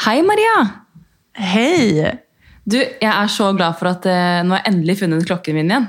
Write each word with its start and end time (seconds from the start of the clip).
Hei, 0.00 0.22
Maria! 0.24 0.60
Hei! 1.36 2.00
Du, 2.64 2.78
jeg 2.80 3.10
er 3.10 3.26
så 3.28 3.50
glad 3.52 3.76
for 3.76 3.90
at 3.90 4.06
eh, 4.08 4.38
nå 4.40 4.54
har 4.54 4.62
jeg 4.62 4.72
endelig 4.72 4.94
funnet 5.02 5.26
klokken 5.28 5.58
min 5.58 5.68
igjen. 5.68 5.88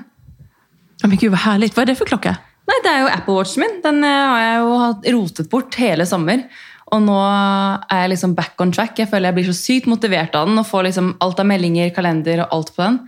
Ja, 1.00 1.08
men 1.08 1.22
gud 1.22 1.32
Hva 1.32 1.40
herlig. 1.46 1.70
Hva 1.72 1.86
er 1.86 1.94
det 1.94 1.96
for 1.96 2.12
klokke? 2.12 2.34
Nei, 2.68 2.80
Det 2.84 2.92
er 2.92 3.06
jo 3.06 3.14
Apple 3.14 3.38
Watchen 3.38 3.64
min. 3.64 3.78
Den 3.86 4.04
eh, 4.04 4.18
har 4.34 4.44
jeg 4.44 4.58
jo 4.60 4.74
hatt 4.82 5.08
rotet 5.16 5.50
bort 5.54 5.80
hele 5.80 6.04
sommer. 6.10 6.44
Og 6.92 7.06
nå 7.06 7.16
er 7.22 8.04
jeg 8.04 8.12
liksom 8.18 8.36
back 8.36 8.60
on 8.60 8.76
track. 8.76 9.00
Jeg 9.00 9.08
føler 9.14 9.32
jeg 9.32 9.40
blir 9.40 9.48
så 9.48 9.56
sykt 9.62 9.88
motivert 9.88 10.36
av 10.36 10.52
den 10.52 10.60
og 10.60 10.68
får 10.68 10.90
liksom 10.90 11.14
alt 11.24 11.40
av 11.40 11.48
meldinger, 11.48 11.96
kalender 11.96 12.44
og 12.44 12.60
alt 12.60 12.76
på 12.76 12.84
den. 12.84 13.00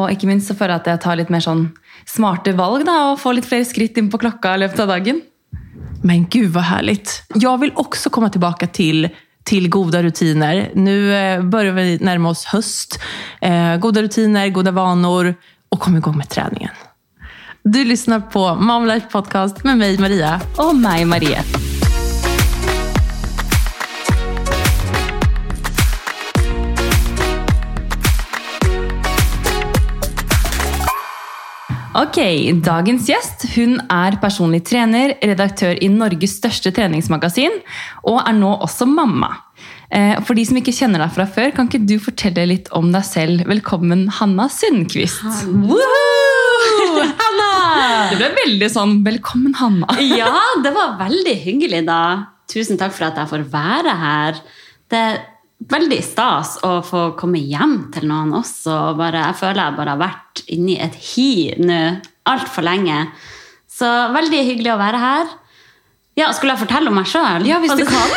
Og 0.00 0.08
ikke 0.16 0.32
minst 0.32 0.48
så 0.48 0.56
føler 0.56 0.78
jeg 0.78 0.86
at 0.86 0.92
jeg 0.94 1.04
tar 1.04 1.20
litt 1.20 1.36
mer 1.36 1.44
sånn 1.44 1.66
smarte 2.08 2.56
valg 2.56 2.88
da, 2.88 2.96
og 3.12 3.20
får 3.20 3.36
litt 3.36 3.52
flere 3.52 3.68
skritt 3.68 4.00
inn 4.00 4.08
på 4.08 4.24
klokka 4.24 4.56
i 4.56 4.64
løpet 4.64 4.80
av 4.86 4.96
dagen. 4.96 5.20
Men 6.00 6.24
gud 6.32 6.56
vad 6.56 6.72
härligt. 6.72 7.22
Jag 7.34 7.60
vill 7.60 7.72
också 7.76 8.08
komma 8.10 8.30
tillbaka 8.30 8.66
till, 8.66 9.10
till 9.48 9.68
goda 9.68 10.02
rutiner. 10.02 10.70
Nu 10.74 11.14
eh, 11.14 11.42
börjar 11.42 11.72
vi 11.72 11.98
närma 12.00 12.28
oss 12.28 12.44
höst. 12.44 13.00
Eh, 13.40 13.76
goda 13.76 14.02
rutiner, 14.02 14.48
goda 14.48 14.70
vanor 14.70 15.34
och 15.68 15.80
kom 15.80 15.96
igång 15.96 16.16
med 16.16 16.28
träningen. 16.28 16.70
Du 17.62 17.84
lyssnar 17.84 18.20
på 18.20 18.54
Mom 18.54 18.86
Life 18.86 19.06
Podcast 19.10 19.64
med 19.64 19.78
mig 19.78 19.98
Maria. 19.98 20.40
Och 20.56 20.76
mig 20.76 21.04
Marie. 21.04 21.67
Ok, 31.98 32.18
Dagens 32.62 33.08
gjest 33.10 33.42
hun 33.56 33.78
er 33.90 34.14
personlig 34.22 34.60
trener, 34.68 35.16
redaktør 35.18 35.74
i 35.82 35.88
Norges 35.90 36.36
største 36.38 36.70
treningsmagasin, 36.76 37.56
og 38.06 38.20
er 38.22 38.36
nå 38.36 38.52
også 38.62 38.86
mamma. 38.86 39.32
Eh, 39.90 40.14
For 40.22 40.38
de 40.38 40.44
som 40.46 40.60
ikke 40.60 40.74
kjenner 40.76 41.02
deg 41.02 41.14
fra 41.16 41.26
før, 41.26 41.50
kan 41.56 41.66
ikke 41.66 41.82
du 41.88 41.96
fortelle 42.02 42.44
litt 42.46 42.68
om 42.76 42.92
deg 42.94 43.02
selv? 43.08 43.42
Velkommen, 43.50 44.06
Hanna 44.20 44.46
Sundquist. 44.52 45.24
Hanna! 47.22 47.50
Det 48.12 48.18
ble 48.20 48.30
veldig 48.36 48.68
sånn 48.70 48.94
'velkommen, 49.02 49.56
Hanna'. 49.58 49.98
Ja, 50.20 50.36
det 50.62 50.74
var 50.76 50.98
veldig 51.02 51.34
hyggelig, 51.42 51.82
da. 51.88 52.00
Tusen 52.48 52.78
takk 52.78 52.94
for 52.94 53.08
at 53.10 53.18
jeg 53.18 53.32
får 53.32 53.42
være 53.50 53.96
her. 54.04 54.38
Det 54.88 55.04
veldig 55.58 55.98
stas 56.04 56.56
å 56.66 56.78
få 56.86 57.08
komme 57.18 57.40
hjem 57.42 57.88
til 57.94 58.06
noen 58.10 58.30
også. 58.38 58.70
og 58.92 59.00
Bare, 59.00 59.24
jeg 59.30 59.40
føler 59.40 59.62
jeg 59.64 59.78
bare 59.80 59.96
har 59.96 60.02
vært 60.04 60.44
inni 60.54 60.78
et 60.80 60.94
hi 61.12 61.30
nå 61.58 61.80
altfor 62.28 62.66
lenge. 62.66 63.02
Så 63.68 63.88
veldig 64.14 64.44
hyggelig 64.52 64.74
å 64.74 64.80
være 64.80 65.02
her. 65.02 65.36
Ja, 66.18 66.32
Skulle 66.34 66.56
jeg 66.56 66.64
fortelle 66.64 66.90
om 66.90 66.98
meg 66.98 67.10
sjøl? 67.10 67.46
Ja, 67.46 67.60
hvis 67.62 67.76
du 67.78 67.86
kan. 67.88 68.08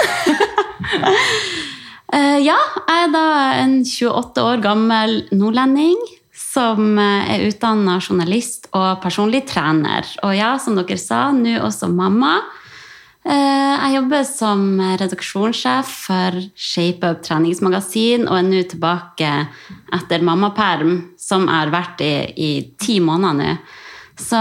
Eh, 2.11 2.41
ja, 2.43 2.57
jeg 2.89 3.05
er 3.05 3.11
da 3.13 3.27
en 3.61 3.77
28 3.87 4.41
år 4.43 4.59
gammel 4.59 5.13
nordlending 5.31 5.95
som 6.35 6.97
eh, 6.99 7.29
er 7.37 7.45
utdanna 7.47 8.01
journalist 8.01 8.67
og 8.75 8.99
personlig 8.99 9.45
trener. 9.47 10.03
Og 10.27 10.33
ja, 10.35 10.49
som 10.59 10.75
dere 10.75 10.97
sa, 10.99 11.29
nå 11.31 11.53
også 11.63 11.87
mamma. 11.87 12.33
Eh, 13.25 13.75
Jeg 13.81 13.95
jobber 13.95 14.23
som 14.25 14.61
redaksjonssjef 14.79 15.89
for 16.07 16.37
ShapeUp 16.55 17.21
treningsmagasin 17.25 18.27
og 18.27 18.37
er 18.37 18.47
nå 18.47 18.61
tilbake 18.69 19.29
etter 19.93 20.23
mammaperm, 20.25 20.95
som 21.19 21.45
jeg 21.47 21.55
har 21.55 21.73
vært 21.73 22.01
i 22.05 22.13
i 22.37 22.51
ti 22.79 22.99
måneder 22.99 23.37
nå. 23.37 23.57
Så 24.21 24.39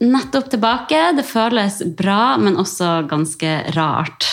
nettopp 0.00 0.50
tilbake. 0.50 1.12
Det 1.16 1.24
føles 1.26 1.82
bra, 1.96 2.36
men 2.38 2.56
også 2.58 3.06
ganske 3.08 3.50
rart. 3.76 4.26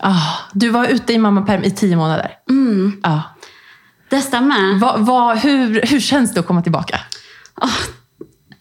Ah, 0.00 0.48
du 0.54 0.70
var 0.70 0.88
ute 0.88 1.12
i 1.12 1.18
mammaperm 1.18 1.64
i 1.64 1.70
ti 1.70 1.90
måneder. 1.96 2.38
Mm. 2.50 3.00
Ah. 3.04 3.34
Det 4.08 4.22
stemmer. 4.24 4.78
Vad, 4.80 5.00
vad, 5.06 5.38
hur, 5.38 5.80
hur 5.84 6.00
känns 6.00 6.34
det 6.34 6.42
komme 6.42 6.62
tilbake? 6.62 6.96
tillbaka? 6.96 7.97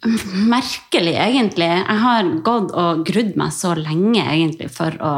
Merkelig, 0.03 1.15
egentlig. 1.17 1.69
Jeg 1.69 2.01
har 2.03 2.31
gått 2.45 2.73
og 2.77 3.05
grudd 3.07 3.37
meg 3.39 3.53
så 3.55 3.73
lenge 3.77 4.23
egentlig 4.23 4.69
for 4.73 4.97
å 5.01 5.13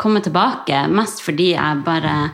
komme 0.00 0.22
tilbake. 0.24 0.86
Mest 0.92 1.22
fordi 1.24 1.52
jeg 1.54 1.84
bare 1.86 2.32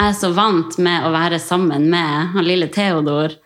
er 0.00 0.14
så 0.16 0.32
vant 0.34 0.76
med 0.82 1.06
å 1.06 1.14
være 1.14 1.38
sammen 1.42 1.88
med 1.90 2.34
han 2.34 2.46
lille 2.46 2.70
Theodor 2.74 3.36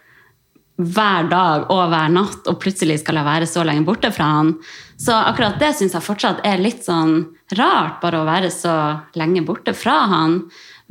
hver 0.79 1.27
dag 1.27 1.67
og 1.75 1.89
hver 1.91 2.12
natt, 2.15 2.47
og 2.47 2.61
plutselig 2.62 3.01
skal 3.01 3.19
jeg 3.19 3.27
være 3.27 3.49
så 3.51 3.65
lenge 3.67 3.83
borte 3.89 4.12
fra 4.15 4.29
han. 4.37 4.53
Så 4.99 5.15
akkurat 5.15 5.59
det 5.59 5.73
syns 5.75 5.97
jeg 5.97 6.07
fortsatt 6.07 6.45
er 6.47 6.62
litt 6.62 6.85
sånn 6.87 7.17
rart, 7.59 7.99
bare 8.03 8.21
å 8.21 8.29
være 8.29 8.51
så 8.55 8.75
lenge 9.19 9.43
borte 9.47 9.75
fra 9.75 10.05
han. 10.12 10.41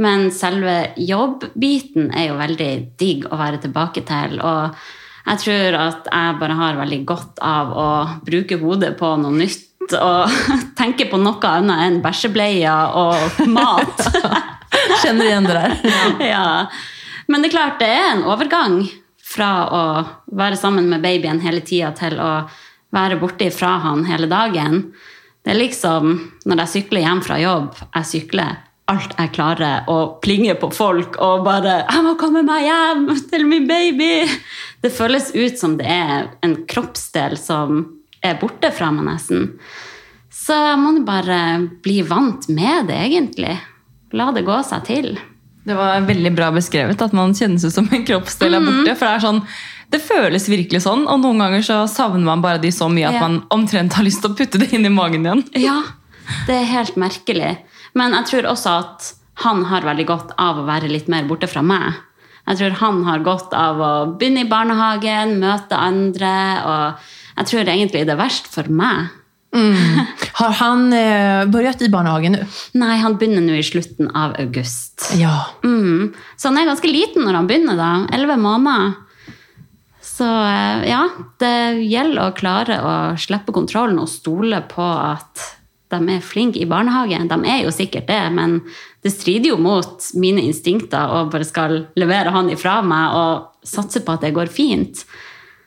Men 0.04 0.28
selve 0.36 0.92
jobbbiten 1.00 2.12
er 2.12 2.30
jo 2.30 2.40
veldig 2.42 2.72
digg 3.00 3.30
å 3.32 3.40
være 3.40 3.62
tilbake 3.64 4.04
til. 4.08 4.38
Og 4.44 4.76
jeg 5.28 5.42
tror 5.44 5.76
at 5.82 6.08
jeg 6.08 6.36
bare 6.40 6.56
har 6.56 6.78
veldig 6.80 7.00
godt 7.08 7.42
av 7.44 7.72
å 7.76 7.88
bruke 8.26 8.60
hodet 8.62 8.94
på 9.00 9.10
noe 9.20 9.36
nytt 9.36 9.96
og 9.98 10.38
tenke 10.80 11.08
på 11.10 11.20
noe 11.20 11.52
annet 11.52 11.84
enn 11.88 11.98
bæsjebleier 12.04 12.96
og 12.96 13.42
mat. 13.52 14.08
Kjenner 15.04 15.28
igjen 15.28 15.50
det 15.50 15.58
der. 15.58 15.76
ja. 16.34 16.48
Men 17.28 17.44
det 17.44 17.52
er 17.52 17.58
klart, 17.58 17.82
det 17.82 17.92
er 17.92 18.14
en 18.14 18.26
overgang 18.28 18.82
fra 19.28 19.52
å 19.68 19.84
være 20.40 20.60
sammen 20.60 20.88
med 20.88 21.04
babyen 21.04 21.44
hele 21.44 21.64
tida 21.66 21.92
til 21.96 22.16
å 22.24 22.32
være 22.96 23.20
borte 23.20 23.50
fra 23.52 23.76
han 23.84 24.06
hele 24.08 24.30
dagen. 24.32 24.86
Det 25.44 25.52
er 25.54 25.60
liksom 25.60 26.14
når 26.48 26.64
jeg 26.64 26.74
sykler 26.78 27.04
hjem 27.04 27.24
fra 27.26 27.40
jobb, 27.42 27.76
jeg 28.00 28.10
sykler 28.14 28.56
alt 28.88 29.16
jeg 29.18 29.34
klarer, 29.36 29.88
og 29.92 30.20
plinger 30.24 30.56
på 30.60 30.70
folk 30.74 31.18
og 31.20 31.44
bare 31.46 31.84
'Jeg 31.84 32.04
må 32.04 32.16
komme 32.18 32.44
meg 32.44 32.64
hjem 32.64 33.30
til 33.30 33.46
min 33.46 33.68
baby!' 33.68 34.28
Det 34.82 34.92
føles 34.94 35.32
ut 35.36 35.60
som 35.60 35.78
det 35.78 35.88
er 35.88 36.30
en 36.44 36.56
kroppsdel 36.66 37.38
som 37.38 37.86
er 38.24 38.40
borte 38.40 38.72
fra 38.72 38.92
meg, 38.92 39.06
nesten. 39.06 39.60
Så 40.32 40.54
jeg 40.54 40.78
må 40.80 41.06
bare 41.06 41.68
bli 41.84 42.02
vant 42.02 42.48
med 42.50 42.88
det, 42.88 42.96
egentlig. 42.96 43.58
La 44.14 44.32
det 44.32 44.46
gå 44.46 44.64
seg 44.64 44.86
til. 44.86 45.18
Det 45.68 45.76
var 45.76 46.06
veldig 46.08 46.32
bra 46.36 46.52
beskrevet 46.56 47.02
at 47.02 47.14
man 47.14 47.34
kjennes 47.36 47.66
ut 47.66 47.74
som 47.74 47.90
en 47.92 48.06
kroppsdel 48.08 48.56
er 48.56 48.64
borte. 48.64 48.96
For 48.96 49.06
det 49.06 49.16
er 49.18 49.26
sånn, 49.26 49.42
det 49.92 50.00
føles 50.04 50.48
virkelig 50.48 50.86
sånn, 50.86 51.04
og 51.12 51.20
noen 51.20 51.44
ganger 51.44 51.66
så 51.66 51.82
savner 51.92 52.24
man 52.24 52.44
bare 52.44 52.62
de 52.64 52.72
så 52.72 52.88
mye 52.92 53.10
at 53.10 53.20
man 53.20 53.42
omtrent 53.52 53.98
har 53.98 54.08
lyst 54.08 54.24
til 54.24 54.32
å 54.32 54.38
putte 54.38 54.62
det 54.62 54.72
inn 54.72 54.88
i 54.88 54.94
magen 54.94 55.28
igjen. 55.28 55.44
Ja, 55.60 55.82
det 56.48 56.56
er 56.56 56.72
helt 56.72 56.96
merkelig. 56.96 57.58
Men 57.98 58.16
jeg 58.20 58.30
tror 58.32 58.50
også 58.54 58.76
at 58.84 59.12
han 59.44 59.64
har 59.70 59.86
veldig 59.86 60.08
godt 60.10 60.34
av 60.42 60.62
å 60.62 60.66
være 60.68 60.90
litt 60.90 61.10
mer 61.12 61.28
borte 61.30 61.50
fra 61.50 61.62
meg. 61.66 61.98
Jeg 62.48 62.62
tror 62.62 62.78
han 62.80 63.04
har 63.06 63.26
godt 63.26 63.54
av 63.58 63.82
å 63.84 63.94
begynne 64.18 64.46
i 64.46 64.50
barnehagen, 64.50 65.36
møte 65.42 65.78
andre, 65.78 66.34
og 66.64 67.40
jeg 67.42 67.50
tror 67.52 67.72
egentlig 67.74 68.06
det 68.08 68.14
er 68.16 68.22
verst 68.22 68.48
for 68.54 68.70
meg. 68.72 69.10
Har 70.38 70.54
han 70.60 70.94
eh, 70.94 71.48
begynt 71.50 71.82
i 71.82 71.90
barnehagen 71.90 72.36
nå? 72.36 72.46
Nei, 72.78 72.98
han 73.02 73.18
begynner 73.18 73.44
nå 73.46 73.58
i 73.58 73.66
slutten 73.66 74.12
av 74.16 74.36
august. 74.42 75.10
Ja. 75.18 75.50
Mm. 75.64 76.14
Så 76.38 76.52
han 76.52 76.60
er 76.62 76.70
ganske 76.70 76.92
liten 76.92 77.26
når 77.26 77.40
han 77.40 77.50
begynner, 77.50 77.80
da. 77.80 77.92
Elleve 78.14 78.38
måneder. 78.42 78.96
Så 80.04 80.28
eh, 80.28 80.88
ja, 80.92 81.04
det 81.42 81.84
gjelder 81.88 82.28
å 82.28 82.36
klare 82.38 82.80
å 82.82 82.94
slippe 83.20 83.56
kontrollen 83.56 84.00
og 84.02 84.12
stole 84.12 84.62
på 84.70 84.86
at 84.86 85.46
de 85.92 86.00
er 86.18 86.24
flinke 86.26 86.60
i 86.60 86.68
barnehagen. 86.70 87.30
De 87.30 87.38
er 87.48 87.64
jo 87.64 87.74
sikkert 87.74 88.10
det, 88.10 88.24
men 88.36 88.60
det 89.04 89.14
strider 89.14 89.54
jo 89.54 89.60
mot 89.62 90.10
mine 90.20 90.44
instinkter 90.44 91.14
å 91.14 91.26
bare 91.32 91.48
skal 91.48 91.80
levere 92.00 92.34
han 92.36 92.52
ifra 92.54 92.82
meg 92.86 93.16
og 93.16 93.68
satse 93.68 94.04
på 94.04 94.16
at 94.16 94.26
det 94.26 94.34
går 94.36 94.52
fint. 94.52 95.06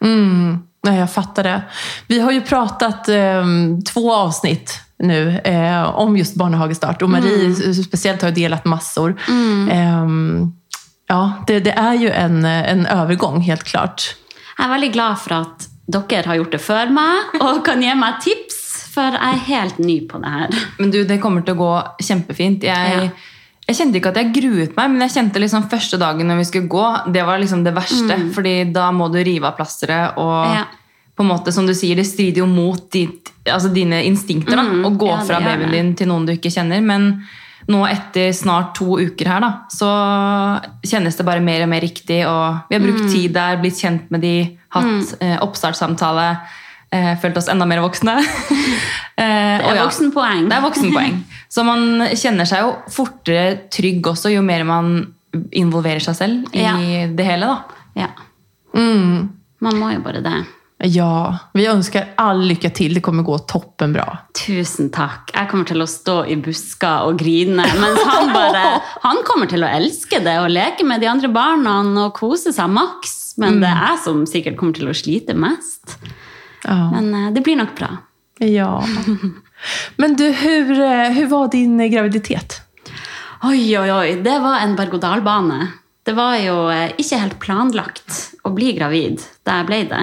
Mm, 0.05 0.61
nej, 0.87 0.99
jag 0.99 1.13
fattar 1.13 1.43
det. 1.43 1.63
Vi 2.07 2.21
har 2.21 2.33
ju 2.33 2.41
pratat 2.41 3.09
eh, 3.09 3.45
två 3.93 4.13
avsnitt 4.15 4.81
nu 4.99 5.39
eh, 5.45 5.83
om 5.83 6.17
just 6.17 6.35
barnehagestart 6.35 7.03
Och 7.03 7.11
Marie 7.11 7.75
speciellt 7.75 8.23
har 8.23 8.29
ju 8.29 8.35
delat 8.35 8.65
massor. 8.65 9.17
Eh, 9.71 10.07
ja, 11.09 11.33
det, 11.47 11.61
det 11.61 11.73
er 11.77 11.95
jo 11.95 12.11
en, 12.15 12.45
en 12.45 12.87
övergång, 12.87 13.41
helt 13.41 13.65
klart. 13.65 14.15
Jeg 14.59 14.67
er 14.67 14.75
veldig 14.77 14.93
glad 14.93 15.19
for 15.19 15.35
at 15.41 15.67
dere 15.91 16.29
har 16.29 16.39
gjort 16.39 16.55
det 16.55 16.61
før 16.63 16.93
meg 16.95 17.41
og 17.41 17.65
kan 17.67 17.83
gi 17.83 17.95
meg 17.99 18.21
tips, 18.23 18.60
for 18.91 19.15
jeg 19.15 19.35
er 19.35 19.45
helt 19.47 19.79
ny 19.79 20.01
på 20.11 20.19
det 20.23 20.31
her. 20.35 20.57
Men 20.81 20.91
du, 20.91 21.05
det 21.07 21.21
kommer 21.23 21.45
til 21.47 21.55
å 21.55 21.61
gå 21.61 21.73
kjempefint. 22.03 22.65
Jeg, 22.67 22.97
Ja. 22.97 23.11
jeg 23.69 23.77
kjente 23.79 24.01
ikke 24.01 24.11
at 24.11 24.17
jeg 24.19 24.33
gruet 24.35 24.75
meg, 24.77 24.91
men 24.91 25.01
jeg 25.07 25.11
kjente 25.15 25.39
liksom 25.43 25.69
første 25.71 25.99
dagen 26.01 26.27
når 26.27 26.41
vi 26.43 26.45
skulle 26.49 26.69
gå, 26.69 27.13
det 27.15 27.23
var 27.25 27.39
liksom 27.39 27.63
det 27.65 27.75
verste. 27.77 28.17
Fordi 28.35 28.55
da 28.73 28.91
må 28.91 29.07
du 29.13 29.19
rive 29.23 29.47
av 29.47 29.57
plasteret, 29.57 30.19
og 30.19 30.55
Ja. 30.57 30.65
på 31.17 31.23
en 31.23 31.29
måte, 31.31 31.53
som 31.53 31.67
du 31.67 31.73
sier, 31.75 31.95
det 31.97 32.07
strider 32.07 32.39
jo 32.43 32.47
mot 32.47 32.91
ditt, 32.91 33.31
altså 33.47 33.69
dine 33.73 34.03
instinkter 34.09 34.57
da, 34.57 34.63
å 34.89 34.91
gå 34.97 35.09
ja, 35.09 35.21
fra 35.25 35.39
babyen 35.45 35.71
din 35.71 35.95
til 35.95 36.09
noen 36.09 36.27
du 36.27 36.33
ikke 36.33 36.51
kjenner. 36.51 36.81
Men 36.83 37.27
nå 37.69 37.85
etter 37.87 38.33
snart 38.33 38.75
to 38.75 38.97
uker 38.99 39.29
her, 39.29 39.41
da, 39.45 39.51
så 39.71 39.87
kjennes 40.83 41.15
det 41.17 41.27
bare 41.27 41.43
mer 41.45 41.63
og 41.63 41.69
mer 41.69 41.81
riktig. 41.85 42.23
Og 42.27 42.63
vi 42.71 42.75
har 42.79 42.83
brukt 42.83 43.05
Mm. 43.05 43.13
tid 43.13 43.33
der, 43.35 43.57
blitt 43.61 43.79
kjent 43.79 44.11
med 44.11 44.21
de, 44.23 44.59
hatt 44.71 45.15
eh, 45.21 45.37
oppstartssamtale. 45.45 46.39
Eh, 46.93 47.13
følt 47.23 47.37
oss 47.39 47.47
enda 47.53 47.67
mer 47.71 47.79
voksne. 47.85 48.17
eh, 48.21 49.15
Det 49.17 49.25
er 49.25 49.69
er 49.71 49.77
ja. 49.79 49.85
voksenpoeng. 49.87 50.49
Det 50.51 50.57
er 50.59 50.65
voksenpoeng. 50.65 51.19
Så 51.55 51.63
man 51.67 52.07
kjenner 52.19 52.47
seg 52.49 52.65
jo 52.65 52.73
fortere 52.91 53.69
trygg 53.71 54.07
også, 54.11 54.33
jo 54.35 54.43
mer 54.43 54.65
man 54.67 54.95
involverer 55.55 56.03
seg 56.03 56.17
selv 56.19 56.55
i 56.57 56.65
Ja. 56.65 56.77
det 57.15 57.27
hele. 57.27 57.47
da. 57.47 57.61
Ja. 57.95 58.09
Mm. 58.75 59.29
Man 59.63 59.77
må 59.79 59.93
jo 59.95 60.01
bare 60.03 60.23
det. 60.25 60.39
Ja, 60.91 61.37
vi 61.53 61.67
ønsker 61.69 62.15
all 62.19 62.41
lykke 62.49 62.71
til. 62.75 62.95
Det 62.97 63.03
kommer 63.05 63.23
gå 63.23 63.37
toppen 63.47 63.93
bra. 63.93 64.07
Tusen 64.35 64.89
takk. 64.91 65.29
Jeg 65.35 65.51
kommer 65.51 65.67
til 65.69 65.83
å 65.85 65.87
stå 65.91 66.15
i 66.33 66.39
busker 66.41 67.05
og 67.11 67.19
grine. 67.21 67.67
Mens 67.83 68.01
han 68.09 68.33
bare 68.33 68.81
Han 69.07 69.21
kommer 69.29 69.47
til 69.51 69.63
å 69.63 69.69
elske 69.69 70.23
det 70.25 70.39
og 70.41 70.49
leke 70.51 70.87
med 70.89 71.03
de 71.05 71.11
andre 71.13 71.29
barna 71.29 71.77
og 72.07 72.15
kose 72.17 72.55
seg 72.57 72.73
maks. 72.73 73.35
Men 73.37 73.61
det 73.61 73.69
er 73.69 73.93
jeg 73.93 74.01
som 74.07 74.25
sikkert 74.27 74.57
kommer 74.57 74.73
til 74.81 74.89
å 74.91 74.97
slite 74.97 75.37
mest. 75.37 75.99
Ja. 76.65 76.91
Men 76.91 77.15
eh, 77.15 77.33
det 77.33 77.41
blir 77.41 77.57
nok 77.57 77.77
bra. 77.79 77.97
ja. 78.39 78.87
Men 79.97 80.15
du, 80.17 80.25
hur, 80.33 80.71
eh, 80.81 81.11
hur 81.13 81.27
var 81.27 81.49
din 81.53 81.81
eh, 81.81 81.89
graviditet? 81.93 82.63
Oi, 83.45 83.77
oi, 83.79 83.91
oi. 83.93 84.15
Det 84.25 84.39
var 84.41 84.61
en 84.61 84.77
berg-og-dal-bane. 84.77 85.67
Det 86.05 86.15
var 86.17 86.37
jo 86.41 86.55
ikke 86.97 87.19
helt 87.21 87.37
planlagt 87.41 88.17
å 88.45 88.53
bli 88.57 88.73
gravid 88.77 89.21
da 89.45 89.59
jeg 89.61 89.69
ble 89.69 89.81
det. 89.91 90.01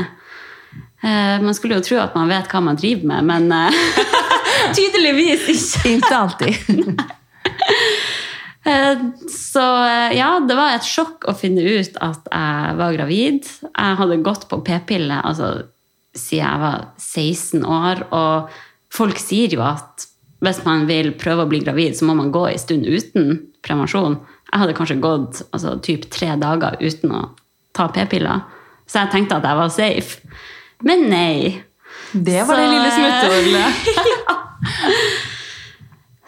Man 1.41 1.55
skulle 1.57 1.77
jo 1.79 1.85
tro 1.85 1.97
at 2.01 2.13
man 2.17 2.29
vet 2.29 2.49
hva 2.51 2.61
man 2.61 2.77
driver 2.77 3.09
med, 3.09 3.25
men 3.25 3.73
tydeligvis 4.77 5.49
ikke. 5.53 5.89
Ikke 5.97 6.17
alltid. 6.17 7.01
Så 9.33 9.65
ja, 10.17 10.29
det 10.45 10.57
var 10.57 10.77
et 10.77 10.85
sjokk 10.85 11.25
å 11.29 11.35
finne 11.37 11.65
ut 11.65 11.97
at 12.03 12.29
jeg 12.29 12.77
var 12.81 12.97
gravid. 12.97 13.49
Jeg 13.69 13.99
hadde 14.01 14.21
gått 14.25 14.47
på 14.49 14.61
p-pille 14.65 15.17
altså, 15.21 15.51
siden 16.19 16.43
jeg 16.43 16.61
var 16.63 16.85
16 16.97 17.65
år, 17.65 18.03
og 18.15 18.53
folk 18.93 19.19
sier 19.21 19.53
jo 19.53 19.63
at 19.65 20.07
hvis 20.45 20.61
man 20.67 20.85
vil 20.89 21.13
prøve 21.17 21.45
å 21.45 21.49
bli 21.49 21.63
gravid, 21.63 21.95
så 21.97 22.05
må 22.05 22.13
man 22.17 22.33
gå 22.33 22.43
en 22.49 22.61
stund 22.61 22.85
uten 22.85 23.39
prevensjon. 23.65 24.19
Jeg 24.51 24.61
hadde 24.61 24.75
kanskje 24.77 24.99
gått 25.01 25.41
altså, 25.49 25.77
typ 25.83 26.05
tre 26.13 26.35
dager 26.39 26.77
uten 26.79 27.15
å 27.15 27.23
ta 27.77 27.87
p-piller, 27.93 28.45
så 28.87 29.03
jeg 29.03 29.13
tenkte 29.13 29.39
at 29.39 29.47
jeg 29.47 29.59
var 29.59 29.73
safe. 29.73 30.37
Men 30.85 31.09
nei. 31.11 31.63
Det 32.13 32.43
var 32.45 32.55
Så, 32.55 32.61
det 32.61 32.67
lille 32.71 32.87
eh, 32.87 32.97
smutthullet. 32.97 33.71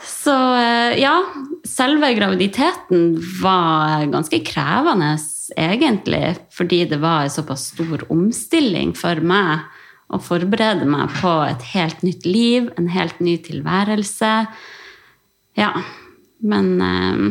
Så 0.10 0.36
eh, 0.60 1.00
ja, 1.00 1.16
selve 1.68 2.12
graviditeten 2.18 3.14
var 3.42 4.04
ganske 4.12 4.42
krevende, 4.46 5.14
egentlig. 5.56 6.36
Fordi 6.54 6.84
det 6.90 7.00
var 7.02 7.24
en 7.24 7.34
såpass 7.34 7.70
stor 7.74 8.04
omstilling 8.12 8.94
for 8.98 9.22
meg 9.26 9.66
å 10.10 10.20
forberede 10.24 10.88
meg 10.90 11.12
på 11.20 11.32
et 11.46 11.64
helt 11.76 12.02
nytt 12.06 12.26
liv, 12.26 12.70
en 12.78 12.90
helt 12.94 13.20
ny 13.22 13.38
tilværelse. 13.46 14.34
Ja. 15.60 15.72
Men 16.40 16.70
eh, 16.82 17.24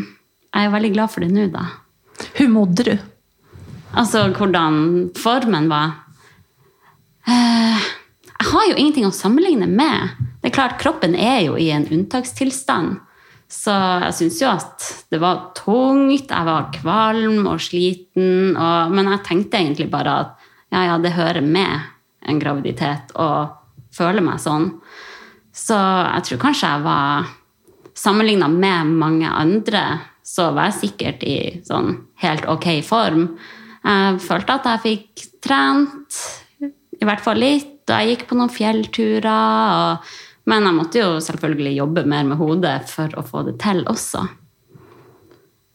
jeg 0.53 0.67
er 0.69 0.75
veldig 0.75 0.93
glad 0.95 1.13
for 1.13 1.25
det 1.25 1.33
nå, 1.33 1.47
da. 1.53 1.65
Hur 2.39 2.51
modde 2.53 2.85
du? 2.87 2.95
Altså 3.99 4.27
hvordan 4.37 5.09
formen 5.17 5.71
var. 5.71 5.95
Eh, 7.27 7.87
Jeg 8.39 8.53
har 8.53 8.67
jo 8.69 8.77
ingenting 8.79 9.07
å 9.09 9.15
sammenligne 9.15 9.67
med. 9.67 10.15
Det 10.39 10.53
er 10.53 10.55
klart, 10.55 10.79
Kroppen 10.79 11.17
er 11.19 11.41
jo 11.49 11.57
i 11.59 11.71
en 11.75 11.89
unntakstilstand. 11.91 13.01
Så 13.51 13.73
jeg 14.05 14.15
syns 14.15 14.39
jo 14.43 14.51
at 14.53 14.87
det 15.11 15.19
var 15.23 15.49
tungt, 15.57 16.31
jeg 16.31 16.47
var 16.47 16.69
kvalm 16.77 17.49
og 17.49 17.59
sliten. 17.65 18.55
Og, 18.55 18.93
men 18.95 19.09
jeg 19.11 19.25
tenkte 19.27 19.59
egentlig 19.59 19.89
bare 19.91 20.15
at 20.23 20.51
ja, 20.71 20.85
ja, 20.93 20.99
det 21.03 21.17
hører 21.17 21.43
med 21.43 21.89
en 22.29 22.41
graviditet 22.41 23.15
og 23.17 23.55
føle 23.95 24.23
meg 24.25 24.41
sånn. 24.43 24.71
Så 25.55 25.77
jeg 25.77 26.27
tror 26.29 26.43
kanskje 26.49 26.73
jeg 26.75 26.87
var 26.87 27.35
Sammenligna 27.99 28.47
med 28.47 28.93
mange 28.95 29.27
andre, 29.27 29.81
så 30.23 30.53
var 30.55 30.69
jeg 30.69 30.77
sikkert 30.77 31.25
i 31.27 31.39
sånn 31.67 31.97
helt 32.23 32.45
ok 32.47 32.69
form. 32.87 33.25
Jeg 33.83 34.21
følte 34.23 34.55
at 34.55 34.69
jeg 34.71 34.83
fikk 34.85 35.25
trent, 35.43 36.19
i 36.63 37.09
hvert 37.09 37.25
fall 37.25 37.43
litt, 37.43 37.81
og 37.89 37.97
jeg 37.97 38.13
gikk 38.13 38.27
på 38.29 38.39
noen 38.39 38.53
fjellturer. 38.55 39.75
Og, 39.81 40.13
men 40.47 40.69
jeg 40.69 40.77
måtte 40.77 41.03
jo 41.03 41.17
selvfølgelig 41.27 41.75
jobbe 41.81 42.07
mer 42.13 42.29
med 42.29 42.39
hodet 42.39 42.77
for 42.87 43.19
å 43.19 43.27
få 43.27 43.43
det 43.49 43.57
til 43.65 43.83
også. 43.91 44.23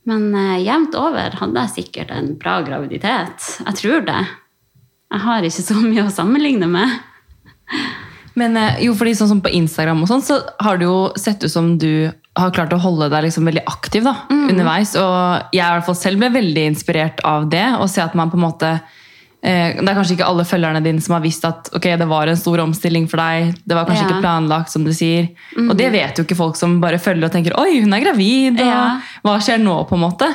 Men 0.07 0.29
eh, 0.35 0.63
jevnt 0.63 0.95
over 0.99 1.37
hadde 1.39 1.65
jeg 1.65 1.75
sikkert 1.77 2.15
en 2.15 2.33
bra 2.39 2.57
graviditet. 2.65 3.49
Jeg 3.63 3.79
tror 3.79 4.07
det. 4.07 4.21
Jeg 5.13 5.21
har 5.27 5.45
ikke 5.45 5.65
så 5.67 5.77
mye 5.77 6.07
å 6.07 6.13
sammenligne 6.13 6.67
med. 6.69 6.97
Men 8.39 8.57
eh, 8.57 8.81
jo, 8.87 8.95
fordi 8.97 9.13
sånn 9.17 9.29
som 9.29 9.43
på 9.45 9.51
Instagram 9.53 10.01
og 10.01 10.09
sånn, 10.09 10.23
så 10.25 10.39
har 10.65 10.79
det 10.79 10.87
jo 10.87 11.11
sett 11.21 11.43
ut 11.45 11.53
som 11.53 11.75
du 11.77 12.09
har 12.33 12.53
klart 12.55 12.73
å 12.73 12.81
holde 12.81 13.11
deg 13.13 13.27
liksom 13.27 13.45
veldig 13.45 13.61
aktiv 13.69 14.07
da, 14.07 14.15
underveis. 14.33 14.95
Og 14.97 15.53
jeg 15.53 15.61
i 15.61 15.69
hvert 15.75 15.85
fall 15.85 15.99
selv 15.99 16.23
ble 16.23 16.31
veldig 16.33 16.65
inspirert 16.71 17.21
av 17.29 17.45
det. 17.51 17.65
Å 17.77 17.85
se 17.91 18.01
at 18.01 18.17
man 18.17 18.33
på 18.33 18.39
en 18.39 18.47
måte 18.47 18.71
Det 19.43 19.83
er 19.83 19.95
kanskje 19.97 20.15
ikke 20.15 20.25
alle 20.29 20.45
følgerne 20.47 20.79
dine 20.85 21.01
som 21.03 21.17
har 21.17 21.21
visst 21.25 21.43
at 21.43 21.67
ok, 21.75 21.83
det 21.99 22.07
var 22.07 22.29
en 22.31 22.37
stor 22.39 22.61
omstilling 22.63 23.09
for 23.11 23.19
deg. 23.19 23.53
Det 23.67 23.75
var 23.75 23.83
kanskje 23.85 24.05
Ja. 24.05 24.09
ikke 24.13 24.21
planlagt, 24.23 24.69
som 24.71 24.85
du 24.85 24.91
sier. 24.95 25.27
Og 25.57 25.75
det 25.75 25.91
vet 25.91 26.15
jo 26.15 26.23
ikke 26.23 26.37
folk 26.39 26.55
som 26.55 26.79
bare 26.79 26.97
følger 26.97 27.25
og 27.27 27.31
tenker 27.33 27.57
oi, 27.59 27.81
hun 27.81 27.91
er 27.93 27.99
gravid. 28.05 28.53
Og 28.61 28.65
Ja. 28.65 29.01
hva 29.23 29.37
skjer 29.43 29.59
nå, 29.59 29.83
på 29.89 29.95
en 29.95 30.05
måte? 30.05 30.29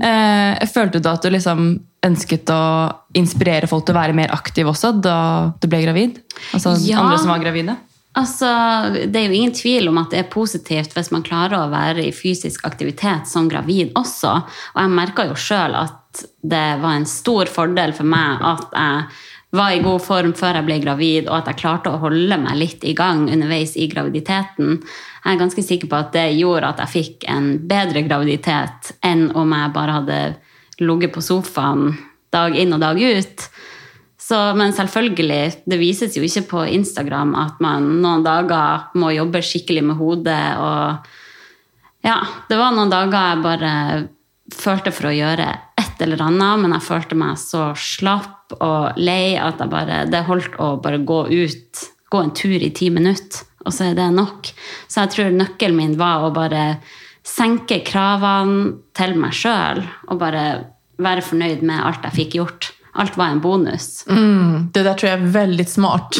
Eh, 0.00 0.66
følte 0.66 1.02
du 1.02 1.08
at 1.10 1.20
du 1.22 1.28
liksom 1.28 1.80
ønsket 2.04 2.46
å 2.52 2.94
inspirere 3.14 3.68
folk 3.68 3.84
til 3.86 3.94
å 3.94 4.00
være 4.00 4.14
mer 4.14 4.28
aktiv 4.32 4.66
også 4.66 4.98
da 5.00 5.52
du 5.60 5.68
ble 5.68 5.82
gravid? 5.84 6.20
Altså 6.54 6.76
Ja. 6.88 7.00
andre 7.00 7.18
som 7.18 7.28
var 7.28 7.40
gravide? 7.40 7.76
Altså, 8.16 8.92
Det 9.10 9.16
er 9.16 9.26
jo 9.28 9.34
ingen 9.34 9.52
tvil 9.52 9.88
om 9.88 9.98
at 9.98 10.10
det 10.10 10.20
er 10.20 10.30
positivt 10.30 10.94
hvis 10.94 11.10
man 11.10 11.22
klarer 11.22 11.58
å 11.58 11.70
være 11.70 12.06
i 12.06 12.12
fysisk 12.12 12.62
aktivitet 12.64 13.26
som 13.26 13.48
gravid 13.48 13.92
også. 13.94 14.36
Og 14.76 14.80
jeg 14.80 14.88
merka 14.90 15.26
jo 15.26 15.34
sjøl 15.34 15.74
at 15.74 15.90
det 16.42 16.66
var 16.82 16.98
en 16.98 17.08
stor 17.08 17.50
fordel 17.50 17.94
for 17.96 18.08
meg 18.08 18.42
at 18.44 18.68
jeg 18.74 19.06
var 19.54 19.70
i 19.70 19.82
god 19.84 20.02
form 20.02 20.32
før 20.34 20.58
jeg 20.58 20.66
ble 20.66 20.78
gravid, 20.82 21.28
og 21.28 21.36
at 21.38 21.50
jeg 21.52 21.60
klarte 21.62 21.92
å 21.92 22.00
holde 22.02 22.38
meg 22.42 22.58
litt 22.58 22.86
i 22.86 22.94
gang 22.96 23.28
underveis 23.30 23.76
i 23.78 23.86
graviditeten. 23.90 24.80
Jeg 25.24 25.30
er 25.30 25.40
ganske 25.40 25.62
sikker 25.62 25.90
på 25.90 26.00
at 26.00 26.10
det 26.16 26.26
gjorde 26.40 26.72
at 26.72 26.82
jeg 26.82 26.94
fikk 26.94 27.28
en 27.30 27.52
bedre 27.70 28.02
graviditet 28.06 28.90
enn 29.06 29.28
om 29.38 29.54
jeg 29.54 29.74
bare 29.76 30.00
hadde 30.00 30.18
ligget 30.82 31.14
på 31.14 31.22
sofaen 31.22 31.94
dag 32.34 32.56
inn 32.58 32.74
og 32.74 32.82
dag 32.82 32.98
ut. 32.98 33.46
Så, 34.24 34.38
men 34.56 34.72
selvfølgelig, 34.74 35.64
det 35.68 35.78
vises 35.78 36.16
jo 36.16 36.24
ikke 36.24 36.46
på 36.50 36.64
Instagram 36.78 37.34
at 37.38 37.60
man 37.62 37.86
noen 38.02 38.24
dager 38.24 38.88
må 38.98 39.12
jobbe 39.14 39.42
skikkelig 39.44 39.84
med 39.90 40.00
hodet. 40.00 40.40
Og 40.58 42.08
ja, 42.08 42.18
det 42.48 42.58
var 42.58 42.74
noen 42.74 42.92
dager 42.92 43.30
jeg 43.30 43.44
bare 43.44 43.74
følte 44.54 44.92
for 44.96 45.10
å 45.10 45.14
gjøre 45.14 45.52
et 45.94 46.02
eller 46.04 46.22
annet, 46.26 46.62
men 46.64 46.74
jeg 46.76 46.86
følte 46.88 47.18
meg 47.18 47.38
så 47.40 47.70
slapp 47.78 48.54
og 48.58 48.98
lei 49.00 49.36
at 49.38 49.62
jeg 49.62 49.72
bare, 49.72 50.04
det 50.10 50.26
holdt 50.26 50.58
å 50.62 50.74
bare 50.82 51.00
gå 51.06 51.24
ut, 51.30 51.84
gå 52.10 52.20
en 52.20 52.34
tur 52.36 52.58
i 52.58 52.72
ti 52.74 52.90
minutter, 52.94 53.46
og 53.64 53.72
så 53.72 53.88
er 53.90 53.98
det 53.98 54.10
nok. 54.12 54.50
Så 54.90 55.04
jeg 55.04 55.14
tror 55.14 55.34
nøkkelen 55.38 55.78
min 55.78 55.98
var 55.98 56.26
å 56.26 56.34
bare 56.34 56.64
senke 57.24 57.80
kravene 57.86 58.74
til 58.96 59.14
meg 59.16 59.32
sjøl 59.32 59.80
og 60.10 60.18
bare 60.20 60.44
være 61.00 61.24
fornøyd 61.24 61.64
med 61.66 61.80
alt 61.80 62.04
jeg 62.04 62.18
fikk 62.20 62.36
gjort. 62.42 62.74
Alt 62.94 63.16
var 63.18 63.32
en 63.32 63.40
bonus. 63.42 64.04
Mm, 64.06 64.68
det 64.74 64.84
der 64.86 64.94
tror 64.94 65.08
jeg 65.08 65.18
er 65.18 65.32
veldig 65.34 65.64
smart. 65.66 66.18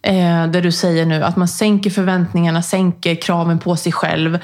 Eh, 0.00 0.46
det 0.48 0.62
du 0.64 0.70
sier 0.72 1.04
nu, 1.04 1.18
at 1.20 1.36
man 1.36 1.50
senker 1.50 1.92
forventningene, 1.92 2.62
senker 2.64 3.18
kraven 3.20 3.58
på 3.60 3.76
sig 3.76 3.92
själv. 3.92 4.38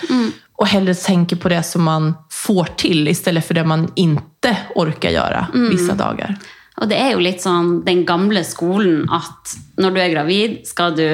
Och 0.60 0.68
hellre 0.68 0.94
tänker 0.94 1.36
på 1.36 1.48
det 1.48 1.62
som 1.62 1.82
man 1.82 2.14
får 2.30 2.64
till 2.64 3.08
istället 3.08 3.46
för 3.46 3.54
det 3.54 3.64
man 3.64 3.92
inte 3.96 4.56
orkar 4.74 5.10
göra 5.10 5.46
vissa 5.70 5.94
dagar. 5.94 6.36
Og 6.80 6.88
det 6.88 6.96
er 7.00 7.14
jo 7.14 7.20
litt 7.20 7.40
sånn 7.40 7.82
den 7.84 8.02
gamle 8.08 8.42
skolen 8.44 9.06
at 9.12 9.54
når 9.80 9.94
du 9.94 10.00
er 10.00 10.12
gravid, 10.12 10.58
skal 10.68 10.94
du 10.96 11.06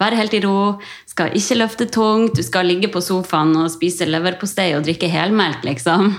være 0.00 0.18
helt 0.18 0.36
i 0.36 0.42
ro, 0.44 0.76
skal 1.08 1.32
ikke 1.36 1.58
løfte 1.60 1.86
tungt, 1.92 2.36
du 2.36 2.44
skal 2.44 2.68
ligge 2.68 2.88
på 2.92 3.00
sofaen 3.04 3.52
og 3.60 3.72
spise 3.72 4.08
leverpostei 4.08 4.70
og 4.76 4.84
drikke 4.86 5.10
helmelk, 5.12 5.64
liksom. 5.68 6.12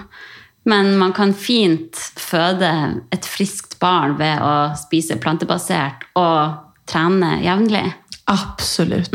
Men 0.69 0.93
man 0.97 1.13
kan 1.13 1.33
fint 1.33 1.97
føde 2.17 2.69
et 3.13 3.25
friskt 3.27 3.77
barn 3.81 4.17
ved 4.17 4.41
å 4.41 4.73
spise 4.79 5.17
plantebasert 5.21 6.05
og 6.17 6.61
trene 6.89 7.35
jevnlig. 7.43 7.85
Absolut. 8.33 9.13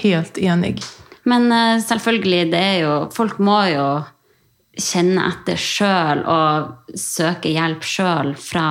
Helt 0.00 0.40
enig. 0.40 0.80
Men 1.28 1.50
eh, 1.52 1.80
selvfølgelig, 1.84 2.44
det 2.52 2.62
er 2.62 2.78
jo 2.84 2.94
Folk 3.14 3.40
må 3.42 3.58
jo 3.72 3.88
kjenne 4.78 5.24
etter 5.26 5.58
sjøl 5.58 6.22
og 6.30 6.94
søke 6.94 7.50
hjelp 7.50 7.82
sjøl 7.82 8.36
fra 8.38 8.68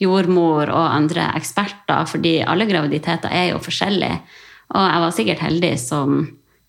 jordmor 0.00 0.68
og 0.72 0.92
andre 0.92 1.30
eksperter, 1.36 2.04
fordi 2.08 2.38
alle 2.44 2.66
graviditeter 2.68 3.32
er 3.32 3.50
jo 3.54 3.62
forskjellige. 3.64 4.20
Og 4.76 4.84
jeg 4.84 5.02
var 5.04 5.14
sikkert 5.16 5.44
heldig 5.44 5.72
som 5.80 6.20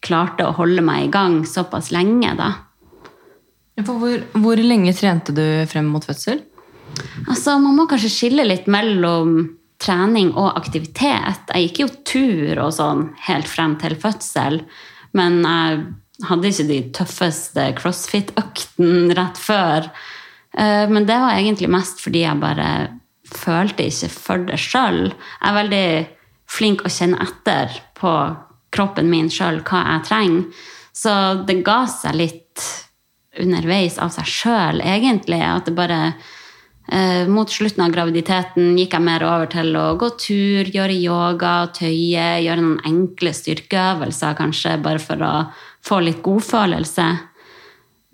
klarte 0.02 0.48
å 0.48 0.56
holde 0.58 0.84
meg 0.84 1.06
i 1.06 1.12
gang 1.14 1.42
såpass 1.48 1.92
lenge, 1.94 2.32
da. 2.40 2.50
Hvor, 3.86 4.24
hvor 4.40 4.60
lenge 4.60 4.94
trente 4.98 5.36
du 5.36 5.44
frem 5.70 5.88
mot 5.92 6.06
fødsel? 6.06 6.42
Altså, 7.28 7.58
Man 7.60 7.78
må 7.78 7.88
kanskje 7.90 8.12
skille 8.12 8.46
litt 8.48 8.68
mellom 8.72 9.58
trening 9.82 10.34
og 10.38 10.58
aktivitet. 10.60 11.52
Jeg 11.54 11.70
gikk 11.70 11.84
jo 11.84 11.90
tur 12.06 12.64
og 12.66 12.74
sånn 12.76 13.08
helt 13.28 13.50
frem 13.50 13.78
til 13.82 13.96
fødsel, 14.00 14.62
men 15.18 15.42
jeg 15.44 15.82
hadde 16.28 16.52
ikke 16.52 16.68
de 16.70 16.80
tøffeste 16.96 17.68
crossfit-øktene 17.80 19.16
rett 19.18 19.40
før. 19.42 19.88
Eh, 20.58 20.88
Men 20.90 21.06
det 21.10 21.18
var 21.20 21.38
egentlig 21.38 21.70
mest 21.72 22.02
fordi 22.04 22.26
jeg 22.26 22.42
bare 22.42 22.70
følte 23.32 23.88
ikke 23.88 24.10
for 24.12 24.46
det 24.50 24.60
sjøl. 24.60 25.02
Jeg 25.12 25.50
er 25.50 25.58
veldig 25.58 25.86
flink 26.52 26.84
å 26.86 26.92
kjenne 26.92 27.22
etter 27.24 27.72
på 27.98 28.12
kroppen 28.76 29.10
min 29.12 29.30
sjøl 29.32 29.62
hva 29.68 29.82
jeg 29.88 30.06
trenger. 30.10 30.68
Så 30.94 31.14
det 31.48 31.62
ga 31.64 31.86
seg 31.88 32.18
litt 32.20 32.66
underveis 33.40 33.96
av 34.04 34.12
seg 34.12 34.28
sjøl, 34.28 34.82
egentlig. 34.84 35.40
At 35.40 35.66
det 35.70 35.76
bare 35.78 36.02
Mot 37.32 37.48
slutten 37.48 37.86
av 37.86 37.94
graviditeten 37.94 38.74
gikk 38.76 38.96
jeg 38.98 39.06
mer 39.06 39.24
over 39.24 39.48
til 39.48 39.70
å 39.80 39.84
gå 40.02 40.10
tur, 40.20 40.68
gjøre 40.74 40.98
yoga, 40.98 41.54
tøye, 41.78 42.26
gjøre 42.44 42.64
noen 42.66 42.82
enkle 42.90 43.32
styrkeøvelser, 43.38 44.34
kanskje, 44.36 44.74
bare 44.84 45.00
for 45.00 45.24
å 45.24 45.32
få 45.86 46.02
litt 46.04 46.20
godfølelse. 46.26 47.08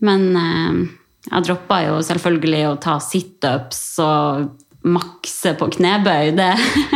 Men 0.06 0.30
eh, 0.38 0.80
jeg 1.32 1.46
droppa 1.48 1.82
jo 1.88 2.00
selvfølgelig 2.06 2.64
å 2.70 2.78
ta 2.82 2.98
situps 3.04 3.84
og 4.04 4.48
makse 4.88 5.56
på 5.60 5.70
knebøy. 5.78 6.32
Det. 6.38 6.52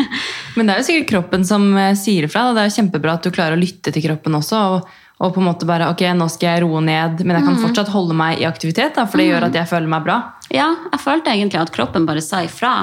Men 0.55 0.67
det 0.67 0.73
er 0.73 0.81
jo 0.81 0.87
sikkert 0.87 1.11
kroppen 1.15 1.45
som 1.47 1.71
eh, 1.75 1.95
sier 1.99 2.27
ifra. 2.27 2.51
Det 2.53 2.63
er 2.63 2.69
jo 2.69 2.77
kjempebra 2.79 3.17
at 3.17 3.25
du 3.25 3.33
klarer 3.33 3.57
å 3.57 3.61
lytte 3.61 3.93
til 3.93 4.05
kroppen 4.05 4.37
også. 4.37 4.61
Og, 4.75 4.99
og 5.21 5.35
på 5.35 5.41
en 5.41 5.47
måte 5.51 5.67
bare 5.69 5.91
ok, 5.91 6.01
nå 6.17 6.25
skal 6.33 6.55
jeg 6.55 6.63
roe 6.63 6.81
ned, 6.81 7.21
men 7.21 7.37
jeg 7.37 7.45
kan 7.45 7.59
fortsatt 7.61 7.91
holde 7.93 8.15
meg 8.17 8.41
i 8.41 8.47
aktivitet. 8.49 8.95
da, 8.97 9.05
For 9.05 9.21
det 9.21 9.27
gjør 9.27 9.47
at 9.51 9.57
jeg 9.59 9.69
føler 9.69 9.91
meg 9.91 10.05
bra. 10.07 10.17
Ja, 10.49 10.71
jeg 10.89 11.01
følte 11.03 11.33
egentlig 11.33 11.61
at 11.61 11.73
kroppen 11.75 12.07
bare 12.09 12.23
sa 12.25 12.41
ifra 12.45 12.73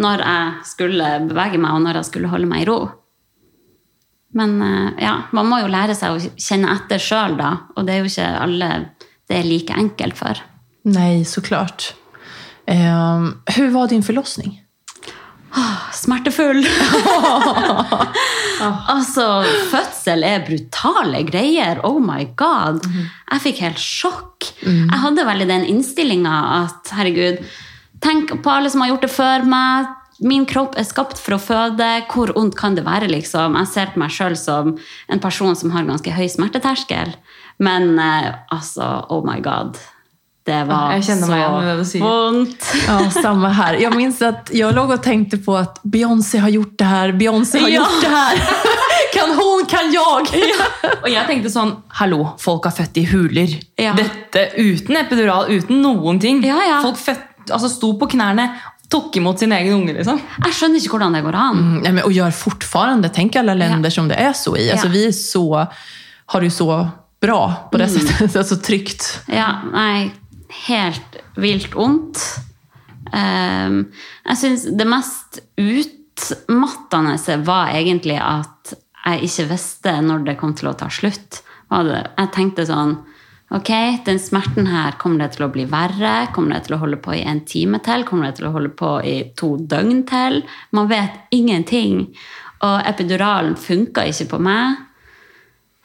når 0.00 0.24
jeg 0.24 0.64
skulle 0.66 1.10
bevege 1.28 1.60
meg, 1.60 1.74
og 1.76 1.84
når 1.84 2.00
jeg 2.00 2.08
skulle 2.08 2.30
holde 2.32 2.48
meg 2.50 2.64
i 2.64 2.68
ro. 2.70 2.78
Men 4.34 4.56
eh, 4.64 5.04
ja, 5.04 5.12
man 5.36 5.46
må 5.46 5.60
jo 5.60 5.68
lære 5.70 5.94
seg 5.94 6.16
å 6.16 6.32
kjenne 6.40 6.72
etter 6.72 6.98
sjøl, 7.02 7.36
da. 7.38 7.52
Og 7.76 7.86
det 7.86 7.94
er 7.94 8.00
jo 8.00 8.10
ikke 8.10 8.32
alle 8.46 8.70
det 9.28 9.38
er 9.38 9.46
like 9.46 9.76
enkelt 9.78 10.18
for. 10.18 10.40
Nei, 10.88 11.22
så 11.28 11.44
klart. 11.44 11.92
Hur 12.66 13.70
var 13.76 13.88
din 13.88 14.02
förlossning? 14.02 14.62
Smertefull! 15.92 16.64
altså, 18.92 19.26
fødsel 19.72 20.24
er 20.26 20.44
brutale 20.46 21.24
greier. 21.28 21.80
Oh 21.86 22.00
my 22.02 22.24
god. 22.38 22.84
Jeg 23.30 23.44
fikk 23.48 23.60
helt 23.64 23.82
sjokk. 23.82 24.48
Jeg 24.64 25.02
hadde 25.04 25.26
veldig 25.28 25.48
den 25.50 25.68
innstillinga 25.72 26.34
at 26.62 26.94
herregud, 26.96 27.42
tenk 28.04 28.34
på 28.44 28.52
alle 28.52 28.72
som 28.72 28.84
har 28.84 28.94
gjort 28.94 29.06
det 29.06 29.14
før 29.14 29.46
meg. 29.48 29.92
Min 30.24 30.44
kropp 30.46 30.76
er 30.78 30.86
skapt 30.86 31.18
for 31.18 31.36
å 31.36 31.42
føde. 31.42 31.88
Hvor 32.12 32.32
ondt 32.38 32.56
kan 32.58 32.76
det 32.76 32.84
være? 32.86 33.08
liksom? 33.10 33.56
Jeg 33.58 33.72
ser 33.72 33.90
på 33.94 34.02
meg 34.02 34.14
sjøl 34.14 34.36
som 34.38 34.76
en 35.10 35.22
person 35.22 35.56
som 35.58 35.74
har 35.74 35.88
ganske 35.88 36.14
høy 36.14 36.28
smerteterskel. 36.30 37.16
Men 37.62 37.98
eh, 37.98 38.30
altså, 38.54 39.06
oh 39.10 39.24
my 39.26 39.40
god. 39.42 39.78
Det 40.44 40.64
var 40.68 40.90
Jeg 40.92 41.04
kjenner 41.06 41.28
meg 41.30 41.38
igjen 41.40 41.54
i 41.62 41.66
det 41.70 41.74
du 41.78 41.84
så 41.84 41.90
sier. 41.90 42.02
vondt. 42.04 42.66
Ja, 42.86 43.10
samme 43.10 43.48
här. 43.48 43.74
Jag 43.80 43.96
minns 43.96 44.22
att 44.22 44.50
jag 44.52 44.74
låg 44.74 44.90
och 44.90 45.02
tänkte 45.02 45.38
på 45.38 45.56
att 45.56 45.78
Beyoncé 45.82 46.38
har 46.38 46.48
gjort 46.48 46.74
det 46.78 46.84
här, 46.84 47.12
Beyoncé 47.12 47.58
har 47.60 47.68
Ja. 47.68 47.76
gjort 47.80 48.00
det 48.02 48.08
här. 48.08 48.36
Kan 49.14 49.28
hun, 49.30 49.64
kan 49.68 49.92
jag? 49.92 50.26
Og 51.02 51.08
jeg 51.10 51.26
tenkte 51.26 51.50
sånn 51.50 51.70
Hallo, 51.88 52.32
folk 52.38 52.66
er 52.66 52.70
født 52.74 52.96
i 52.98 53.04
huler. 53.06 53.52
Ja. 53.78 53.92
Dette 53.94 54.48
uten 54.58 54.96
epidural, 54.96 55.46
uten 55.54 55.80
noen 55.82 56.18
ting. 56.20 56.42
Ja, 56.44 56.58
ja. 56.68 56.80
Folk 56.82 56.98
født, 56.98 57.22
altså, 57.50 57.68
sto 57.70 57.92
på 58.00 58.08
knærne, 58.10 58.48
tok 58.90 59.16
imot 59.16 59.38
sin 59.38 59.52
egen 59.52 59.72
unge. 59.78 59.94
liksom. 59.94 60.18
Jeg 60.44 60.52
skjønner 60.58 60.82
ikke 60.82 60.96
hvordan 60.96 61.14
det 61.14 61.22
går 61.24 61.34
an. 61.38 61.58
Mm, 61.62 61.78
nej, 61.84 61.92
men, 61.92 62.04
och 62.04 62.12
gör 62.12 62.30
fortfarande, 62.30 63.08
Tenk 63.08 63.36
alle 63.36 63.54
länder 63.54 63.90
som 63.90 64.08
det 64.08 64.16
er 64.18 64.32
så 64.32 64.56
i. 64.56 64.70
Altså, 64.70 64.86
Ja. 64.86 64.92
Vi 64.92 65.06
är 65.06 65.12
så, 65.12 65.66
har 66.26 66.40
det 66.40 66.46
jo 66.46 66.50
så 66.50 66.88
bra 67.20 67.68
på 67.72 67.78
det 67.78 67.88
sättet, 67.88 68.46
så 68.48 68.56
trygt. 68.56 69.20
Ja, 69.26 69.46
nei, 69.72 70.10
helt 70.66 71.18
vilt 71.40 71.74
vondt. 71.74 72.20
Ehm, 73.12 73.84
jeg 74.24 74.40
syns 74.40 74.68
det 74.78 74.86
mest 74.88 75.40
utmattende 75.60 77.38
var 77.44 77.74
egentlig 77.74 78.18
at 78.20 78.74
jeg 79.04 79.28
ikke 79.28 79.48
visste 79.50 79.98
når 80.00 80.24
det 80.28 80.38
kom 80.40 80.54
til 80.56 80.70
å 80.70 80.78
ta 80.78 80.88
slutt. 80.92 81.42
Jeg 81.74 82.30
tenkte 82.32 82.66
sånn 82.68 82.96
Ok, 83.54 83.68
den 84.06 84.18
smerten 84.18 84.66
her 84.66 84.96
kommer 84.98 85.20
det 85.20 85.36
til 85.36 85.44
å 85.44 85.50
bli 85.52 85.66
verre. 85.70 86.26
Kommer 86.34 86.56
det 86.56 86.64
til 86.66 86.74
å 86.74 86.80
holde 86.80 86.96
på 86.98 87.12
i 87.14 87.20
en 87.28 87.42
time 87.46 87.78
til? 87.84 88.02
Kommer 88.08 88.26
det 88.30 88.38
til 88.40 88.48
å 88.48 88.54
holde 88.54 88.72
på 88.74 88.96
i 89.04 89.18
to 89.38 89.52
døgn 89.60 90.00
til? 90.08 90.40
Man 90.74 90.88
vet 90.90 91.28
ingenting. 91.30 92.08
Og 92.64 92.88
epiduralen 92.88 93.54
funka 93.60 94.08
ikke 94.10 94.26
på 94.32 94.40
meg. 94.42 94.80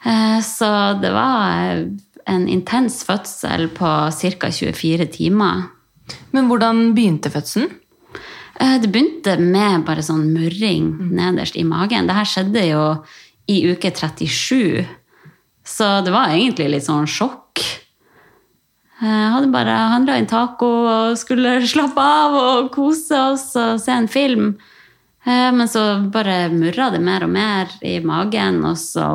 Eh, 0.02 0.40
Så 0.40 0.70
det 1.00 1.12
var 1.12 1.84
en 2.26 2.48
intens 2.48 3.02
fødsel 3.06 3.68
på 3.76 3.90
ca. 4.12 4.50
24 4.50 5.06
timer. 5.14 5.68
Men 6.32 6.48
hvordan 6.50 6.92
begynte 6.96 7.30
fødselen? 7.30 7.70
Eh, 8.60 8.78
Det 8.80 8.90
begynte 8.92 9.38
med 9.40 9.84
bare 9.86 10.02
sånn 10.02 10.32
murring 10.34 11.10
nederst 11.14 11.56
i 11.56 11.64
magen. 11.64 12.06
Det 12.06 12.14
her 12.16 12.24
skjedde 12.28 12.64
jo 12.68 12.82
i 13.48 13.62
uke 13.72 13.90
37, 13.90 14.86
så 15.64 16.04
det 16.04 16.12
var 16.12 16.28
egentlig 16.34 16.68
litt 16.70 16.84
sånn 16.86 17.06
sjokk. 17.06 17.62
Jeg 19.00 19.30
hadde 19.32 19.48
bare 19.52 19.72
handla 19.94 20.18
inn 20.20 20.26
taco 20.28 20.68
og 20.86 21.16
skulle 21.16 21.60
slappe 21.72 22.00
av 22.04 22.34
og 22.36 22.70
kose 22.74 23.16
oss 23.32 23.54
og 23.56 23.80
se 23.80 23.92
en 23.96 24.08
film. 24.08 24.58
Eh, 25.24 25.50
Men 25.52 25.68
så 25.68 26.10
bare 26.12 26.48
murra 26.52 26.90
det 26.92 27.00
mer 27.00 27.24
og 27.24 27.30
mer 27.30 27.68
i 27.82 27.98
magen, 28.00 28.62
og 28.64 28.76
så 28.76 29.06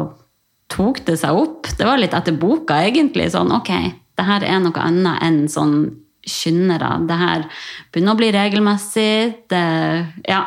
tok 0.75 1.01
det 1.07 1.17
seg 1.21 1.37
opp. 1.39 1.69
Det 1.77 1.87
var 1.87 2.01
litt 2.01 2.15
etter 2.15 2.35
boka, 2.39 2.81
egentlig. 2.83 3.29
Sånn, 3.33 3.53
ok, 3.55 3.71
det 4.15 4.27
her 4.27 4.45
er 4.47 4.61
noe 4.63 4.83
annet 4.83 5.23
enn 5.25 5.45
sånn 5.51 5.77
skyndere. 6.25 6.97
Det 7.07 7.17
her 7.19 7.45
begynner 7.93 8.15
å 8.15 8.19
bli 8.19 8.31
regelmessig. 8.35 9.45
Det, 9.51 9.65
ja, 10.27 10.41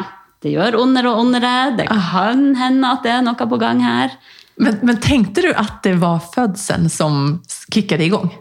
det 0.44 0.54
gjør 0.54 0.80
ondere 0.82 1.12
og 1.12 1.22
ondere. 1.26 1.54
Det 1.78 1.88
kan 1.90 2.50
hende 2.58 2.92
at 2.94 3.06
det 3.06 3.14
er 3.14 3.24
noe 3.26 3.48
på 3.48 3.60
gang 3.60 3.82
her. 3.84 4.16
Men, 4.58 4.80
men 4.82 4.98
tenkte 4.98 5.44
du 5.44 5.52
at 5.54 5.84
det 5.86 5.94
var 6.02 6.18
fødselen 6.34 6.88
som 6.90 7.38
kicket 7.70 8.02
i 8.02 8.10
gang? 8.10 8.32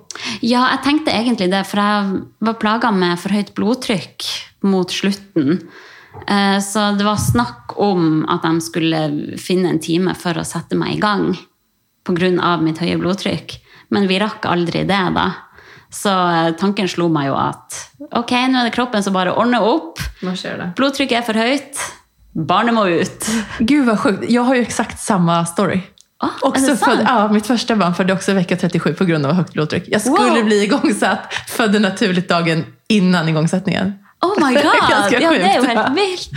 Ja, 0.41 0.63
jeg 0.73 0.81
tenkte 0.85 1.13
egentlig 1.13 1.51
det, 1.51 1.61
for 1.69 1.81
jeg 1.81 2.23
var 2.47 2.57
plaga 2.57 2.89
med 2.93 3.21
for 3.21 3.35
høyt 3.37 3.53
blodtrykk 3.57 4.25
mot 4.65 4.89
slutten. 4.93 5.61
Eh, 6.25 6.57
Så 6.65 6.87
det 6.97 7.05
var 7.05 7.21
snakk 7.21 7.77
om 7.77 8.25
at 8.25 8.41
de 8.47 8.65
skulle 8.65 9.03
finne 9.37 9.75
en 9.75 9.83
time 9.83 10.17
for 10.17 10.41
å 10.41 10.47
sette 10.47 10.79
meg 10.79 10.95
i 10.97 11.03
gang 11.03 11.35
pga. 12.07 12.57
mitt 12.63 12.79
høye 12.79 12.97
blodtrykk. 13.01 13.57
Men 13.89 14.07
vi 14.07 14.17
rakk 14.19 14.45
aldri 14.45 14.83
det, 14.87 15.03
da. 15.15 15.27
Så 15.91 16.09
eh, 16.11 16.51
tanken 16.59 16.87
slo 16.91 17.07
meg 17.09 17.29
jo 17.29 17.35
at 17.39 17.77
ok, 18.11 18.31
nå 18.51 18.59
er 18.59 18.67
det 18.67 18.73
kroppen 18.75 19.03
som 19.03 19.13
bare 19.15 19.31
ordner 19.35 19.63
opp. 19.63 19.99
Nå 20.23 20.33
skjer 20.35 20.57
det. 20.59 20.71
Blodtrykket 20.75 21.21
er 21.21 21.27
for 21.27 21.39
høyt. 21.39 21.79
Barnet 22.37 22.75
må 22.75 22.83
ut. 22.91 23.29
Gud 23.59 23.85
vad 23.87 23.99
sjukt. 23.99 24.25
Jag 24.29 24.43
har 24.43 24.55
ju 24.55 24.61
exakt 24.61 24.99
samma 24.99 25.45
story. 25.45 25.81
Ah, 26.19 26.29
också 26.41 26.65
är 26.65 26.69
det 26.69 26.77
sant? 26.77 26.91
född, 26.97 27.05
ja, 27.07 27.27
mitt 27.31 27.47
första 27.47 27.75
barn 27.75 27.93
födde 27.95 28.13
också 28.13 28.33
vecka 28.33 28.57
37 28.57 28.93
på 28.93 29.05
grund 29.05 29.25
av 29.25 29.33
högt 29.33 29.53
blodtryck. 29.53 29.83
Jag 29.87 30.01
skulle 30.01 30.17
Wow. 30.39 30.45
bli 30.45 30.63
igångsatt, 30.63 31.33
födde 31.47 31.79
naturligt 31.79 32.29
dagen 32.29 32.65
innan 32.89 33.29
igångsättningen. 33.29 33.93
Oh 34.21 34.47
my 34.47 34.53
god! 34.53 34.63
det 34.63 34.69
ja, 34.89 35.09
det 35.09 35.15
er 35.25 35.55
jo 35.55 35.63
helt 35.63 35.95
vilt. 35.95 36.29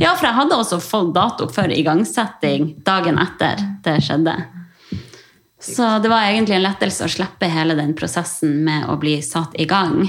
Ja, 0.00 0.14
for 0.16 0.26
jeg 0.26 0.34
hadde 0.34 0.54
også 0.58 0.80
fått 0.82 1.14
dato 1.14 1.46
for 1.48 1.70
igangsetting 1.70 2.74
dagen 2.86 3.18
etter 3.22 3.62
det 3.84 4.00
skjedde. 4.02 4.34
Så 5.74 6.02
det 6.02 6.08
var 6.12 6.22
egentlig 6.28 6.56
en 6.56 6.62
lettelse 6.66 7.04
å 7.06 7.10
slippe 7.10 7.48
hele 7.50 7.74
den 7.78 7.94
prosessen 7.98 8.62
med 8.64 8.86
å 8.88 8.96
bli 9.00 9.18
satt 9.22 9.54
i 9.58 9.66
gang. 9.66 10.04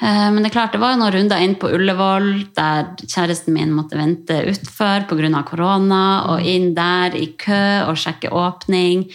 Eh, 0.00 0.30
Men 0.32 0.42
det 0.42 0.50
er 0.50 0.54
klart, 0.58 0.72
det 0.72 0.80
var 0.80 0.96
noen 0.96 1.12
runder 1.12 1.42
inn 1.44 1.56
på 1.60 1.68
Ullevål 1.76 2.30
der 2.56 2.94
kjæresten 3.02 3.52
min 3.52 3.72
måtte 3.76 3.98
vente 3.98 4.38
utfor 4.48 5.06
pga. 5.10 5.42
korona, 5.44 6.24
og 6.32 6.40
inn 6.46 6.74
der 6.74 7.14
i 7.16 7.26
kø 7.36 7.84
og 7.88 7.96
sjekke 7.96 8.30
åpning. 8.32 9.10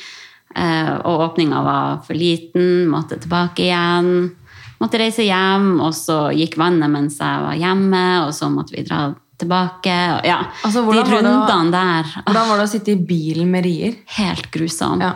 Eh, 0.56 0.94
Og 1.06 1.20
åpninga 1.36 1.64
var 1.64 2.02
for 2.06 2.14
liten, 2.14 2.88
måtte 2.88 3.18
tilbake 3.20 3.60
igjen. 3.66 4.32
Måtte 4.80 5.00
reise 5.00 5.24
hjem, 5.24 5.80
og 5.82 5.94
så 5.94 6.32
gikk 6.36 6.58
vannet 6.58 6.90
mens 6.92 7.18
jeg 7.18 7.42
var 7.42 7.56
hjemme, 7.56 8.28
og 8.28 8.34
så 8.34 8.50
måtte 8.52 8.76
vi 8.76 8.84
dra 8.84 9.14
tilbake. 9.38 10.22
Ja, 10.26 10.46
Altså, 10.64 10.86
De 10.92 11.02
rundene 11.04 11.72
der. 11.72 12.04
Hvordan 12.26 12.48
var 12.50 12.58
det 12.58 12.64
å 12.66 12.72
sitte 12.72 12.92
i 12.92 12.96
bilen 12.96 13.50
med 13.52 13.64
rier? 13.66 13.96
Helt 14.18 14.52
grusomt. 14.52 15.02
Ja. 15.02 15.14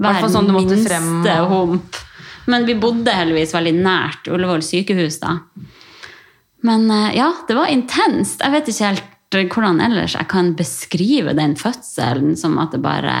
Fall 0.00 0.30
sånn 0.32 0.48
frem 0.86 1.08
minste 1.22 1.40
og- 1.42 1.50
hump. 1.50 1.96
Men 2.46 2.64
vi 2.66 2.74
bodde 2.74 3.12
heldigvis 3.14 3.52
veldig 3.54 3.74
nært 3.84 4.26
Ullevål 4.32 4.62
sykehus 4.64 5.20
da. 5.20 5.36
Men 6.62 6.90
eh, 6.90 7.16
ja, 7.16 7.32
det 7.48 7.54
var 7.56 7.70
intenst. 7.72 8.40
Jeg 8.44 8.52
vet 8.52 8.68
ikke 8.72 8.88
helt 8.90 9.04
eh, 9.36 9.46
hvordan 9.48 9.80
ellers 9.84 10.16
jeg 10.18 10.28
kan 10.28 10.52
beskrive 10.58 11.34
den 11.36 11.54
fødselen 11.56 12.36
som 12.36 12.58
at 12.58 12.72
det 12.74 12.82
bare 12.84 13.14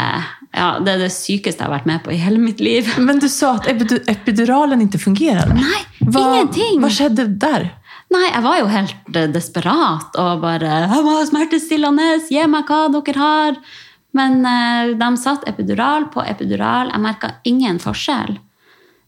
Ja, 0.56 0.78
det 0.82 0.96
er 0.96 1.02
det 1.04 1.12
sykeste 1.14 1.62
jeg 1.62 1.68
har 1.68 1.76
vært 1.78 1.86
med 1.86 2.02
på 2.04 2.10
i 2.12 2.18
hele 2.20 2.40
mitt 2.42 2.60
liv. 2.60 2.88
Men 3.06 3.20
du 3.22 3.28
sa 3.28 3.54
at 3.60 3.68
epidu- 3.70 4.02
epiduralen 4.10 4.82
ikke 4.88 4.98
fungerade. 5.04 5.54
Nei, 5.54 5.82
hva, 6.08 6.24
ingenting. 6.32 6.80
Hva 6.82 6.90
skjedde 6.90 7.28
der? 7.40 7.68
Nei, 8.10 8.24
jeg 8.26 8.42
var 8.42 8.58
jo 8.58 8.66
helt 8.72 9.16
eh, 9.20 9.28
desperat 9.30 10.16
og 10.18 10.40
bare 10.42 10.72
'Jeg 10.88 11.04
må 11.06 11.14
ha 11.20 11.26
smertestillende, 11.28 12.08
gi 12.28 12.42
meg 12.50 12.66
hva 12.66 12.88
dere 12.90 13.20
har.' 13.20 13.62
Men 14.16 14.40
eh, 14.46 14.92
de 14.98 15.08
satt 15.20 15.44
epidural 15.48 16.08
på 16.10 16.22
epidural. 16.26 16.90
Jeg 16.90 17.02
merka 17.04 17.34
ingen 17.46 17.78
forskjell. 17.82 18.38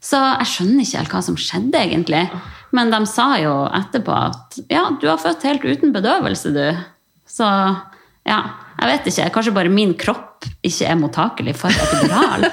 Så 0.02 0.18
jeg 0.18 0.48
skjønner 0.50 0.82
ikke 0.84 0.98
helt 0.98 1.12
hva 1.14 1.22
som 1.22 1.36
skjedde, 1.38 1.78
egentlig. 1.78 2.24
men 2.74 2.90
de 2.90 2.98
sa 3.06 3.36
jo 3.38 3.52
etterpå 3.70 4.14
at 4.16 4.56
ja, 4.72 4.88
du 5.00 5.06
har 5.06 5.20
født 5.22 5.44
helt 5.46 5.62
uten 5.68 5.92
bedøvelse, 5.94 6.50
du. 6.54 6.64
Så 7.28 7.46
ja, 8.26 8.38
jeg 8.80 8.88
vet 8.90 9.06
ikke. 9.12 9.28
Kanskje 9.36 9.54
bare 9.54 9.70
min 9.70 9.94
kropp 9.98 10.46
ikke 10.66 10.88
er 10.90 10.98
mottakelig 10.98 11.54
for 11.58 11.70
epidural. 11.70 12.48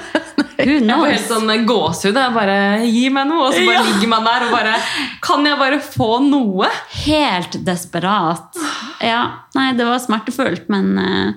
Who 0.60 0.74
Jeg 0.76 0.84
får 0.92 1.06
helt 1.08 1.24
sånn 1.30 1.64
gåsehud. 1.64 2.18
Jeg 2.20 2.34
bare 2.36 2.56
Gi 2.84 3.06
meg 3.14 3.30
noe! 3.30 3.46
Og 3.48 3.54
så 3.56 3.62
bare 3.64 3.78
Ja. 3.78 3.84
ligger 3.86 4.10
man 4.12 4.26
der 4.28 4.42
og 4.44 4.50
bare 4.52 4.74
Kan 5.24 5.46
jeg 5.48 5.56
bare 5.56 5.78
få 5.80 6.08
noe? 6.26 6.68
Helt 7.06 7.56
desperat. 7.64 8.58
Ja, 9.00 9.22
nei, 9.56 9.70
det 9.78 9.86
var 9.88 10.02
smertefullt, 10.04 10.68
men 10.68 10.90
eh, 11.00 11.32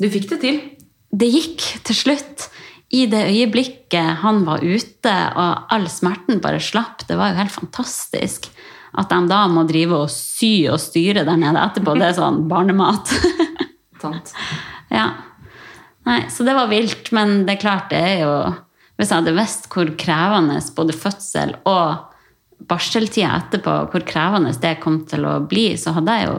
Du 0.00 0.08
fikk 0.12 0.28
det 0.34 0.40
til. 0.44 0.60
det 1.16 1.28
gikk 1.32 1.62
til 1.88 1.96
slutt. 1.96 2.48
I 2.94 3.06
det 3.10 3.24
øyeblikket 3.32 4.20
han 4.22 4.44
var 4.46 4.62
ute, 4.62 5.14
og 5.34 5.72
all 5.74 5.88
smerten 5.90 6.38
bare 6.44 6.60
slapp. 6.62 7.02
Det 7.08 7.16
var 7.18 7.32
jo 7.32 7.40
helt 7.40 7.54
fantastisk. 7.54 8.50
At 8.96 9.10
de 9.10 9.18
da 9.28 9.42
må 9.50 9.64
drive 9.68 10.04
og 10.04 10.12
sy 10.12 10.68
og 10.70 10.78
styre 10.80 11.24
der 11.26 11.40
nede 11.40 11.60
etterpå, 11.60 11.96
det 11.98 12.10
er 12.10 12.18
sånn 12.20 12.44
barnemat. 12.50 13.12
Ja. 14.92 15.06
Nei, 16.06 16.20
så 16.30 16.44
det 16.46 16.52
var 16.54 16.68
vilt, 16.70 17.08
men 17.16 17.40
det 17.42 17.56
er 17.56 17.62
klart 17.64 17.88
det 17.90 17.98
er 17.98 18.20
jo 18.20 18.34
Hvis 18.94 19.10
jeg 19.10 19.18
hadde 19.18 19.32
visst 19.34 19.66
hvor 19.72 19.88
krevende 19.98 20.60
både 20.76 20.94
fødsel 20.94 21.56
og 21.66 22.12
barseltida 22.70 23.32
etterpå, 23.40 23.72
hvor 23.90 24.04
krevende 24.06 24.54
det 24.62 24.76
kom 24.84 25.00
til 25.10 25.26
å 25.26 25.40
bli, 25.48 25.72
så 25.80 25.92
hadde 25.96 26.14
jeg 26.16 26.28
jo 26.30 26.36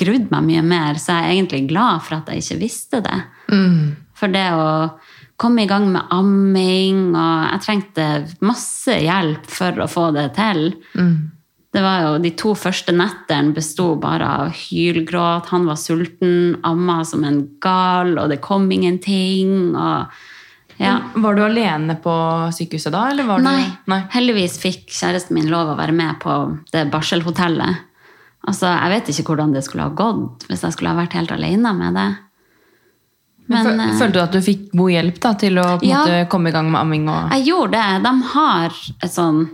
grudd 0.00 0.30
meg 0.32 0.46
mye 0.48 0.62
mer. 0.66 0.98
Så 1.00 1.12
jeg 1.14 1.24
er 1.24 1.34
egentlig 1.36 1.62
glad 1.70 2.02
for 2.06 2.18
at 2.18 2.30
jeg 2.32 2.42
ikke 2.44 2.62
visste 2.62 3.02
det. 3.04 3.20
For 4.14 4.32
det 4.32 4.46
å 4.54 4.68
komme 5.40 5.64
i 5.64 5.70
gang 5.70 5.88
med 5.90 6.10
amming, 6.14 7.08
og 7.14 7.48
jeg 7.50 7.62
trengte 7.64 8.08
masse 8.46 8.98
hjelp 9.02 9.48
for 9.50 9.80
å 9.82 9.88
få 9.90 10.10
det 10.14 10.28
til. 10.36 10.68
Det 11.74 11.82
var 11.82 12.04
jo, 12.04 12.12
De 12.22 12.30
to 12.38 12.52
første 12.54 12.94
nettene 12.94 13.54
besto 13.54 13.96
bare 13.98 14.28
av 14.44 14.52
hylgråt. 14.54 15.50
Han 15.50 15.66
var 15.66 15.80
sulten, 15.80 16.54
amma 16.62 17.00
som 17.04 17.24
en 17.26 17.40
gal, 17.60 18.14
og 18.18 18.30
det 18.30 18.38
kom 18.44 18.70
ingenting. 18.70 19.74
og 19.74 20.06
ja. 20.78 21.00
Var 21.14 21.34
du 21.34 21.42
alene 21.44 21.96
på 22.02 22.14
sykehuset 22.54 22.94
da? 22.94 23.08
Eller 23.10 23.26
var 23.26 23.42
du... 23.42 23.46
Nei. 23.46 23.66
Nei. 23.90 24.00
Heldigvis 24.14 24.56
fikk 24.62 24.86
kjæresten 24.94 25.36
min 25.38 25.50
lov 25.50 25.72
å 25.72 25.76
være 25.78 25.94
med 25.94 26.18
på 26.22 26.38
det 26.74 26.86
barselhotellet. 26.94 27.82
Altså, 28.46 28.66
Jeg 28.68 28.90
vet 28.92 29.08
ikke 29.08 29.24
hvordan 29.32 29.52
det 29.54 29.64
skulle 29.64 29.86
ha 29.86 29.94
gått 29.96 30.44
hvis 30.50 30.62
jeg 30.66 30.72
skulle 30.74 30.90
ha 30.92 30.98
vært 31.00 31.14
helt 31.16 31.32
alene 31.32 31.72
med 31.78 31.94
det. 31.96 32.08
Men 33.48 33.66
Fø- 33.66 33.74
eh, 33.86 33.94
Følte 34.00 34.12
du 34.12 34.20
at 34.22 34.32
du 34.32 34.40
fikk 34.44 34.70
god 34.72 34.90
hjelp 34.94 35.20
da, 35.20 35.32
til 35.34 35.58
å 35.60 35.66
Ja. 35.82 36.02
måte, 36.04 36.28
komme 36.32 36.48
i 36.48 36.52
gang 36.52 36.70
med 36.70 36.80
amming? 36.80 37.08
Og... 37.08 37.30
jeg 37.32 37.46
gjorde 37.48 37.72
det. 37.72 38.02
De 38.04 38.12
har 38.34 38.66
et 39.02 39.10
sånn 39.12 39.50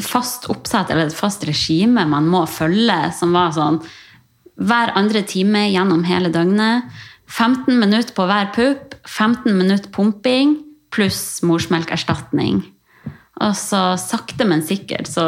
fast 0.00 0.46
oppsett, 0.48 0.90
eller 0.90 1.06
et 1.10 1.16
fast 1.16 1.44
regime 1.44 2.06
man 2.08 2.26
må 2.28 2.46
følge, 2.48 3.12
som 3.12 3.32
var 3.36 3.50
sånn 3.52 3.80
hver 4.60 4.92
andre 4.96 5.22
time 5.22 5.66
gjennom 5.72 6.04
hele 6.04 6.30
døgnet. 6.32 6.84
15 7.28 7.78
minutter 7.78 8.12
på 8.16 8.26
hver 8.26 8.52
pupp, 8.52 8.94
15 9.06 9.56
minutter 9.56 9.88
pumping 9.90 10.56
pluss 10.90 11.40
morsmelkerstatning. 11.46 12.64
Og 13.40 13.54
så 13.56 13.80
sakte, 14.00 14.44
men 14.48 14.60
sikkert 14.64 15.08
så 15.08 15.24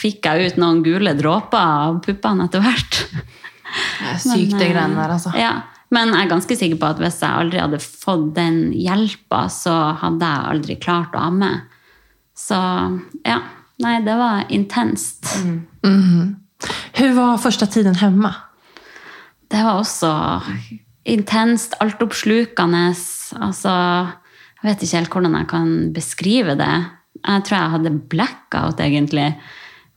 fikk 0.00 0.26
jeg 0.26 0.52
ut 0.52 0.58
noen 0.58 0.80
gule 0.82 1.14
dråper 1.18 1.60
av 1.62 2.00
puppene 2.02 2.48
etter 2.48 2.64
hvert. 2.64 3.02
Det 3.12 4.08
er 4.10 4.18
sykt, 4.20 4.56
det 4.56 4.58
Men, 4.58 4.72
greiene 4.74 4.98
der, 4.98 5.14
altså. 5.14 5.30
Ja, 5.38 5.52
men 5.94 6.10
jeg 6.12 6.24
er 6.24 6.32
ganske 6.32 6.56
sikker 6.58 6.80
på 6.80 6.90
at 6.90 7.00
hvis 7.00 7.20
jeg 7.22 7.44
aldri 7.44 7.60
hadde 7.62 7.78
fått 7.84 8.32
den 8.36 8.58
hjelpa, 8.74 9.44
så 9.52 9.76
hadde 10.00 10.28
jeg 10.28 10.50
aldri 10.54 10.76
klart 10.82 11.16
å 11.16 11.26
amme. 11.28 11.52
Så 12.36 12.58
ja. 13.26 13.40
Nei, 13.82 13.96
det 14.04 14.14
var 14.14 14.46
intenst. 14.52 15.26
Hur 15.82 17.14
var 17.16 17.40
første 17.42 17.66
tiden 17.72 17.96
hjemme? 17.98 18.30
Det 19.50 19.62
var 19.64 19.80
også 19.80 20.12
intenst, 21.08 21.74
altoppslukende. 21.82 22.84
Altså, 23.42 23.72
jeg 24.60 24.68
vet 24.68 24.84
ikke 24.84 25.00
helt 25.00 25.16
hvordan 25.16 25.38
jeg 25.40 25.48
kan 25.50 25.72
beskrive 25.96 26.56
det. 26.60 26.74
Jeg 27.22 27.44
tror 27.46 27.58
jeg 27.58 27.72
hadde 27.76 27.92
blackout, 28.10 28.80
egentlig. 28.82 29.28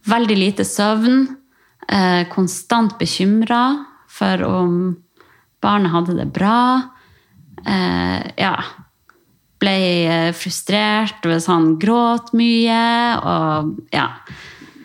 Veldig 0.05 0.37
lite 0.37 0.65
søvn. 0.67 1.23
Eh, 1.89 2.23
konstant 2.33 2.95
bekymra 2.99 3.85
for 4.09 4.41
om 4.47 4.75
barnet 5.61 5.91
hadde 5.93 6.15
det 6.17 6.27
bra. 6.33 6.57
Eh, 7.65 8.21
ja. 8.37 8.55
Ble 9.61 9.75
eh, 10.05 10.31
frustrert 10.37 11.25
hvis 11.25 11.47
han 11.49 11.75
gråt 11.81 12.33
mye, 12.37 12.81
og 13.21 13.73
ja. 13.95 14.09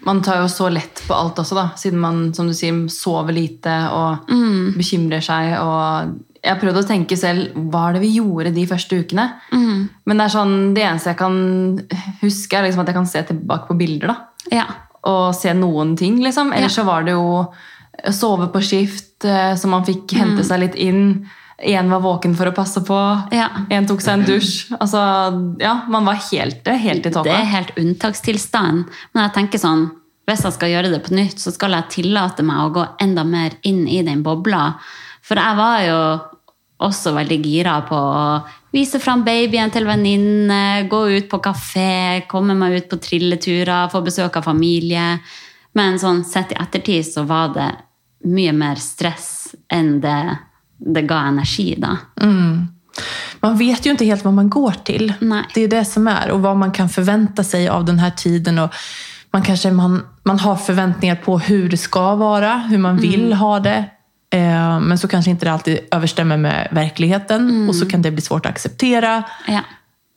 Man 0.06 0.22
tar 0.24 0.40
jo 0.40 0.46
så 0.48 0.70
lett 0.72 1.02
på 1.04 1.12
alt 1.12 1.36
også, 1.42 1.56
da, 1.58 1.66
siden 1.76 2.00
man 2.00 2.20
som 2.32 2.48
du 2.48 2.54
sier, 2.56 2.86
sover 2.88 3.36
lite 3.36 3.74
og 3.92 4.30
Mm. 4.32 4.72
bekymrer 4.78 5.20
seg. 5.20 5.58
Og 5.60 6.14
jeg 6.42 6.54
har 6.54 6.60
prøvd 6.60 6.78
å 6.80 6.86
tenke 6.88 7.16
selv 7.20 7.54
hva 7.70 7.88
er 7.88 7.92
det 7.98 8.00
vi 8.06 8.14
gjorde 8.16 8.54
de 8.54 8.66
første 8.66 8.96
ukene. 9.02 9.26
Mm. 9.52 9.88
Men 10.06 10.16
det 10.16 10.24
er 10.24 10.32
sånn, 10.34 10.54
det 10.74 10.82
eneste 10.86 11.10
jeg 11.12 11.18
kan 11.20 11.36
huske, 12.22 12.56
er 12.56 12.64
liksom 12.68 12.80
at 12.80 12.88
jeg 12.92 12.96
kan 12.96 13.06
se 13.10 13.22
tilbake 13.28 13.68
på 13.68 13.76
bilder. 13.80 14.14
da, 14.14 14.16
ja. 14.50 14.64
Og 15.04 15.34
se 15.34 15.52
noen 15.56 15.94
ting, 15.96 16.18
liksom. 16.20 16.52
Ellers 16.52 16.74
så 16.76 16.84
var 16.84 17.04
det 17.04 17.12
jo 17.12 17.46
sove 18.12 18.48
på 18.52 18.60
skift, 18.64 19.24
eh, 19.24 19.54
så 19.56 19.68
man 19.68 19.84
fikk 19.84 20.12
Mm. 20.12 20.18
hente 20.20 20.44
seg 20.44 20.60
litt 20.60 20.74
inn. 20.76 21.26
Én 21.62 21.90
var 21.90 22.00
våken 22.00 22.34
for 22.36 22.46
å 22.46 22.54
passe 22.54 22.80
på. 22.80 22.98
Ja. 23.32 23.48
En 23.70 23.86
tok 23.86 24.00
seg 24.00 24.14
en 24.14 24.24
dusj. 24.24 24.72
Altså, 24.80 25.58
ja, 25.60 25.82
Man 25.88 26.04
var 26.06 26.14
helt, 26.14 26.64
helt 26.64 27.06
i 27.06 27.10
Det 27.10 27.26
er 27.26 27.44
helt 27.44 27.74
unntakstilstand. 27.76 28.86
Men 29.14 29.28
jeg 29.28 29.34
tenker 29.34 29.58
sånn, 29.58 29.90
hvis 30.26 30.42
jeg 30.42 30.52
skal 30.52 30.68
gjøre 30.70 30.90
det 30.90 31.02
på 31.04 31.14
nytt, 31.14 31.38
så 31.38 31.52
skal 31.52 31.72
jeg 31.72 31.88
tillate 31.90 32.42
meg 32.42 32.56
å 32.56 32.72
gå 32.72 32.86
enda 33.00 33.24
mer 33.24 33.50
inn 33.62 33.86
i 33.88 34.02
den 34.02 34.22
bobla. 34.22 34.74
For 35.30 35.38
jeg 35.38 35.58
var 35.60 35.82
jo 35.86 35.98
også 36.82 37.12
veldig 37.14 37.36
gira 37.44 37.76
på 37.86 37.94
å 37.94 38.24
vise 38.74 38.98
fram 39.02 39.22
babyen 39.22 39.70
til 39.70 39.86
venninne, 39.86 40.88
gå 40.90 41.04
ut 41.14 41.28
på 41.30 41.38
kafé, 41.44 42.24
komme 42.30 42.56
meg 42.58 42.80
ut 42.80 42.88
på 42.90 42.98
trilleturer, 43.04 43.90
få 43.92 44.00
besøk 44.02 44.40
av 44.40 44.48
familie. 44.48 45.20
Men 45.78 46.00
sånn 46.02 46.24
sett 46.26 46.50
i 46.50 46.58
ettertid 46.58 47.06
så 47.06 47.22
var 47.28 47.52
det 47.54 47.68
mye 48.26 48.52
mer 48.56 48.80
stress 48.82 49.52
enn 49.70 50.00
det, 50.02 50.18
det 50.82 51.06
ga 51.06 51.22
energi, 51.30 51.76
da. 51.78 51.94
Man 53.40 53.54
vet 53.56 53.86
jo 53.86 53.94
ikke 53.94 54.08
helt 54.10 54.26
hva 54.26 54.34
man 54.34 54.50
går 54.52 54.82
til. 54.90 55.12
Nei. 55.22 55.44
Det 55.54 55.68
er 55.68 55.72
det 55.78 55.84
som 55.88 56.10
er, 56.10 56.34
og 56.34 56.42
hva 56.42 56.56
man 56.58 56.74
kan 56.74 56.90
forvente 56.90 57.44
seg 57.46 57.68
av 57.72 57.86
denne 57.88 58.10
tiden. 58.18 58.58
og 58.58 58.74
man, 59.30 59.46
kanskje, 59.46 59.70
man, 59.72 60.00
man 60.26 60.42
har 60.42 60.58
forventninger 60.58 61.22
på 61.22 61.38
hvordan 61.38 61.70
det 61.70 61.78
skal 61.80 62.18
være, 62.18 62.56
hvordan 62.66 62.86
man 62.88 63.00
vill 63.00 63.32
ha 63.38 63.54
det. 63.62 63.78
Eh, 64.30 64.80
men 64.80 64.98
så 64.98 65.08
kanske 65.08 65.30
inte 65.30 65.46
det 65.46 65.52
alltid 65.52 65.78
överstämmer 65.90 66.36
med 66.36 66.68
verkligheten. 66.70 67.68
Och 67.68 67.76
så 67.76 67.86
kan 67.86 68.02
det 68.02 68.10
bli 68.10 68.22
svårt 68.22 68.46
att 68.46 68.52
acceptera. 68.52 69.22
Ja. 69.46 69.60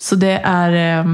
Så 0.02 0.16
det 0.16 0.42
är, 0.44 1.00
eh, 1.00 1.06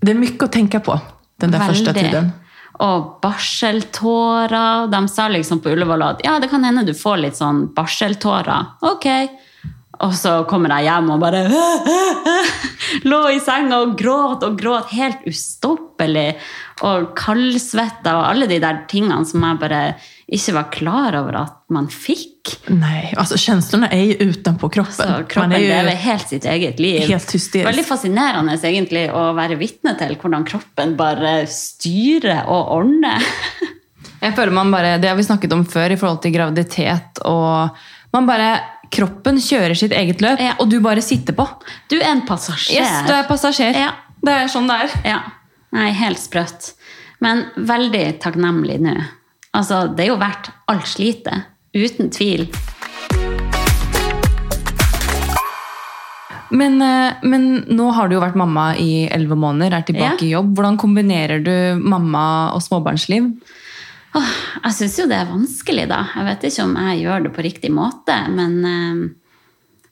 det 0.00 0.10
är 0.10 0.14
mycket 0.14 0.42
att 0.42 0.52
tänka 0.52 0.80
på 0.80 1.00
den 1.36 1.50
där 1.50 1.68
första 1.68 1.92
tiden. 1.92 2.32
Og 2.80 3.18
barseltårer. 3.22 4.86
De 4.86 5.08
sa 5.08 5.28
liksom 5.28 5.60
på 5.60 5.68
Ullevål 5.68 6.02
at 6.02 6.20
ja, 6.24 6.38
det 6.40 6.48
kan 6.48 6.64
hende 6.64 6.82
du 6.88 6.94
får 6.96 7.20
litt 7.20 7.36
sånn 7.36 7.66
barseltårer. 7.76 8.70
Ok. 8.80 9.06
Og 10.00 10.14
så 10.16 10.38
kommer 10.48 10.72
jeg 10.78 10.88
hjem 10.88 11.10
og 11.12 11.20
bare 11.20 11.42
lå 13.10 13.20
i 13.34 13.40
senga 13.44 13.82
og 13.84 13.98
gråt 14.00 14.46
og 14.48 14.56
gråt 14.56 14.94
helt 14.96 15.26
ustoppelig. 15.28 16.30
Og 16.88 17.10
kaldsvetta 17.18 18.16
og 18.22 18.30
alle 18.30 18.48
de 18.48 18.62
der 18.64 18.80
tingene 18.88 19.28
som 19.28 19.44
jeg 19.44 19.60
bare 19.60 19.82
ikke 20.30 20.52
var 20.54 20.68
klar 20.72 21.16
over 21.18 21.36
at 21.40 21.56
man 21.74 21.88
fikk. 21.90 22.52
Nei, 22.70 23.10
altså 23.18 23.36
känslorna 23.40 23.88
er 23.92 24.04
jo 24.12 24.30
utenpå 24.30 24.68
kroppen. 24.72 25.08
Altså, 25.08 25.26
kroppen 25.28 25.50
man 25.50 25.58
är 25.60 25.68
lever 25.68 25.96
helt 26.04 26.28
sitt 26.28 26.44
eget 26.44 26.78
liv. 26.80 27.00
helt 27.08 27.32
hysterisk. 27.32 27.66
Veldig 27.68 27.84
fascinerende 27.86 28.54
egentlig 28.62 29.08
å 29.12 29.32
være 29.34 29.58
vitne 29.58 29.96
til 29.98 30.14
hvordan 30.16 30.46
kroppen 30.46 30.96
bare 30.96 31.46
styrer 31.50 32.46
og 32.48 32.70
ordner. 32.78 33.26
Jeg 34.20 34.34
føler 34.36 34.52
man 34.52 34.70
bare, 34.70 34.98
Det 34.98 35.08
har 35.08 35.16
vi 35.16 35.24
snakket 35.24 35.52
om 35.52 35.64
før 35.64 35.90
i 35.90 35.96
forhold 35.96 36.22
til 36.22 36.32
graviditet. 36.34 37.22
og 37.24 37.76
man 38.12 38.26
bare, 38.26 38.60
Kroppen 38.90 39.36
kjører 39.38 39.74
sitt 39.78 39.92
eget 39.92 40.20
løp, 40.20 40.40
Ja. 40.40 40.56
og 40.58 40.68
du 40.68 40.80
bare 40.80 41.00
sitter 41.02 41.32
på. 41.32 41.46
Du 41.88 41.96
er 42.00 42.10
en 42.10 42.24
passasjer. 42.26 42.80
Yes, 42.82 43.06
du 43.06 43.12
er 43.14 43.22
passasjer. 43.28 43.72
Ja. 43.78 43.92
Det 44.20 44.32
er 44.34 44.48
sånn 44.50 44.66
det 44.66 44.76
er. 44.82 44.90
Ja. 45.04 45.20
Nei, 45.72 45.90
helt 45.92 46.18
sprøtt. 46.18 46.72
Men 47.20 47.44
veldig 47.56 48.18
takknemlig 48.20 48.80
nå. 48.82 48.96
Altså, 49.56 49.88
det 49.96 50.04
er 50.04 50.12
jo 50.12 50.18
verdt 50.20 50.50
alt 50.70 50.86
slitet. 50.86 51.46
Uten 51.74 52.10
tvil. 52.14 52.46
Men, 56.50 56.80
eh, 56.82 57.14
men 57.22 57.64
nå 57.70 57.90
har 57.94 58.08
du 58.08 58.16
jo 58.16 58.22
vært 58.22 58.38
mamma 58.38 58.72
i 58.78 59.06
elleve 59.10 59.38
måneder, 59.38 59.76
er 59.78 59.82
tilbake 59.86 60.22
Ja. 60.22 60.26
i 60.26 60.32
jobb. 60.34 60.54
Hvordan 60.56 60.76
kombinerer 60.78 61.42
du 61.42 61.78
mamma- 61.80 62.52
og 62.54 62.60
småbarnsliv? 62.62 63.30
Åh, 64.14 64.32
jeg 64.64 64.72
syns 64.72 64.98
jo 64.98 65.06
det 65.06 65.16
er 65.20 65.26
vanskelig, 65.26 65.88
da. 65.88 66.08
Jeg 66.16 66.24
vet 66.24 66.42
ikke 66.50 66.64
om 66.64 66.74
jeg 66.74 67.02
gjør 67.04 67.22
det 67.22 67.32
på 67.32 67.42
riktig 67.44 67.70
måte, 67.70 68.28
men 68.28 68.64
eh, 68.64 69.10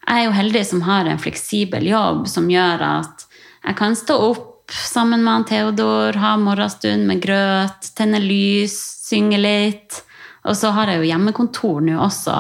jeg 0.09 0.17
er 0.19 0.25
jo 0.25 0.33
heldig 0.33 0.67
som 0.67 0.81
har 0.83 1.07
en 1.07 1.19
fleksibel 1.19 1.83
jobb 1.87 2.27
som 2.27 2.49
gjør 2.49 2.81
at 2.81 3.25
jeg 3.65 3.77
kan 3.77 3.95
stå 3.95 4.19
opp 4.31 4.58
sammen 4.69 5.25
med 5.25 5.33
han 5.33 5.45
Theodor, 5.49 6.13
ha 6.21 6.37
morgenstund 6.37 7.07
med 7.09 7.23
grøt, 7.23 7.91
tenne 7.97 8.21
lys, 8.23 8.77
synge 9.09 9.41
litt. 9.41 10.03
Og 10.49 10.57
så 10.57 10.73
har 10.77 10.91
jeg 10.91 11.03
jo 11.03 11.09
hjemmekontor 11.09 11.83
nå 11.85 11.99
også. 12.05 12.37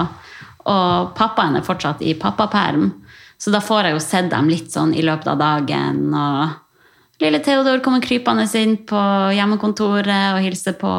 Og 0.69 1.13
pappaen 1.17 1.59
er 1.59 1.67
fortsatt 1.67 2.03
i 2.05 2.15
pappaperm, 2.19 2.91
så 3.39 3.53
da 3.55 3.61
får 3.63 3.89
jeg 3.89 3.95
jo 3.95 4.01
sett 4.03 4.33
dem 4.33 4.49
litt 4.51 4.73
sånn 4.75 4.93
i 4.97 5.05
løpet 5.07 5.31
av 5.33 5.39
dagen. 5.41 6.01
Og 6.13 7.23
lille 7.23 7.41
Theodor 7.45 7.81
kommer 7.85 8.03
krypende 8.05 8.47
inn 8.59 8.77
på 8.89 9.03
hjemmekontoret 9.37 10.35
og 10.35 10.43
hilser 10.45 10.77
på. 10.81 10.91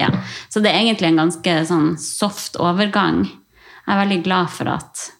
Ja. 0.00 0.10
Så 0.48 0.62
det 0.62 0.72
er 0.72 0.84
egentlig 0.84 1.10
en 1.10 1.24
ganske 1.24 1.56
sånn 1.68 1.90
soft 2.00 2.56
overgang. 2.62 3.24
Jeg 3.26 3.96
er 3.96 4.02
veldig 4.04 4.20
glad 4.24 4.52
for 4.54 4.70
at 4.72 5.10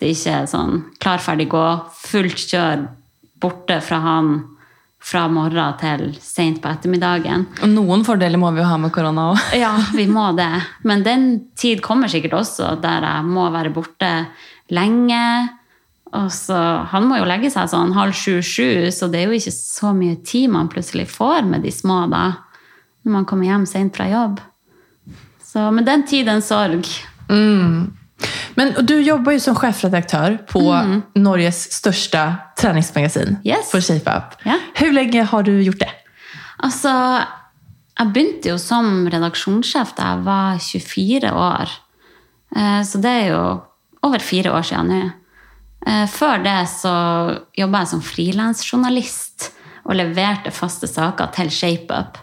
det 0.00 0.14
ikke 0.14 0.38
er 0.38 0.48
sånn 0.48 0.78
klar, 1.02 1.20
ferdig, 1.20 1.50
gå, 1.52 1.66
fullt 2.06 2.46
kjør 2.54 2.86
borte 3.42 3.80
fra 3.84 4.00
han 4.04 4.32
fra 5.00 5.24
morgen 5.32 5.76
til 5.80 6.10
seint 6.20 6.60
på 6.62 6.68
ettermiddagen. 6.70 7.46
Og 7.64 7.72
noen 7.72 8.04
fordeler 8.06 8.40
må 8.40 8.50
vi 8.54 8.60
jo 8.60 8.68
ha 8.68 8.76
med 8.80 8.92
korona 8.94 9.30
òg. 9.32 9.54
Ja, 9.56 9.72
vi 9.96 10.06
må 10.10 10.28
det. 10.36 10.52
Men 10.86 11.04
den 11.06 11.30
tid 11.58 11.80
kommer 11.84 12.10
sikkert 12.12 12.36
også 12.42 12.74
der 12.82 13.06
jeg 13.08 13.30
må 13.30 13.48
være 13.54 13.72
borte 13.74 14.10
lenge. 14.70 15.22
Og 16.10 16.28
så, 16.34 16.58
Han 16.90 17.06
må 17.06 17.20
jo 17.20 17.28
legge 17.28 17.52
seg 17.52 17.70
sånn 17.70 17.94
halv 17.94 18.16
sju-sju, 18.18 18.90
så 18.90 19.08
det 19.10 19.22
er 19.22 19.30
jo 19.30 19.38
ikke 19.38 19.54
så 19.54 19.92
mye 19.94 20.18
tid 20.26 20.50
man 20.50 20.70
plutselig 20.70 21.06
får 21.12 21.46
med 21.46 21.62
de 21.62 21.70
små 21.74 22.02
da, 22.10 22.24
når 23.06 23.14
man 23.14 23.28
kommer 23.30 23.46
hjem 23.46 23.66
sent 23.70 23.94
fra 23.96 24.08
jobb. 24.10 24.40
Så, 25.50 25.70
men 25.74 25.86
den 25.86 26.04
tid, 26.06 26.26
den 26.26 26.42
sorg. 26.42 26.86
Men 28.60 28.86
du 28.86 29.00
jobbar 29.02 29.32
ju 29.32 29.40
som 29.40 29.54
chefredaktör 29.54 30.38
på 30.48 30.60
Norges 31.14 31.72
största 31.72 32.34
träningsmagasin, 32.58 33.36
Yes. 33.44 33.70
for 33.70 33.80
Shape 33.80 34.10
Up. 34.16 34.38
Ja. 34.44 34.58
Hur 34.74 34.92
länge 34.92 35.22
har 35.22 35.42
du 35.42 35.62
gjort 35.62 35.78
det? 35.78 35.90
Altså, 36.58 36.90
jeg 37.98 38.12
begynte 38.12 38.50
jo 38.52 38.58
som 38.60 39.06
redaksjonssjef 39.08 39.94
da 39.96 40.10
jeg 40.10 40.24
var 40.26 40.58
24 40.58 41.32
år. 41.32 41.72
Eh, 42.56 42.82
Så 42.84 42.98
det 43.00 43.10
er 43.10 43.28
jo 43.32 43.62
over 44.02 44.18
fire 44.18 44.52
år 44.52 44.62
siden 44.62 44.88
nå. 44.92 45.00
Eh, 45.86 46.06
Før 46.06 46.42
det 46.44 46.68
så 46.68 46.94
jobba 47.58 47.78
jeg 47.78 47.88
som 47.88 48.02
frilansjournalist 48.02 49.50
og 49.84 49.96
leverte 49.96 50.50
faste 50.52 50.86
saker 50.86 51.32
til 51.32 51.48
ShapeUp. 51.50 52.18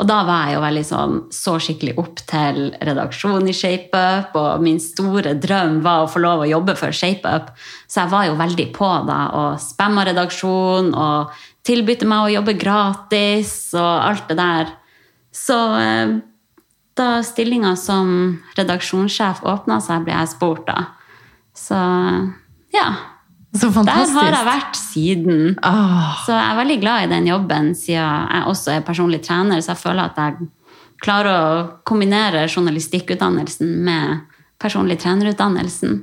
Og 0.00 0.08
da 0.08 0.22
var 0.24 0.46
jeg 0.46 0.56
jo 0.56 0.62
veldig 0.64 0.82
sånn, 0.88 1.16
så 1.34 1.58
skikkelig 1.60 1.94
opp 2.00 2.22
til 2.30 2.70
redaksjonen 2.80 3.50
i 3.50 3.54
ShapeUp, 3.56 4.36
og 4.40 4.64
min 4.64 4.80
store 4.80 5.34
drøm 5.40 5.80
var 5.84 6.04
å 6.04 6.10
få 6.10 6.22
lov 6.24 6.44
å 6.44 6.48
jobbe 6.48 6.74
for 6.80 6.96
ShapeUp. 6.96 7.52
Så 7.84 8.00
jeg 8.00 8.12
var 8.14 8.26
jo 8.28 8.38
veldig 8.40 8.68
på 8.76 8.90
da, 9.08 9.20
og 9.36 9.60
spamma 9.60 10.06
redaksjon, 10.08 10.92
og 10.96 11.44
tilbydde 11.68 12.08
meg 12.08 12.24
å 12.24 12.34
jobbe 12.38 12.56
gratis, 12.58 13.54
og 13.76 13.92
alt 14.08 14.32
det 14.32 14.38
der. 14.40 14.72
Så 15.32 15.58
eh, 15.78 16.16
da 16.96 17.08
stillinga 17.24 17.76
som 17.80 18.10
redaksjonssjef 18.56 19.44
åpna 19.48 19.80
seg, 19.84 20.06
ble 20.08 20.16
jeg 20.16 20.32
spurt, 20.34 20.66
da. 20.68 20.88
Så 21.56 21.78
ja. 22.72 22.88
Så 23.52 23.68
Der 23.68 24.08
har 24.14 24.30
jeg 24.32 24.46
vært 24.46 24.78
siden. 24.80 25.58
Oh. 25.60 26.12
Så 26.24 26.32
jeg 26.32 26.50
er 26.50 26.56
veldig 26.56 26.78
glad 26.80 27.04
i 27.04 27.10
den 27.10 27.26
jobben, 27.28 27.74
siden 27.76 28.30
jeg 28.32 28.46
også 28.48 28.78
er 28.78 28.86
personlig 28.86 29.20
trener. 29.26 29.60
Så 29.60 29.74
jeg 29.74 29.82
føler 29.82 30.08
at 30.08 30.16
jeg 30.16 30.48
klarer 31.02 31.32
å 31.32 31.64
kombinere 31.84 32.46
journalistikkutdannelsen 32.48 33.74
med 33.84 34.22
personlig 34.62 34.98
trenerutdannelsen. 35.02 36.02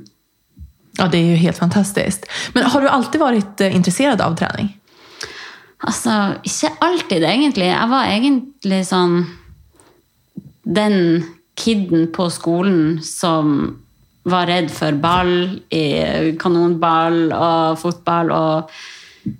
ja, 0.98 1.08
det 1.08 1.18
er 1.18 1.30
jo 1.32 1.42
helt 1.42 1.58
fantastisk. 1.58 2.26
Men 2.54 2.68
har 2.70 2.80
du 2.80 2.88
alltid 2.88 3.20
vært 3.20 3.60
interessert 3.70 4.20
av 4.20 4.36
trening? 4.38 4.74
Altså, 5.80 6.36
ikke 6.44 6.74
alltid, 6.84 7.24
egentlig. 7.24 7.70
Jeg 7.70 7.88
var 7.88 8.10
egentlig 8.12 8.82
sånn 8.84 9.22
den 10.62 11.24
kiden 11.56 12.10
på 12.12 12.28
skolen 12.32 13.00
som 13.04 13.80
var 14.28 14.46
redd 14.50 14.70
for 14.72 14.96
ball, 15.00 15.60
i 15.72 16.34
kanonball 16.40 17.30
og 17.32 17.78
fotball, 17.80 18.32
og 18.34 19.30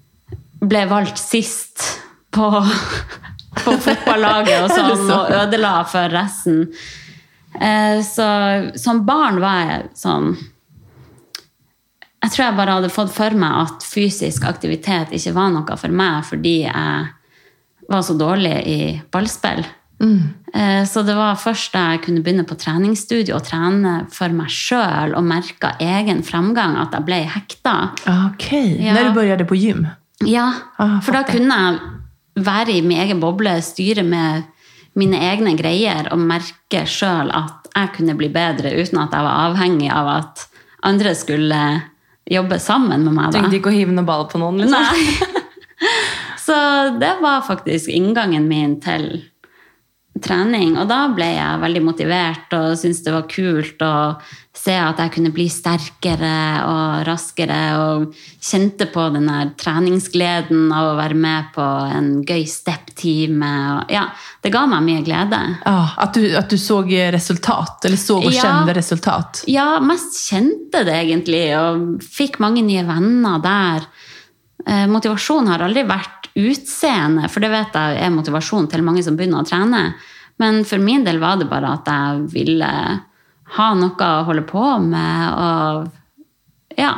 ble 0.60 0.84
valgt 0.90 1.20
sist 1.20 1.84
på, 2.32 2.48
på 3.64 3.76
fotballaget 3.84 4.64
og 4.64 4.72
sånn, 4.78 5.12
og 5.16 5.34
ødela 5.42 5.74
for 5.90 6.12
resten. 6.14 6.64
Eh, 7.60 8.00
Så 8.06 8.26
som 8.78 9.04
barn 9.06 9.40
var 9.42 9.66
jeg 9.66 9.92
sånn 9.98 10.32
jeg 12.20 12.34
tror 12.34 12.44
jeg 12.44 12.56
bare 12.58 12.74
hadde 12.76 12.92
fått 12.92 13.12
for 13.14 13.32
meg 13.32 13.54
at 13.62 13.84
fysisk 13.86 14.44
aktivitet 14.44 15.14
ikke 15.16 15.32
var 15.32 15.48
noe 15.54 15.76
for 15.80 15.88
meg 15.88 16.26
fordi 16.28 16.56
jeg 16.66 17.06
var 17.90 18.02
så 18.04 18.14
dårlig 18.14 18.56
i 18.68 18.80
ballspill. 19.10 19.64
Eh, 20.00 20.84
Så 20.88 21.02
det 21.06 21.14
var 21.14 21.36
først 21.36 21.72
da 21.72 21.90
jeg 21.92 22.02
kunne 22.06 22.22
begynne 22.24 22.46
på 22.48 22.56
treningsstudio 22.58 23.34
og 23.36 23.44
trene 23.44 24.06
for 24.10 24.28
meg 24.32 24.48
sjøl 24.48 25.12
og 25.14 25.24
merka 25.24 25.74
egen 25.80 26.22
fremgang, 26.24 26.76
at 26.80 26.92
jeg 26.96 27.04
ble 27.04 27.18
hekta. 27.28 27.74
Okej, 28.08 28.80
Ja. 28.80 28.94
Når 28.94 29.08
du 29.14 29.20
begynte 29.20 29.46
på 29.46 29.58
gym? 29.60 29.86
Ja, 30.26 30.52
Ah, 30.78 31.00
for 31.00 31.12
da 31.12 31.22
kunne 31.22 31.54
jeg 31.54 31.80
være 32.44 32.70
i 32.76 32.80
min 32.82 32.98
egen 32.98 33.20
boble, 33.20 33.60
styre 33.62 34.02
med 34.04 34.44
mine 34.96 35.16
egne 35.20 35.56
greier 35.56 36.08
og 36.12 36.18
merke 36.18 36.84
sjøl 36.86 37.30
at 37.32 37.68
jeg 37.76 37.92
kunne 37.96 38.16
bli 38.16 38.28
bedre 38.28 38.72
uten 38.80 38.98
at 38.98 39.12
jeg 39.12 39.22
var 39.22 39.50
avhengig 39.54 39.90
av 39.92 40.08
at 40.08 40.46
andre 40.82 41.14
skulle 41.14 41.82
jobbe 42.30 42.58
sammen 42.58 43.04
med 43.04 43.12
meg. 43.14 43.32
da. 43.32 43.38
Trengte 43.38 43.56
ikke 43.60 43.70
å 43.70 43.76
hive 43.78 43.92
noe 43.92 44.04
ball 44.04 44.26
på 44.28 44.38
noen. 44.38 44.58
liksom. 44.58 44.80
Nei. 44.80 45.14
Så 46.46 46.56
det 46.98 47.14
var 47.22 47.42
faktisk 47.46 47.88
inngangen 47.88 48.48
min 48.48 48.80
til 48.80 49.22
trening. 50.22 50.76
Og 50.80 50.88
da 50.90 51.06
ble 51.14 51.26
jeg 51.36 51.62
veldig 51.64 51.82
motivert 51.86 52.54
og 52.56 52.76
syntes 52.78 53.02
det 53.06 53.14
var 53.14 53.28
kult 53.30 53.82
å 53.84 53.94
se 54.60 54.74
at 54.74 54.98
jeg 55.00 55.12
kunne 55.14 55.30
bli 55.32 55.46
sterkere 55.50 56.32
og 56.66 57.06
raskere. 57.08 57.60
Og 57.80 58.16
kjente 58.44 58.88
på 58.92 59.06
den 59.14 59.28
der 59.30 59.52
treningsgleden 59.60 60.68
av 60.74 60.90
å 60.90 60.98
være 60.98 61.16
med 61.18 61.50
på 61.54 61.66
en 61.94 62.10
gøy 62.26 62.44
step-time. 62.50 63.52
Ja, 63.92 64.08
det 64.42 64.52
ga 64.54 64.66
meg 64.70 64.84
mye 64.86 65.06
glede. 65.06 65.40
Ah, 65.68 65.96
at, 66.04 66.18
du, 66.18 66.26
at, 66.36 66.50
du 66.50 66.60
såg 66.60 66.92
eh, 66.96 67.10
resultat, 67.14 67.84
eller 67.88 68.00
så 68.00 68.18
og 68.20 68.30
kjente 68.30 68.74
Ja. 68.74 68.76
resultat. 68.76 69.42
Ja, 69.50 69.68
mest 69.84 70.18
kjente 70.28 70.84
det 70.86 70.98
egentlig, 71.06 71.44
og 71.56 72.04
fikk 72.04 72.40
mange 72.42 72.64
nye 72.66 72.84
venner 72.88 73.40
der. 73.44 73.90
Eh, 74.66 74.86
motivasjon 74.90 75.48
har 75.48 75.62
aldri 75.64 75.84
vært 75.88 76.30
utseende, 76.40 77.28
for 77.28 77.42
det 77.42 77.50
vet 77.52 77.76
jeg 77.76 78.00
er 78.04 78.12
motivasjon 78.14 78.68
til 78.70 78.84
mange 78.86 79.02
som 79.04 79.16
begynner 79.18 79.42
å 79.42 79.48
trene. 79.48 79.84
Men 80.40 80.62
for 80.68 80.82
min 80.82 81.04
del 81.04 81.20
var 81.20 81.40
det 81.40 81.48
bare 81.50 81.74
at 81.76 81.88
jeg 81.90 82.26
ville 82.32 82.68
ha 83.56 83.70
noe 83.74 84.10
å 84.10 84.26
holde 84.28 84.44
på 84.46 84.66
med, 84.84 85.24
og 85.34 86.76
ja, 86.78 86.94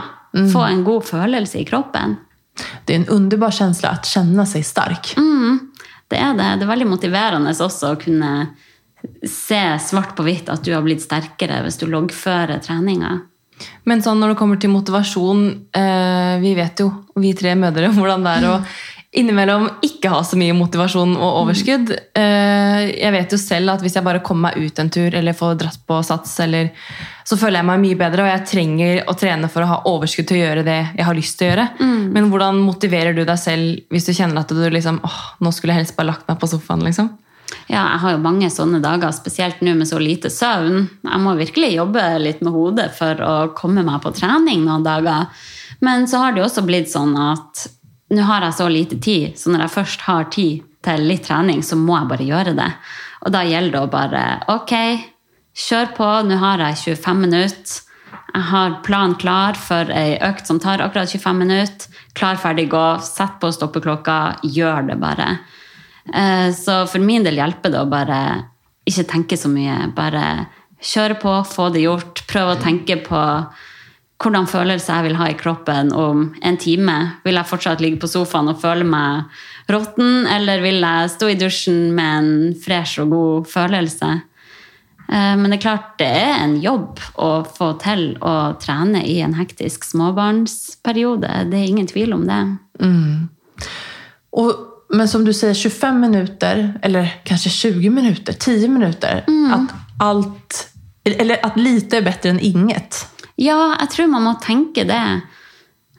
få 0.53 0.67
en 0.69 0.85
god 0.85 1.07
følelse 1.09 1.63
i 1.63 1.67
kroppen. 1.69 2.19
Det 2.85 2.95
er 2.95 3.01
en 3.01 3.15
underbar 3.17 3.55
følelse 3.55 3.89
å 3.89 4.13
kjenne 4.13 4.47
seg 4.49 4.67
sterk. 4.67 5.15
Mm, 5.17 5.69
Det 6.13 6.19
er 6.21 6.35
det. 6.37 6.51
Det 6.61 6.67
er 6.67 6.69
veldig 6.69 6.91
motiverende 6.91 7.55
også 7.57 7.95
å 7.95 8.01
kunne 8.01 8.53
se 9.25 9.63
svart 9.81 10.13
på 10.15 10.27
hvitt 10.27 10.51
at 10.53 10.63
du 10.63 10.75
har 10.75 10.85
blitt 10.85 11.03
sterkere 11.03 11.63
hvis 11.65 11.81
du 11.81 11.87
loggfører 11.89 12.61
treninga. 12.63 13.15
Men 13.89 14.03
sånn 14.05 14.21
når 14.23 14.33
det 14.33 14.39
kommer 14.41 14.59
til 14.63 14.73
motivasjon 14.73 15.45
eh, 15.77 16.35
Vi 16.43 16.55
vet 16.59 16.83
jo, 16.85 16.89
vi 17.21 17.35
tre 17.37 17.55
mødre, 17.59 17.93
hvordan 17.97 18.27
det 18.27 18.35
er 18.41 18.51
å 18.51 18.57
innimellom 19.13 19.67
ikke 19.85 20.09
ha 20.09 20.23
så 20.25 20.39
mye 20.41 20.55
motivasjon 20.57 21.11
og 21.19 21.39
overskudd. 21.43 21.91
Eh, 22.17 22.79
jeg 22.97 23.13
vet 23.13 23.35
jo 23.35 23.39
selv 23.41 23.75
at 23.75 23.83
hvis 23.85 23.99
jeg 23.99 24.07
bare 24.07 24.23
kommer 24.25 24.55
meg 24.55 24.71
ut 24.71 24.81
en 24.81 24.89
tur 24.93 25.13
eller 25.19 25.37
får 25.37 25.59
dratt 25.61 25.83
på 25.89 25.99
sats, 26.07 26.33
eller, 26.41 26.71
så 27.29 27.37
føler 27.37 27.61
jeg 27.61 27.69
meg 27.69 27.83
mye 27.83 27.99
bedre, 28.01 28.25
og 28.25 28.31
jeg 28.31 28.47
trenger 28.49 29.03
å 29.13 29.17
trene 29.21 29.51
for 29.53 29.67
å 29.67 29.69
ha 29.69 29.79
overskudd 29.91 30.31
til 30.31 30.41
å 30.41 30.47
gjøre 30.47 30.65
det 30.65 30.79
jeg 30.97 31.09
har 31.09 31.19
lyst 31.19 31.37
til 31.37 31.51
å 31.51 31.51
gjøre. 31.51 31.67
Men 32.17 32.31
hvordan 32.33 32.63
motiverer 32.65 33.13
du 33.17 33.27
deg 33.29 33.37
selv 33.41 33.93
hvis 33.93 34.09
du 34.09 34.15
kjenner 34.17 34.47
at 34.47 34.57
du 34.57 34.65
liksom 34.73 35.03
åh, 35.05 35.21
nå 35.45 35.53
skulle 35.53 35.77
jeg 35.77 35.85
helst 35.85 35.99
bare 35.99 36.15
lagt 36.15 36.33
meg 36.33 36.41
på 36.41 36.49
sofaen? 36.55 36.87
liksom? 36.89 37.13
Ja, 37.67 37.85
jeg 37.95 38.01
har 38.03 38.15
jo 38.15 38.25
mange 38.25 38.49
sånne 38.53 38.81
dager, 38.83 39.13
spesielt 39.17 39.63
nå 39.65 39.75
med 39.79 39.89
så 39.89 40.01
lite 40.03 40.31
søvn. 40.33 40.89
Jeg 41.05 41.23
må 41.23 41.37
virkelig 41.39 41.75
jobbe 41.75 42.03
litt 42.23 42.43
med 42.45 42.55
hodet 42.55 42.89
for 42.97 43.23
å 43.23 43.37
komme 43.59 43.85
meg 43.87 44.03
på 44.05 44.15
trening 44.17 44.65
noen 44.67 44.87
dager. 44.87 45.31
Men 45.83 46.07
så 46.11 46.23
har 46.23 46.33
det 46.33 46.43
jo 46.43 46.49
også 46.49 46.67
blitt 46.67 46.93
sånn 46.93 47.15
at 47.19 47.67
nå 48.13 48.27
har 48.29 48.45
jeg 48.45 48.59
så 48.59 48.67
lite 48.69 48.99
tid, 49.03 49.39
så 49.41 49.53
når 49.53 49.67
jeg 49.67 49.77
først 49.79 50.05
har 50.09 50.29
tid 50.35 50.67
til 50.85 51.07
litt 51.09 51.25
trening, 51.29 51.63
så 51.65 51.79
må 51.79 51.97
jeg 51.97 52.11
bare 52.11 52.29
gjøre 52.29 52.53
det. 52.59 52.69
Og 53.23 53.33
da 53.35 53.45
gjelder 53.47 53.77
det 53.77 53.81
å 53.81 53.91
bare 53.91 54.25
Ok, 54.53 54.75
kjør 55.57 55.95
på, 55.97 56.11
nå 56.29 56.39
har 56.43 56.63
jeg 56.67 56.99
25 56.99 57.25
minutter. 57.25 57.81
Jeg 58.33 58.49
har 58.49 58.79
planen 58.85 59.15
klar 59.21 59.59
for 59.61 59.91
ei 59.93 60.17
økt 60.25 60.49
som 60.49 60.61
tar 60.61 60.81
akkurat 60.81 61.11
25 61.11 61.43
minutter. 61.43 61.89
Klar, 62.17 62.39
ferdig, 62.41 62.71
gå. 62.73 62.85
Sett 63.05 63.37
på 63.41 63.51
stoppeklokka. 63.53 64.39
Gjør 64.57 64.89
det 64.89 64.97
bare. 65.01 65.27
Eh, 66.15 66.51
Så 66.53 66.87
for 66.91 66.99
min 66.99 67.23
del 67.23 67.37
hjelper 67.39 67.71
det 67.71 67.81
å 67.83 67.89
bare 67.91 68.47
ikke 68.89 69.05
tenke 69.07 69.37
så 69.39 69.49
mye. 69.49 69.93
Bare 69.95 70.47
kjøre 70.83 71.21
på, 71.21 71.37
få 71.47 71.69
det 71.73 71.85
gjort. 71.85 72.25
Prøve 72.27 72.57
å 72.57 72.63
tenke 72.63 72.97
på 73.05 73.21
hvordan 74.23 74.47
følelser 74.47 74.95
jeg 75.01 75.05
vil 75.09 75.17
ha 75.19 75.27
i 75.31 75.35
kroppen 75.39 75.93
om 75.93 76.29
en 76.43 76.57
time. 76.57 76.97
Vil 77.25 77.35
jeg 77.35 77.47
fortsatt 77.51 77.81
ligge 77.83 77.99
på 78.03 78.11
sofaen 78.11 78.49
og 78.53 78.61
føle 78.63 78.85
meg 78.87 79.25
råtten, 79.71 80.27
eller 80.31 80.61
vil 80.63 80.79
jeg 80.83 81.11
stå 81.11 81.31
i 81.33 81.39
dusjen 81.39 81.95
med 81.95 82.19
en 82.19 82.55
fresh 82.55 83.01
og 83.03 83.11
god 83.11 83.49
følelse? 83.51 84.11
Eh, 85.11 85.35
Men 85.37 85.51
det 85.51 85.59
er 85.59 85.65
klart 85.69 85.99
det 85.99 86.07
er 86.07 86.39
en 86.45 86.55
jobb 86.63 86.99
å 87.19 87.45
få 87.47 87.73
til 87.83 88.17
å 88.23 88.55
trene 88.63 89.03
i 89.07 89.21
en 89.23 89.35
hektisk 89.35 89.85
småbarnsperiode. 89.85 91.51
Det 91.51 91.59
er 91.59 91.67
ingen 91.69 91.87
tvil 91.87 92.13
om 92.15 92.27
det. 92.27 92.43
Och, 94.31 94.72
men 94.93 95.09
som 95.09 95.25
du 95.25 95.33
säger, 95.33 95.55
25 95.55 96.01
minuter, 96.01 96.79
eller 96.83 97.15
kanske 97.25 97.51
20 97.51 97.91
minuter, 97.91 98.33
10 98.33 98.69
minuter. 98.69 99.25
Att 99.55 99.75
allt, 99.99 100.69
eller 101.05 101.47
att 101.47 101.57
lite 101.57 101.97
är 101.97 102.03
bättre 102.03 102.31
än 102.31 102.41
inget. 102.41 103.07
Ja, 103.37 103.77
jeg 103.81 103.91
tror 103.91 104.07
man 104.07 104.23
må 104.23 104.35
tenke 104.35 104.85
det. 104.85 105.21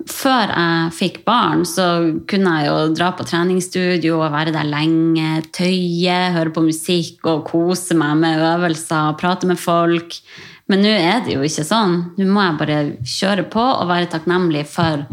Før 0.10 0.50
jeg 0.52 0.94
fikk 0.98 1.18
barn, 1.26 1.64
så 1.66 1.86
kunne 2.28 2.54
jeg 2.60 2.68
jo 2.68 2.94
dra 2.96 3.12
på 3.16 3.26
treningsstudio 3.28 4.18
og 4.20 4.34
være 4.34 4.52
der 4.52 4.68
lenge, 4.68 5.44
tøye, 5.56 6.18
høre 6.36 6.52
på 6.54 6.64
musikk 6.66 7.24
og 7.30 7.46
kose 7.48 7.96
meg 7.96 8.18
med 8.20 8.42
øvelser, 8.44 9.16
prate 9.20 9.48
med 9.48 9.62
folk. 9.62 10.18
Men 10.68 10.84
nå 10.84 10.92
er 10.92 11.24
det 11.24 11.38
jo 11.38 11.46
ikke 11.46 11.66
sånn. 11.68 11.96
Nå 12.18 12.28
må 12.28 12.44
jeg 12.44 12.60
bare 12.60 12.80
kjøre 13.16 13.48
på 13.54 13.64
og 13.64 13.88
være 13.90 14.12
takknemlig 14.12 14.66
for 14.70 15.06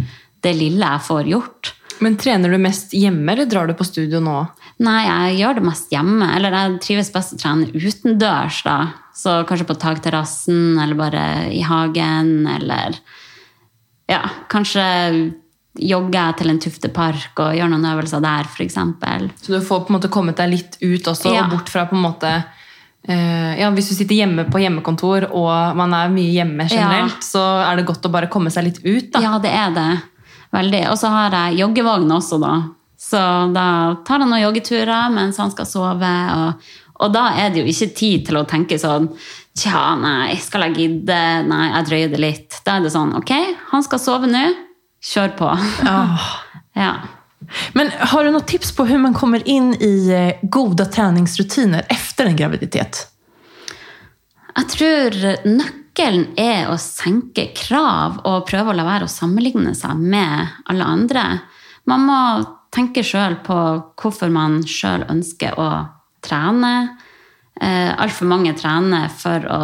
det 0.43 0.57
lille 0.59 0.95
jeg 0.97 1.07
får 1.07 1.31
gjort. 1.37 1.73
Men 2.01 2.17
trener 2.17 2.51
du 2.51 2.59
mest 2.59 2.95
hjemme, 2.97 3.29
eller 3.33 3.45
drar 3.51 3.67
du 3.69 3.75
på 3.77 3.85
studio 3.85 4.21
nå? 4.25 4.39
Nei, 4.81 5.01
jeg 5.05 5.41
gjør 5.43 5.59
det 5.59 5.65
mest 5.67 5.91
hjemme. 5.93 6.31
Eller 6.37 6.55
jeg 6.57 6.79
trives 6.87 7.11
best 7.13 7.35
å 7.37 7.41
trene 7.41 7.69
utendørs, 7.75 8.63
da. 8.65 8.79
Så 9.17 9.35
kanskje 9.49 9.67
på 9.69 9.77
takterrassen, 9.77 10.79
eller 10.81 10.97
bare 10.97 11.25
i 11.53 11.61
hagen, 11.67 12.47
eller 12.49 12.97
Ja, 14.11 14.25
kanskje 14.51 14.83
jogger 15.79 16.17
jeg 16.19 16.37
til 16.41 16.51
en 16.51 16.59
tuftepark 16.59 17.39
og 17.45 17.53
gjør 17.55 17.69
noen 17.71 17.85
øvelser 17.93 18.23
der, 18.25 18.49
f.eks. 18.49 18.75
Så 19.45 19.53
du 19.53 19.61
får 19.63 19.85
på 19.87 19.93
en 19.93 19.99
måte 20.01 20.11
kommet 20.11 20.41
deg 20.41 20.51
litt 20.51 20.79
ut 20.83 21.07
også, 21.13 21.31
Ja. 21.35 21.45
og 21.45 21.51
bort 21.55 21.69
fra 21.71 21.85
på 21.87 21.95
en 21.95 22.03
måte 22.03 22.33
eh, 23.09 23.61
ja, 23.61 23.71
Hvis 23.71 23.89
du 23.91 23.95
sitter 23.95 24.17
hjemme 24.19 24.45
på 24.51 24.59
hjemmekontor 24.61 25.29
og 25.31 25.77
man 25.79 25.95
er 25.95 26.09
mye 26.11 26.33
hjemme 26.35 26.67
generelt, 26.69 27.23
så 27.23 27.45
er 27.71 27.77
det 27.79 27.87
godt 27.87 28.03
å 28.09 28.11
bare 28.13 28.27
komme 28.33 28.51
seg 28.51 28.65
litt 28.67 28.81
ut. 28.85 29.13
da. 29.13 29.21
Ja, 29.23 29.39
det 29.39 29.53
er 29.55 29.71
det. 29.79 30.03
Veldig. 30.55 30.85
Og 30.91 30.99
så 30.99 31.11
har 31.13 31.37
jeg 31.37 31.61
joggevogn 31.63 32.11
også, 32.15 32.41
da. 32.43 32.55
Så 33.01 33.21
da 33.55 33.67
tar 34.07 34.21
han 34.21 34.29
noen 34.29 34.45
joggeturer 34.45 35.13
mens 35.15 35.39
han 35.41 35.53
skal 35.55 35.69
sove. 35.69 36.11
Og, 36.37 36.73
og 37.01 37.15
da 37.15 37.31
er 37.41 37.53
det 37.53 37.63
jo 37.63 37.71
ikke 37.71 37.95
tid 37.97 38.27
til 38.29 38.41
å 38.41 38.49
tenke 38.49 38.81
sånn 38.81 39.13
Tja, 39.61 39.97
nei, 39.99 40.37
skal 40.41 40.63
jeg 40.69 40.77
gidde? 40.77 41.17
Nei, 41.49 41.65
jeg 41.73 41.87
drøyer 41.89 42.13
det 42.13 42.21
litt. 42.23 42.61
Da 42.65 42.77
er 42.79 42.85
det 42.85 42.93
sånn 42.95 43.17
Ok, 43.19 43.33
han 43.73 43.83
skal 43.85 44.01
sove 44.01 44.31
nå. 44.31 44.45
Kjør 45.13 45.35
på. 45.41 45.55
Ja. 46.79 46.93
Men 47.75 47.89
har 47.91 48.25
du 48.25 48.31
noen 48.31 48.45
tips 48.47 48.71
på 48.73 48.85
hvordan 48.87 49.09
man 49.09 49.17
kommer 49.17 49.43
inn 49.49 49.73
i 49.83 50.31
gode 50.55 50.85
treningsrutiner 50.95 51.83
etter 51.91 52.21
efter 52.21 52.31
en 52.31 52.37
graviditet? 52.37 53.07
Jeg 54.57 54.67
tror 54.75 55.15
nøkkelen 55.47 55.80
er 55.99 56.71
å 56.71 56.77
senke 56.79 57.51
krav 57.55 58.21
og 58.25 58.47
prøve 58.47 58.71
å 58.71 58.77
la 58.77 58.85
være 58.85 59.05
å 59.05 59.11
sammenligne 59.11 59.75
seg 59.75 59.97
med 59.99 60.47
alle 60.71 60.85
andre. 60.85 61.41
Man 61.85 62.07
må 62.07 62.21
tenke 62.71 63.03
sjøl 63.03 63.41
på 63.45 63.57
hvorfor 64.01 64.31
man 64.31 64.63
sjøl 64.63 65.05
ønsker 65.11 65.59
å 65.59 65.71
trene. 66.23 66.97
Eh, 67.61 67.91
Altfor 67.99 68.27
mange 68.31 68.55
trener 68.55 69.09
for 69.09 69.45
å 69.51 69.63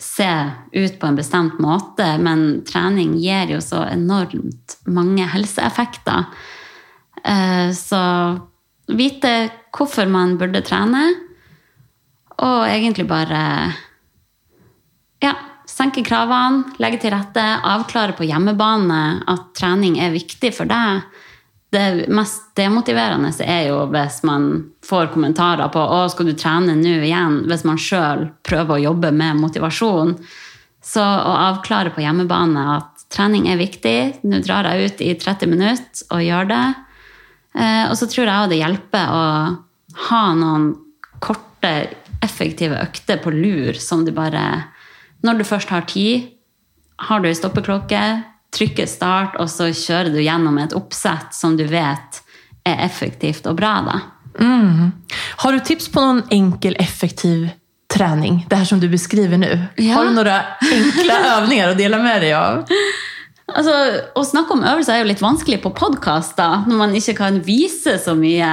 se 0.00 0.50
ut 0.72 0.98
på 0.98 1.06
en 1.06 1.16
bestemt 1.16 1.58
måte, 1.60 2.18
men 2.18 2.62
trening 2.64 3.14
gir 3.20 3.52
jo 3.52 3.60
så 3.60 3.84
enormt 3.88 4.78
mange 4.86 5.26
helseeffekter. 5.28 6.26
Eh, 7.24 7.70
Så 7.72 8.02
vite 8.88 9.50
hvorfor 9.72 10.08
man 10.08 10.36
burde 10.38 10.62
trene, 10.62 11.14
og 12.40 12.64
egentlig 12.66 13.06
bare 13.06 13.74
ja, 15.20 15.34
senke 15.80 16.04
kravene, 16.04 16.76
legge 16.82 17.00
til 17.00 17.14
rette, 17.14 17.42
avklare 17.64 18.16
på 18.16 18.26
hjemmebane 18.28 19.00
at 19.30 19.50
trening 19.56 19.98
er 20.02 20.12
viktig 20.14 20.52
for 20.56 20.68
deg. 20.68 21.06
Det 21.70 22.10
mest 22.10 22.50
demotiverende 22.58 23.30
er 23.46 23.68
jo 23.68 23.84
hvis 23.92 24.20
man 24.26 24.48
får 24.84 25.12
kommentarer 25.14 25.70
på 25.72 25.80
å, 25.80 26.02
skal 26.10 26.28
du 26.28 26.34
trene 26.34 26.74
nå 26.76 26.96
igjen, 27.06 27.44
hvis 27.48 27.64
man 27.68 27.78
sjøl 27.80 28.26
prøver 28.46 28.76
å 28.76 28.84
jobbe 28.90 29.12
med 29.14 29.38
motivasjon. 29.38 30.16
Så 30.82 31.04
å 31.04 31.36
avklare 31.46 31.92
på 31.94 32.02
hjemmebane 32.02 32.64
at 32.74 33.06
trening 33.12 33.46
er 33.50 33.60
viktig, 33.60 34.22
nå 34.26 34.42
drar 34.42 34.66
jeg 34.70 34.90
ut 34.90 35.04
i 35.06 35.14
30 35.18 35.52
minutter 35.52 36.10
og 36.10 36.24
gjør 36.26 36.50
det. 36.50 36.64
Eh, 37.54 37.84
Og 37.90 37.96
så 37.98 38.10
tror 38.10 38.26
jeg 38.26 38.50
det 38.50 38.60
hjelper 38.60 39.14
å 39.14 39.24
ha 40.10 40.22
noen 40.34 40.72
korte, 41.22 41.72
effektive 42.20 42.76
økter 42.82 43.20
på 43.22 43.32
lur 43.32 43.78
som 43.80 44.02
du 44.04 44.10
bare 44.12 44.42
Når 45.26 45.38
du 45.40 45.44
først 45.44 45.68
har 45.68 45.84
tid, 45.90 46.28
har 47.08 47.20
du 47.20 47.28
ei 47.28 47.36
stoppeklokke, 47.36 48.00
trykker 48.54 48.88
start, 48.90 49.36
og 49.40 49.48
så 49.52 49.68
kjører 49.72 50.10
du 50.14 50.20
gjennom 50.24 50.58
et 50.58 50.72
oppsett 50.76 51.34
som 51.36 51.56
du 51.56 51.64
vet 51.70 52.22
er 52.66 52.82
effektivt 52.84 53.46
og 53.48 53.56
bra. 53.60 53.74
da. 53.86 53.98
Har 55.44 55.52
du 55.56 55.60
tips 55.64 55.88
på 55.92 56.02
noen 56.02 56.22
enkel, 56.34 56.76
effektiv 56.80 57.48
trening? 57.90 58.44
Det 58.50 58.58
her 58.60 58.68
som 58.68 58.80
du 58.82 58.88
beskriver 58.92 59.40
nå. 59.40 59.48
Ja. 59.80 59.96
Har 59.98 60.08
du 60.10 60.16
noen 60.18 60.28
enkle 60.30 61.16
øvelser 61.36 61.72
å 61.72 61.78
dele 61.78 62.00
med 62.02 62.22
deg 62.26 62.34
av? 62.38 62.64
Altså, 63.50 63.74
Å 64.14 64.22
snakke 64.26 64.54
om 64.54 64.62
øvelser 64.62 64.94
er 64.94 65.02
jo 65.04 65.10
litt 65.10 65.24
vanskelig 65.24 65.58
på 65.64 65.72
podkast, 65.74 66.38
når 66.38 66.78
man 66.78 66.94
ikke 66.94 67.16
kan 67.18 67.40
vise 67.46 67.96
så 68.02 68.14
mye. 68.18 68.50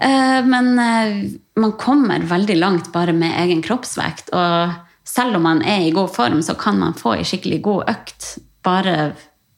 Eh, 0.00 0.40
Men 0.44 0.72
eh, 0.78 1.22
man 1.60 1.72
kommer 1.80 2.24
veldig 2.28 2.56
langt 2.60 2.90
bare 2.92 3.14
med 3.16 3.36
egen 3.44 3.62
kroppsvekt. 3.64 4.32
Og 4.36 4.83
selv 5.04 5.36
om 5.36 5.42
man 5.44 5.62
er 5.62 5.84
i 5.86 5.92
god 5.94 6.10
form, 6.14 6.40
så 6.42 6.54
kan 6.58 6.78
man 6.80 6.94
få 6.96 7.14
ei 7.18 7.24
skikkelig 7.28 7.60
god 7.62 7.90
økt 7.92 8.28
bare 8.64 9.12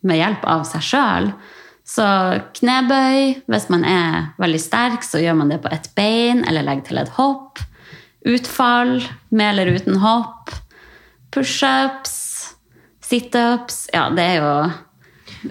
med 0.06 0.18
hjelp 0.20 0.44
av 0.44 0.64
seg 0.68 0.82
sjøl. 0.82 1.30
Så 1.86 2.02
knebøy, 2.58 3.44
hvis 3.46 3.68
man 3.70 3.84
er 3.86 4.32
veldig 4.42 4.58
sterk, 4.60 5.04
så 5.06 5.20
gjør 5.22 5.36
man 5.38 5.52
det 5.52 5.60
på 5.62 5.70
ett 5.70 5.86
bein, 5.94 6.42
eller 6.48 6.66
legger 6.66 6.88
til 6.88 6.98
et 6.98 7.12
hopp. 7.14 7.62
Utfall, 8.26 8.96
med 9.30 9.52
eller 9.54 9.76
uten 9.78 10.00
hopp. 10.02 10.50
Pushups, 11.30 12.16
situps 13.06 13.86
Ja, 13.94 14.08
det 14.14 14.24
er 14.24 14.36
jo 14.40 14.52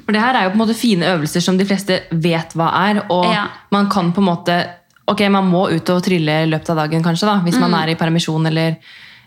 For 0.06 0.16
det 0.16 0.22
her 0.24 0.36
er 0.36 0.48
jo 0.48 0.54
på 0.56 0.58
en 0.58 0.64
måte 0.66 0.76
fine 0.78 1.08
øvelser 1.14 1.44
som 1.46 1.60
de 1.60 1.68
fleste 1.68 2.02
vet 2.12 2.56
hva 2.58 2.72
er. 2.90 3.04
Og 3.12 3.26
Ja. 3.32 3.46
man 3.72 3.90
kan 3.90 4.12
på 4.12 4.20
en 4.24 4.30
måte 4.32 4.58
Ok, 5.08 5.22
man 5.30 5.46
må 5.46 5.68
ut 5.70 5.90
og 5.94 6.02
trille 6.04 6.44
i 6.44 6.48
løpet 6.50 6.70
av 6.72 6.78
dagen, 6.78 7.04
kanskje, 7.04 7.28
da, 7.30 7.36
hvis 7.46 7.60
man 7.62 7.76
er 7.78 7.92
i 7.92 7.96
permisjon 7.96 8.48
eller 8.50 8.76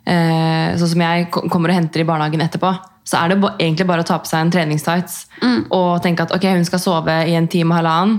sånn 0.09 0.89
som 0.95 1.03
jeg 1.05 1.27
kommer 1.33 1.69
og 1.73 1.77
henter 1.77 2.01
i 2.01 2.07
barnehagen 2.09 2.41
etterpå. 2.41 2.71
Så 3.09 3.17
er 3.21 3.29
det 3.33 3.39
egentlig 3.59 3.87
bare 3.89 4.05
å 4.05 4.07
ta 4.09 4.19
på 4.21 4.29
seg 4.29 4.41
en 4.45 4.51
treningstights 4.53 5.27
og 5.73 6.03
tenke 6.05 6.23
at 6.27 6.33
ok, 6.37 6.45
hun 6.59 6.65
skal 6.69 6.81
sove 6.83 7.15
i 7.29 7.35
en 7.39 7.47
time 7.49 7.73
og 7.73 7.79
halvannen. 7.81 8.19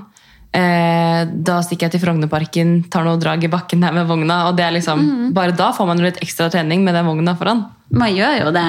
Eh, 0.51 1.25
da 1.45 1.59
stikker 1.61 1.85
jeg 1.85 1.93
til 1.93 2.01
Frognerparken, 2.01 2.71
tar 2.89 3.03
noe 3.05 3.19
drag 3.21 3.43
i 3.45 3.51
bakken 3.53 3.83
der 3.85 3.93
med 3.93 4.07
vogna. 4.09 4.47
og 4.49 4.55
det 4.57 4.65
er 4.65 4.71
liksom, 4.73 5.31
Bare 5.33 5.53
da 5.53 5.71
får 5.71 5.85
man 5.85 5.97
jo 6.01 6.07
litt 6.07 6.17
ekstra 6.23 6.49
trening 6.49 6.81
med 6.83 6.95
den 6.97 7.05
vogna 7.05 7.35
foran. 7.37 7.67
Man 7.93 8.15
gjør 8.15 8.45
jo 8.45 8.51
det. 8.55 8.65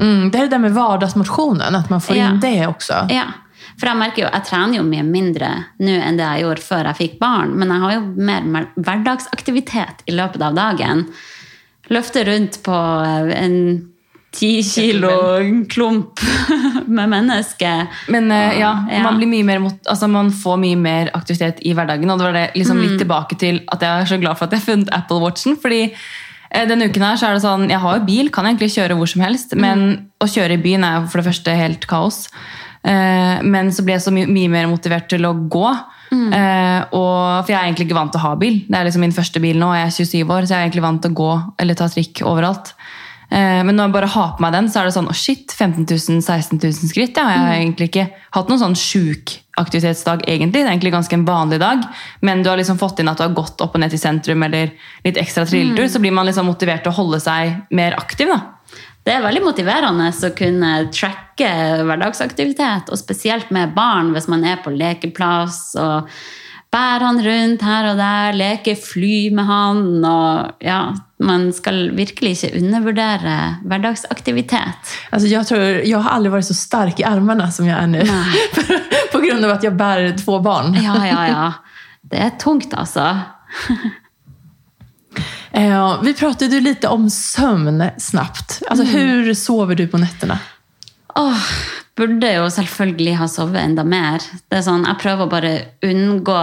Mm, 0.00 0.30
det 0.32 0.40
er 0.40 0.48
det 0.48 0.60
med 0.62 0.72
hverdagsmosjonen, 0.72 1.74
at 1.74 1.90
man 1.90 2.00
får 2.00 2.16
Ja. 2.16 2.30
inn 2.30 2.40
det 2.40 2.66
også. 2.66 3.10
Ja. 3.10 3.26
For 3.78 3.86
jeg 3.90 3.96
merker 3.98 4.22
jo, 4.22 4.28
jeg 4.32 4.44
trener 4.44 4.76
jo 4.78 4.82
mye 4.82 5.04
mindre 5.04 5.48
nå 5.78 5.92
enn 6.00 6.16
det 6.16 6.24
jeg 6.24 6.42
gjorde 6.44 6.62
før 6.64 6.84
jeg 6.86 6.96
fikk 6.96 7.18
barn. 7.20 7.52
Men 7.58 7.68
jeg 7.68 7.80
har 7.80 7.92
jo 7.92 8.00
mer 8.16 8.42
mer 8.42 8.66
hverdagsaktivitet 8.78 10.02
i 10.08 10.12
løpet 10.16 10.40
av 10.42 10.54
dagen. 10.54 11.06
Løfte 11.94 12.24
rundt 12.28 12.60
på 12.66 12.74
eh, 12.74 13.30
en 13.38 13.56
ti 14.38 14.58
kilo 14.62 15.10
klump 15.72 16.20
med 16.98 17.08
menneske. 17.08 17.72
Men 18.12 18.30
eh, 18.34 18.60
ja, 18.60 18.72
Ja. 18.90 19.02
Man, 19.06 19.18
blir 19.20 19.30
mye 19.30 19.46
mer 19.46 19.62
mot, 19.64 19.78
altså 19.88 20.08
man 20.10 20.30
får 20.34 20.60
mye 20.60 20.78
mer 20.78 21.10
aktivitet 21.16 21.62
i 21.64 21.74
hverdagen. 21.76 22.10
Og 22.10 22.20
det 22.20 22.28
var 22.28 22.36
det 22.36 22.46
liksom 22.58 22.82
litt 22.84 22.98
tilbake 23.00 23.38
til 23.40 23.62
at 23.72 23.84
jeg 23.84 24.04
er 24.04 24.10
så 24.12 24.20
glad 24.20 24.38
for 24.38 24.46
at 24.46 24.56
jeg 24.56 24.64
har 24.64 24.70
funnet 24.72 24.94
Apple 24.94 25.22
Watchen. 25.24 25.56
fordi 25.56 25.82
eh, 25.88 26.68
denne 26.68 26.90
uken 26.90 27.08
her 27.08 27.20
så 27.20 27.30
er 27.30 27.38
det 27.38 27.46
sånn, 27.46 27.68
Jeg 27.72 27.82
har 27.84 27.98
jo 27.98 28.06
bil, 28.08 28.32
kan 28.34 28.46
egentlig 28.46 28.74
kjøre 28.76 28.98
hvor 28.98 29.08
som 29.08 29.24
helst. 29.24 29.56
Men 29.56 30.10
å 30.20 30.28
kjøre 30.28 30.58
i 30.58 30.62
byen 30.62 30.84
er 30.84 31.08
for 31.08 31.22
det 31.22 31.30
første 31.32 31.56
helt 31.56 31.88
kaos. 31.88 32.26
Men 32.88 33.72
så 33.74 33.82
ble 33.84 33.96
jeg 33.96 34.04
så 34.04 34.12
my 34.14 34.22
mye 34.30 34.48
mer 34.48 34.68
motivert 34.70 35.08
til 35.10 35.26
å 35.26 35.32
gå. 35.50 35.72
Eh, 36.12 36.80
og, 36.96 37.44
for 37.44 37.52
jeg 37.52 37.58
er 37.58 37.66
egentlig 37.68 37.88
ikke 37.88 37.98
vant 37.98 38.14
til 38.14 38.22
å 38.22 38.26
ha 38.28 38.36
bil. 38.40 38.62
Det 38.68 38.78
er 38.78 38.88
liksom 38.88 39.04
min 39.04 39.16
første 39.16 39.42
bil 39.44 39.58
nå, 39.60 39.72
og 39.72 39.76
jeg 39.76 39.88
er 39.90 39.98
27 39.98 40.32
år, 40.38 40.46
så 40.46 40.54
jeg 40.54 40.58
er 40.60 40.68
egentlig 40.68 40.86
vant 40.86 41.02
til 41.04 41.12
å 41.12 41.18
gå 41.20 41.32
eller 41.58 41.78
ta 41.78 41.88
trikk 41.92 42.22
overalt. 42.28 42.72
Eh, 43.30 43.60
Men 43.64 43.76
når 43.76 43.90
jeg 43.90 43.96
bare 43.98 44.12
har 44.14 44.30
på 44.36 44.44
meg 44.44 44.54
den, 44.56 44.70
så 44.72 44.80
er 44.80 44.88
det 44.88 44.94
sånn, 44.96 45.10
å 45.10 45.16
shit, 45.16 45.52
15 45.52 45.84
000, 45.84 46.22
16 46.24 46.58
000 46.62 46.72
skritt. 46.92 47.18
Ja, 47.20 47.28
jeg 47.34 47.44
har 47.44 47.58
egentlig 47.58 47.90
ikke 47.90 48.06
hatt 48.38 48.48
noen 48.48 48.62
sånn 48.62 48.78
sjuk 48.78 49.36
aktivitetsdag, 49.58 50.22
egentlig. 50.30 50.62
Det 50.62 50.68
er 50.68 50.72
egentlig 50.72 50.94
ganske 50.94 51.16
en 51.18 51.26
vanlig 51.26 51.58
dag. 51.60 51.82
Men 52.22 52.42
du 52.42 52.48
har 52.48 52.56
liksom 52.60 52.78
fått 52.78 53.00
inn 53.02 53.10
at 53.10 53.18
du 53.18 53.26
har 53.26 53.34
gått 53.36 53.60
opp 53.60 53.74
og 53.74 53.82
ned 53.82 53.90
til 53.92 54.00
sentrum, 54.00 54.42
eller 54.46 54.70
litt 55.04 55.18
ekstra 55.20 55.44
trilletur, 55.44 55.88
så 55.90 56.00
blir 56.00 56.14
man 56.14 56.26
liksom 56.30 56.46
motivert 56.46 56.86
til 56.86 56.94
å 56.94 56.98
holde 57.02 57.20
seg 57.20 57.66
mer 57.74 57.98
aktiv, 57.98 58.30
da. 58.30 58.54
Det 59.08 59.14
er 59.16 59.24
veldig 59.24 59.40
motiverende 59.40 60.10
å 60.12 60.34
kunne 60.36 60.72
tracke 60.92 61.48
hverdagsaktivitet, 61.88 62.90
og 62.92 63.00
spesielt 63.00 63.48
med 63.54 63.72
barn 63.76 64.12
hvis 64.12 64.28
man 64.28 64.44
er 64.44 64.60
på 64.60 64.74
lekeplass 64.74 65.72
og 65.80 66.10
bærer 66.68 67.04
han 67.06 67.20
rundt 67.24 67.62
her 67.64 67.86
og 67.88 68.00
der, 68.00 68.36
leker 68.36 68.76
fly 68.76 69.30
med 69.32 69.48
han. 69.48 69.84
og 70.04 70.64
ja, 70.64 70.80
Man 71.24 71.48
skal 71.56 71.94
virkelig 71.96 72.34
ikke 72.36 72.60
undervurdere 72.60 73.36
hverdagsaktivitet. 73.64 74.92
Altså, 75.08 75.30
jeg, 75.30 75.48
tror, 75.48 75.64
jeg 75.80 76.02
har 76.04 76.18
aldri 76.18 76.34
vært 76.36 76.50
så 76.50 76.58
sterk 76.58 77.00
i 77.00 77.06
armene 77.08 77.48
som 77.54 77.68
jeg 77.68 77.78
er 77.78 77.88
nå. 77.88 78.04
på 79.12 79.22
at 79.24 79.64
av 79.64 79.72
bærer 79.72 79.72
to 79.72 79.76
bär 79.80 80.18
två 80.20 80.38
barn. 80.44 80.76
Ja, 80.82 81.00
ja, 81.06 81.24
ja. 81.28 81.48
Det 82.02 82.20
er 82.20 82.36
tungt, 82.40 82.74
altså. 82.76 83.16
Eh, 85.58 86.02
vi 86.02 86.14
pratet 86.14 86.52
jo 86.54 86.60
litt 86.62 86.84
om 86.86 87.08
sömn 87.10 87.82
snabbt. 87.98 88.60
mm. 88.70 88.78
Hvordan 88.78 89.34
sover 89.34 89.74
du 89.74 89.86
på 89.90 89.98
nettene? 89.98 90.38
Åh, 91.18 91.46
burde 91.98 92.30
jo 92.30 92.44
selvfølgelig 92.54 93.16
ha 93.18 93.26
sovet 93.26 93.64
enda 93.64 93.82
mer. 93.84 94.22
Det 94.46 94.60
er 94.60 94.62
sånn, 94.62 94.86
Jeg 94.86 95.00
prøver 95.02 95.26
å 95.26 95.32
bare 95.32 95.54
unngå 95.82 96.42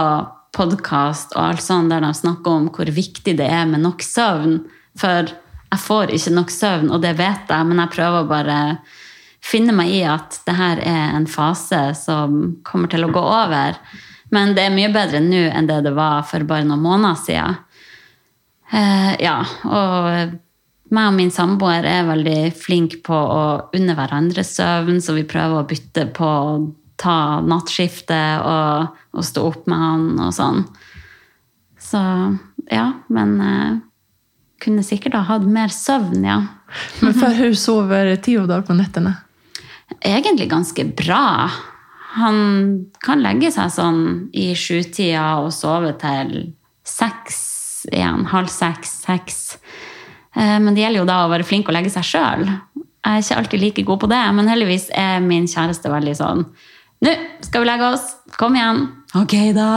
podkast 0.52 1.32
og 1.32 1.42
alt 1.46 1.64
sånt 1.64 1.92
der 1.92 2.04
de 2.04 2.12
snakker 2.12 2.58
om 2.58 2.68
hvor 2.68 2.92
viktig 2.92 3.38
det 3.38 3.48
er 3.48 3.64
med 3.64 3.80
nok 3.86 4.04
søvn. 4.04 4.58
For 5.00 5.32
jeg 5.32 5.80
får 5.80 6.12
ikke 6.12 6.34
nok 6.36 6.52
søvn, 6.52 6.92
og 6.92 7.00
det 7.00 7.16
vet 7.16 7.48
jeg, 7.48 7.66
men 7.66 7.80
jeg 7.80 7.94
prøver 7.96 8.20
å 8.20 8.28
bare 8.28 8.60
finne 9.40 9.72
meg 9.72 9.96
i 9.96 10.02
at 10.04 10.42
det 10.44 10.58
her 10.60 10.82
er 10.84 11.16
en 11.16 11.26
fase 11.26 11.94
som 11.96 12.58
kommer 12.64 12.92
til 12.92 13.08
å 13.08 13.12
gå 13.12 13.22
over. 13.22 13.80
Men 14.28 14.52
det 14.52 14.66
er 14.66 14.76
mye 14.76 14.92
bedre 14.92 15.24
nå 15.24 15.46
enn 15.54 15.68
det 15.70 15.84
det 15.86 15.94
var 15.96 16.24
for 16.28 16.44
bare 16.44 16.68
noen 16.68 16.84
måneder 16.84 17.16
siden. 17.24 17.62
Eh, 18.74 19.12
ja, 19.22 19.38
og 19.64 20.36
meg 20.94 21.10
og 21.10 21.16
min 21.16 21.32
samboer 21.34 21.86
er 21.86 22.08
veldig 22.08 22.40
flink 22.54 23.00
på 23.06 23.14
å 23.14 23.44
unne 23.76 23.94
hverandre 23.98 24.44
søvn, 24.46 25.00
så 25.02 25.16
vi 25.16 25.26
prøver 25.28 25.60
å 25.62 25.68
bytte 25.68 26.06
på 26.14 26.26
å 26.26 26.58
ta 27.00 27.40
nattskiftet 27.44 28.42
og, 28.46 28.96
og 29.12 29.26
stå 29.26 29.44
opp 29.50 29.66
med 29.70 29.82
han 29.82 30.06
og 30.28 30.34
sånn. 30.34 30.62
Så 31.82 32.00
ja, 32.72 32.86
men 33.12 33.34
eh, 33.42 33.78
kunne 34.62 34.84
sikkert 34.86 35.18
ha 35.18 35.24
hatt 35.28 35.46
mer 35.46 35.72
søvn, 35.74 36.24
ja. 36.26 36.40
Men 37.04 37.14
før 37.14 37.36
hun 37.38 37.54
sover 37.54 38.08
Theodor 38.18 38.64
på 38.66 38.74
nettene? 38.74 39.12
Egentlig 40.02 40.48
ganske 40.50 40.82
bra. 40.98 41.46
Han 42.16 42.38
kan 43.04 43.22
legge 43.22 43.52
seg 43.54 43.70
sånn 43.70 44.00
i 44.34 44.48
sjutida 44.58 45.36
og 45.44 45.52
sove 45.54 45.92
til 46.00 46.32
seks 46.86 47.45
igjen. 47.92 48.24
Halv 48.32 48.48
seks, 48.52 48.90
seks. 49.06 49.58
Eh, 50.36 50.58
Men 50.60 50.74
det 50.74 50.82
gjelder 50.84 51.02
jo 51.04 51.08
da 51.08 51.20
å 51.24 51.30
være 51.32 51.46
flink 51.48 51.68
og 51.68 51.76
legge 51.76 51.90
seg 51.94 52.04
sjøl. 52.04 52.46
Jeg 52.46 53.20
er 53.20 53.22
ikke 53.22 53.36
alltid 53.38 53.60
like 53.62 53.82
god 53.86 54.00
på 54.02 54.08
det, 54.10 54.22
men 54.34 54.48
heldigvis 54.50 54.88
er 54.94 55.20
min 55.22 55.46
kjæreste 55.46 55.90
veldig 55.92 56.16
sånn 56.18 56.40
Nå 57.04 57.12
skal 57.44 57.60
vi 57.62 57.66
legge 57.68 57.90
oss. 57.92 58.06
Kom 58.40 58.54
igjen. 58.56 58.78
Ok, 59.14 59.34
da. 59.54 59.68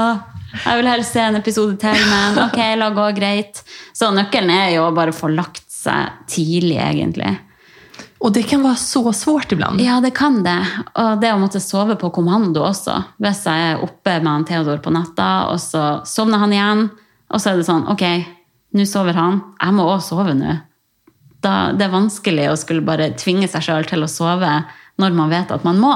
Jeg 0.63 0.80
vil 0.80 0.88
helst 0.88 1.13
se 1.13 1.19
en 1.22 1.36
episode 1.38 1.76
til, 1.82 1.98
men 2.10 2.39
ok, 2.45 2.58
la 2.80 2.88
gå, 2.95 3.10
greit. 3.17 3.60
Så 3.93 4.08
nøkkelen 4.15 4.50
er 4.56 4.69
jo 4.78 4.86
å 4.88 4.93
bare 4.95 5.12
få 5.13 5.28
lagt 5.34 5.65
seg 5.69 6.15
tidlig, 6.32 6.78
egentlig. 6.80 7.34
Og 8.24 8.34
det 8.36 8.45
kan 8.50 8.63
være 8.63 8.80
så 8.82 9.04
svårt 9.15 9.52
ibland. 9.56 9.84
Ja, 9.84 10.00
det 10.04 10.13
kan 10.17 10.41
det. 10.43 10.58
Og 10.95 11.19
det 11.22 11.30
å 11.36 11.38
måtte 11.43 11.62
sove 11.63 11.95
på 12.00 12.10
kommando 12.15 12.63
også. 12.67 12.95
Hvis 13.19 13.43
jeg 13.48 13.67
er 13.76 13.84
oppe 13.84 14.15
med 14.24 14.32
han 14.32 14.48
Theodor 14.48 14.82
på 14.84 14.91
natta, 14.95 15.30
og 15.52 15.60
så 15.63 15.84
sovner 16.08 16.41
han 16.43 16.56
igjen, 16.56 16.88
og 17.32 17.39
så 17.42 17.52
er 17.52 17.58
det 17.60 17.65
sånn 17.68 17.88
Ok, 17.92 18.04
nå 18.74 18.86
sover 18.86 19.13
han. 19.18 19.42
Jeg 19.62 19.74
må 19.78 19.86
òg 19.94 20.02
sove 20.06 20.34
nå. 20.38 20.58
Da, 21.42 21.72
det 21.72 21.86
er 21.88 21.94
vanskelig 21.94 22.50
å 22.52 22.58
skulle 22.60 22.84
bare 22.84 23.12
tvinge 23.15 23.48
seg 23.48 23.63
sjøl 23.63 23.86
til 23.88 24.04
å 24.04 24.10
sove 24.12 24.50
når 25.00 25.13
man 25.15 25.30
vet 25.32 25.52
at 25.56 25.63
man 25.63 25.78
må. 25.80 25.94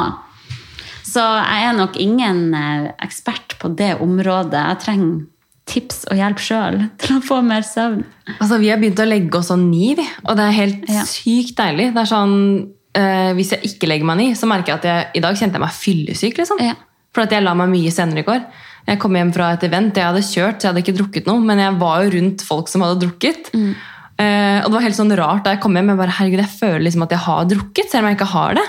Så 1.04 1.20
jeg 1.22 1.68
er 1.68 1.76
nok 1.78 1.98
ingen 2.02 2.54
eh, 2.56 2.86
ekspert 3.04 3.58
på 3.62 3.70
det 3.78 3.96
området. 4.02 4.62
Jeg 4.72 4.80
trenger 4.86 5.26
tips 5.70 6.06
og 6.12 6.18
hjelp 6.20 6.40
sjøl 6.44 6.80
til 7.00 7.18
å 7.20 7.24
få 7.24 7.42
mer 7.46 7.64
søvn. 7.68 8.02
Altså, 8.40 8.58
Vi 8.60 8.72
har 8.72 8.80
begynt 8.82 9.00
å 9.04 9.08
legge 9.08 9.38
oss 9.40 9.52
sånn 9.52 9.68
ni, 9.70 9.94
vi. 10.00 10.06
Og 10.26 10.36
det 10.40 10.48
er 10.48 10.58
helt 10.58 10.90
Ja. 10.90 11.04
sykt 11.08 11.56
deilig. 11.60 11.92
Det 11.94 12.02
er 12.02 12.10
sånn, 12.10 12.72
eh, 12.96 13.34
Hvis 13.36 13.52
jeg 13.52 13.62
ikke 13.64 13.88
legger 13.92 14.06
meg 14.06 14.18
ni, 14.18 14.32
så 14.34 14.48
merker 14.48 14.74
jeg 14.74 14.76
at 14.80 14.84
jeg, 14.90 15.08
i 15.16 15.20
dag 15.20 15.36
kjente 15.36 15.60
jeg 15.60 15.66
meg 15.68 15.72
fyllesyk. 15.72 16.38
liksom. 16.38 16.60
Ja. 16.60 16.74
For 17.14 17.22
at 17.24 17.30
jeg 17.32 17.44
la 17.44 17.54
meg 17.54 17.70
mye 17.70 17.92
senere 17.92 18.20
i 18.20 18.24
går. 18.24 18.46
Jeg 18.88 19.00
kom 19.00 19.16
hjem 19.16 19.32
fra 19.34 19.54
et 19.56 19.64
event, 19.64 19.96
jeg 19.96 20.04
hadde 20.10 20.24
kjørt, 20.28 20.60
så 20.60 20.68
jeg 20.68 20.74
hadde 20.74 20.84
ikke 20.84 20.98
drukket 21.00 21.28
noe. 21.30 21.40
Men 21.40 21.62
jeg 21.64 21.78
var 21.80 22.04
jo 22.04 22.14
rundt 22.18 22.42
folk 22.44 22.68
som 22.68 22.82
hadde 22.84 23.00
drukket. 23.06 23.52
Eh, 23.54 24.60
og 24.62 24.68
det 24.70 24.76
var 24.78 24.84
helt 24.88 25.00
sånn 25.00 25.16
rart 25.18 25.44
da 25.46 25.56
jeg 25.56 25.62
kom 25.64 25.76
hjem. 25.80 25.94
Jeg 25.94 26.02
bare, 26.04 26.18
herregud, 26.20 26.42
jeg 26.44 26.58
føler 26.60 26.84
liksom 26.88 27.06
at 27.08 27.16
jeg 27.16 27.24
har 27.26 27.46
drukket, 27.54 27.90
selv 27.92 28.04
om 28.04 28.12
jeg 28.12 28.20
ikke 28.20 28.34
har 28.36 28.58
det. 28.60 28.66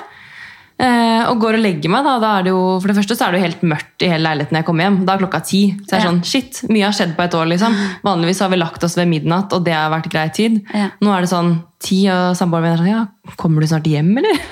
Uh, 0.75 1.31
og 1.31 1.39
går 1.39 1.55
og 1.55 1.63
legger 1.63 1.87
meg, 1.93 2.03
da, 2.03 2.17
da 2.19 2.31
er 2.41 2.43
det 2.43 2.51
jo 2.51 2.81
For 2.83 2.91
det 2.91 2.97
første 2.97 3.15
så 3.15 3.29
er 3.29 3.31
det 3.31 3.39
jo 3.39 3.45
helt 3.45 3.61
mørkt 3.71 4.03
i 4.03 4.09
hele 4.11 4.25
leiligheten 4.27 4.59
jeg 4.59 4.67
kommer 4.67 4.83
hjem. 4.89 4.97
Da 5.07 5.15
er 5.15 5.21
klokka 5.23 5.39
ti. 5.47 5.61
Så 5.87 5.93
jeg 5.95 6.01
er 6.01 6.03
Ja. 6.03 6.09
sånn, 6.11 6.25
shit, 6.27 6.59
mye 6.67 6.83
har 6.89 6.97
skjedd 6.99 7.13
på 7.15 7.23
et 7.23 7.37
år. 7.39 7.47
liksom. 7.53 7.77
Vanligvis 8.03 8.41
har 8.43 8.51
vi 8.51 8.57
lagt 8.59 8.83
oss 8.83 8.97
ved 8.99 9.07
midnatt, 9.07 9.53
og 9.55 9.63
det 9.65 9.73
har 9.73 9.93
vært 9.95 10.11
grei 10.11 10.27
tid. 10.35 10.65
Ja. 10.75 10.89
Nå 11.01 11.15
er 11.15 11.21
det 11.23 11.31
sånn 11.31 11.63
ti, 11.79 12.01
og 12.11 12.35
samboeren 12.35 12.63
min 12.67 12.73
er 12.73 12.83
sånn 12.83 12.91
Ja, 12.91 13.07
kommer 13.39 13.61
du 13.63 13.69
snart 13.71 13.87
hjem, 13.87 14.11
eller? 14.19 14.43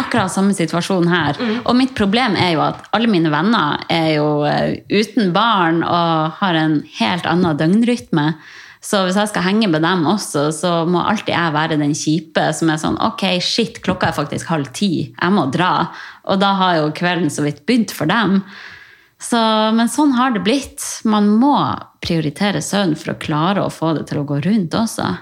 Akkurat 0.00 0.32
samme 0.32 0.54
situasjon 0.56 1.08
her. 1.10 1.38
Og 1.64 1.76
mitt 1.78 1.92
problem 1.98 2.36
er 2.38 2.54
jo 2.54 2.64
at 2.64 2.82
alle 2.96 3.10
mine 3.10 3.32
venner 3.32 3.84
er 3.92 4.08
jo 4.16 4.30
eh, 4.48 4.80
uten 4.90 5.30
barn 5.36 5.84
og 5.84 6.40
har 6.40 6.58
en 6.58 6.80
helt 6.98 7.28
annen 7.30 7.58
døgnrytme. 7.60 8.32
Så 8.80 9.02
hvis 9.04 9.18
jeg 9.20 9.28
skal 9.28 9.44
henge 9.44 9.68
med 9.68 9.84
dem 9.84 10.06
også, 10.08 10.46
så 10.56 10.72
må 10.88 11.02
alltid 11.04 11.34
jeg 11.34 11.52
være 11.56 11.76
den 11.82 11.92
kjipe 11.96 12.46
som 12.56 12.70
er 12.72 12.80
sånn 12.80 12.96
Ok, 13.04 13.26
shit, 13.44 13.82
klokka 13.84 14.08
er 14.08 14.16
faktisk 14.16 14.48
halv 14.48 14.70
ti. 14.76 15.10
Jeg 15.12 15.36
må 15.36 15.44
dra. 15.52 15.90
Og 16.32 16.40
da 16.40 16.54
har 16.56 16.78
jo 16.78 16.94
kvelden 16.96 17.28
så 17.32 17.44
vidt 17.44 17.66
begynt 17.68 17.92
for 17.92 18.08
dem. 18.08 18.40
Så, 19.20 19.36
men 19.76 19.90
sånn 19.92 20.14
har 20.16 20.32
det 20.32 20.40
blitt. 20.46 20.80
Man 21.04 21.28
må 21.42 21.52
prioritere 22.00 22.62
søvn 22.64 22.96
for 22.96 23.12
å 23.12 23.20
klare 23.20 23.66
å 23.66 23.72
få 23.72 23.92
det 23.98 24.06
til 24.08 24.22
å 24.22 24.26
gå 24.28 24.40
rundt 24.48 24.76
også. 24.76 25.12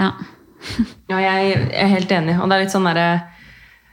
Ja. 0.00 0.12
Ja, 1.10 1.16
jeg 1.16 1.54
er 1.72 1.88
helt 1.88 2.10
enig. 2.12 2.36
Og 2.36 2.50
det 2.50 2.56
er 2.56 2.62
litt 2.66 2.74
sånn 2.74 2.84
derre 2.86 3.08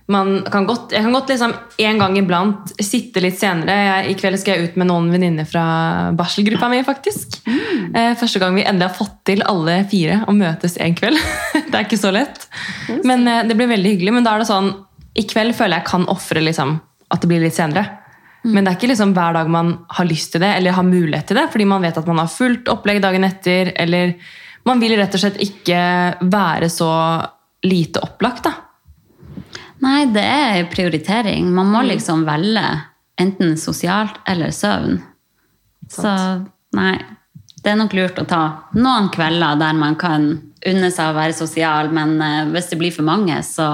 kan 0.08 0.66
godt, 0.68 0.94
Jeg 0.96 1.04
kan 1.04 1.14
godt 1.14 1.30
liksom 1.30 1.54
en 1.78 1.98
gang 2.00 2.18
iblant 2.18 2.72
sitte 2.80 3.20
litt 3.20 3.38
senere. 3.40 3.74
Jeg, 3.76 4.12
I 4.12 4.16
kveld 4.16 4.40
skal 4.40 4.56
jeg 4.56 4.70
ut 4.70 4.78
med 4.80 4.88
noen 4.88 5.10
venninner 5.12 5.46
fra 5.46 6.12
barselgruppa 6.16 6.70
mi. 6.72 6.80
faktisk. 6.84 7.42
Eh, 7.48 8.16
første 8.16 8.40
gang 8.40 8.56
vi 8.56 8.64
endelig 8.64 8.88
har 8.88 8.96
fått 8.96 9.18
til 9.26 9.44
alle 9.44 9.82
fire 9.92 10.22
å 10.28 10.36
møtes 10.36 10.78
en 10.80 10.96
kveld. 10.96 11.20
det 11.70 11.76
er 11.76 11.84
ikke 11.84 12.00
så 12.00 12.14
lett. 12.16 12.48
Men 13.04 13.28
eh, 13.28 13.44
Det 13.48 13.58
blir 13.58 13.68
veldig 13.68 13.96
hyggelig. 13.98 14.14
Men 14.14 14.24
da 14.24 14.36
er 14.36 14.44
det 14.44 14.52
sånn 14.52 14.72
I 15.18 15.28
kveld 15.28 15.56
føler 15.58 15.82
jeg 15.82 15.90
kan 15.90 16.08
ofre 16.08 16.44
liksom, 16.44 16.78
at 17.12 17.22
det 17.22 17.28
blir 17.28 17.44
litt 17.44 17.58
senere. 17.58 17.86
Men 18.48 18.64
det 18.64 18.72
er 18.72 18.78
ikke 18.78 18.92
liksom 18.94 19.12
hver 19.18 19.36
dag 19.36 19.50
man 19.52 19.74
har 19.98 20.08
lyst 20.08 20.32
til 20.32 20.44
det, 20.44 20.54
eller 20.56 20.76
har 20.78 20.86
mulighet 20.88 21.28
til 21.28 21.40
det, 21.40 21.50
fordi 21.52 21.66
man 21.68 21.84
vet 21.84 21.98
at 22.00 22.08
man 22.08 22.22
har 22.22 22.30
fullt 22.32 22.70
opplegg 22.72 23.02
dagen 23.04 23.26
etter, 23.28 23.74
eller 23.76 24.14
man 24.68 24.80
vil 24.80 24.96
rett 24.96 25.18
og 25.18 25.20
slett 25.20 25.42
ikke 25.44 25.82
være 26.32 26.70
så 26.72 26.92
lite 27.68 28.04
opplagt. 28.06 28.46
da. 28.48 28.54
Nei, 29.84 30.06
det 30.14 30.24
er 30.24 30.64
prioritering. 30.72 31.52
Man 31.54 31.70
må 31.74 31.84
liksom 31.86 32.24
velge 32.28 32.66
enten 33.22 33.58
sosialt 33.58 34.18
eller 34.30 34.52
søvn. 34.54 35.00
Så 35.92 36.10
nei, 36.78 36.96
det 37.64 37.72
er 37.72 37.80
nok 37.80 37.94
lurt 37.98 38.20
å 38.22 38.26
ta 38.28 38.42
noen 38.78 39.10
kvelder 39.14 39.58
der 39.60 39.78
man 39.78 39.96
kan 40.00 40.28
unne 40.68 40.90
seg 40.92 41.12
å 41.12 41.16
være 41.16 41.36
sosial, 41.38 41.92
men 41.94 42.18
eh, 42.22 42.44
hvis 42.52 42.72
det 42.72 42.80
blir 42.82 42.94
for 42.96 43.08
mange, 43.08 43.38
så 43.46 43.68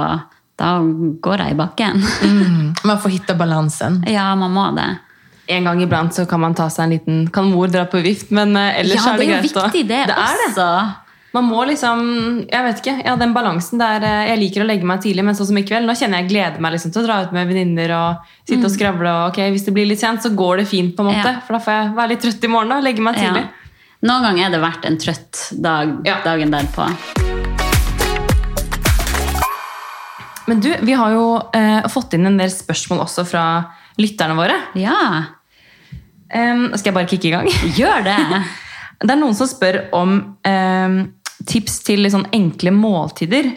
da 0.60 0.76
går 1.24 1.46
jeg 1.48 1.56
i 1.56 1.60
bakken. 1.64 2.04
Mm. 2.24 2.74
Man 2.88 3.00
får 3.00 3.10
hitta 3.14 3.34
balansen. 3.36 4.02
ja, 4.08 4.34
man 4.36 4.52
må 4.52 4.66
det. 4.76 4.90
En 5.54 5.66
gang 5.68 5.82
iblant 5.84 6.14
så 6.16 6.26
kan 6.26 6.40
man 6.40 6.54
ta 6.56 6.70
seg 6.72 6.86
en 6.86 6.94
liten 6.94 7.18
Kan 7.36 7.50
mor 7.52 7.68
dra 7.68 7.84
på 7.92 8.00
vift, 8.04 8.30
men 8.32 8.56
eh, 8.56 8.80
ellers 8.80 8.96
Ja, 9.04 9.14
er 9.14 9.18
det 9.20 9.28
greit. 9.28 9.36
Ja, 9.36 9.42
det 9.42 9.42
er 9.42 9.42
jo 9.42 9.64
viktig, 9.66 9.84
det, 9.90 10.02
det 10.08 10.16
er 10.16 10.44
det. 10.56 10.68
Man 11.34 11.48
må 11.50 11.64
liksom 11.66 12.02
Jeg 12.46 12.62
vet 12.68 12.82
ikke. 12.84 12.94
Ja, 13.08 13.16
den 13.18 13.32
balansen 13.34 13.80
der 13.82 14.04
eh, 14.06 14.28
Jeg 14.30 14.40
liker 14.44 14.62
å 14.64 14.68
legge 14.70 14.86
meg 14.86 15.02
tidlig, 15.02 15.24
men 15.26 15.34
sånn 15.38 15.50
som 15.50 15.58
i 15.58 15.64
kveld, 15.66 15.88
nå 15.90 15.96
kjenner 15.98 16.22
jeg 16.22 16.30
gleder 16.30 16.62
meg 16.62 16.76
liksom 16.76 16.94
til 16.94 17.02
å 17.02 17.08
dra 17.08 17.16
ut 17.26 17.34
med 17.34 17.50
venninner 17.50 17.94
og 17.98 18.28
sitte 18.46 18.68
og 18.70 18.74
skravle. 18.76 19.10
Og 19.10 19.32
ok, 19.32 19.40
hvis 19.56 19.66
det 19.66 19.74
blir 19.74 19.90
litt 19.90 20.02
sent, 20.04 20.22
så 20.22 20.30
går 20.38 20.62
det 20.62 20.68
fint, 20.70 20.94
på 20.96 21.02
en 21.02 21.10
måte. 21.10 21.26
Mm. 21.26 21.40
Ja. 21.40 21.42
For 21.48 21.58
da 21.58 21.62
får 21.66 21.74
jeg 21.80 21.92
være 21.98 22.12
litt 22.14 22.24
trøtt 22.28 22.46
i 22.46 22.52
morgen 22.54 22.76
og 22.78 22.86
legge 22.86 23.02
meg 23.06 23.18
Ja. 23.18 23.32
tidlig. 23.34 23.46
Noen 24.04 24.26
ganger 24.28 24.46
er 24.46 24.52
det 24.54 24.62
verdt 24.62 24.86
en 24.86 24.98
trøtt 25.00 25.44
dag 25.64 25.94
Ja. 26.06 26.18
dagen 26.26 26.52
derpå. 26.54 26.90
Men 30.46 30.60
du, 30.60 30.70
vi 30.84 30.94
har 31.00 31.14
jo 31.16 31.26
eh, 31.56 31.86
fått 31.90 32.14
inn 32.18 32.28
en 32.28 32.38
del 32.38 32.52
spørsmål 32.52 33.06
også 33.06 33.24
fra 33.26 33.46
lytterne 33.98 34.38
våre. 34.38 34.60
Ja, 34.76 35.24
Um, 36.34 36.72
skal 36.74 36.90
jeg 36.90 36.94
bare 36.96 37.06
kicke 37.12 37.28
i 37.28 37.30
gang? 37.30 37.46
gjør 37.78 38.00
det. 38.08 38.16
Det 39.04 39.12
er 39.14 39.20
noen 39.20 39.36
som 39.38 39.46
spør 39.46 39.76
om 39.94 40.14
em, 40.48 40.96
tips 41.46 41.80
til 41.84 42.06
sånn 42.12 42.28
enkle 42.34 42.72
måltider. 42.72 43.52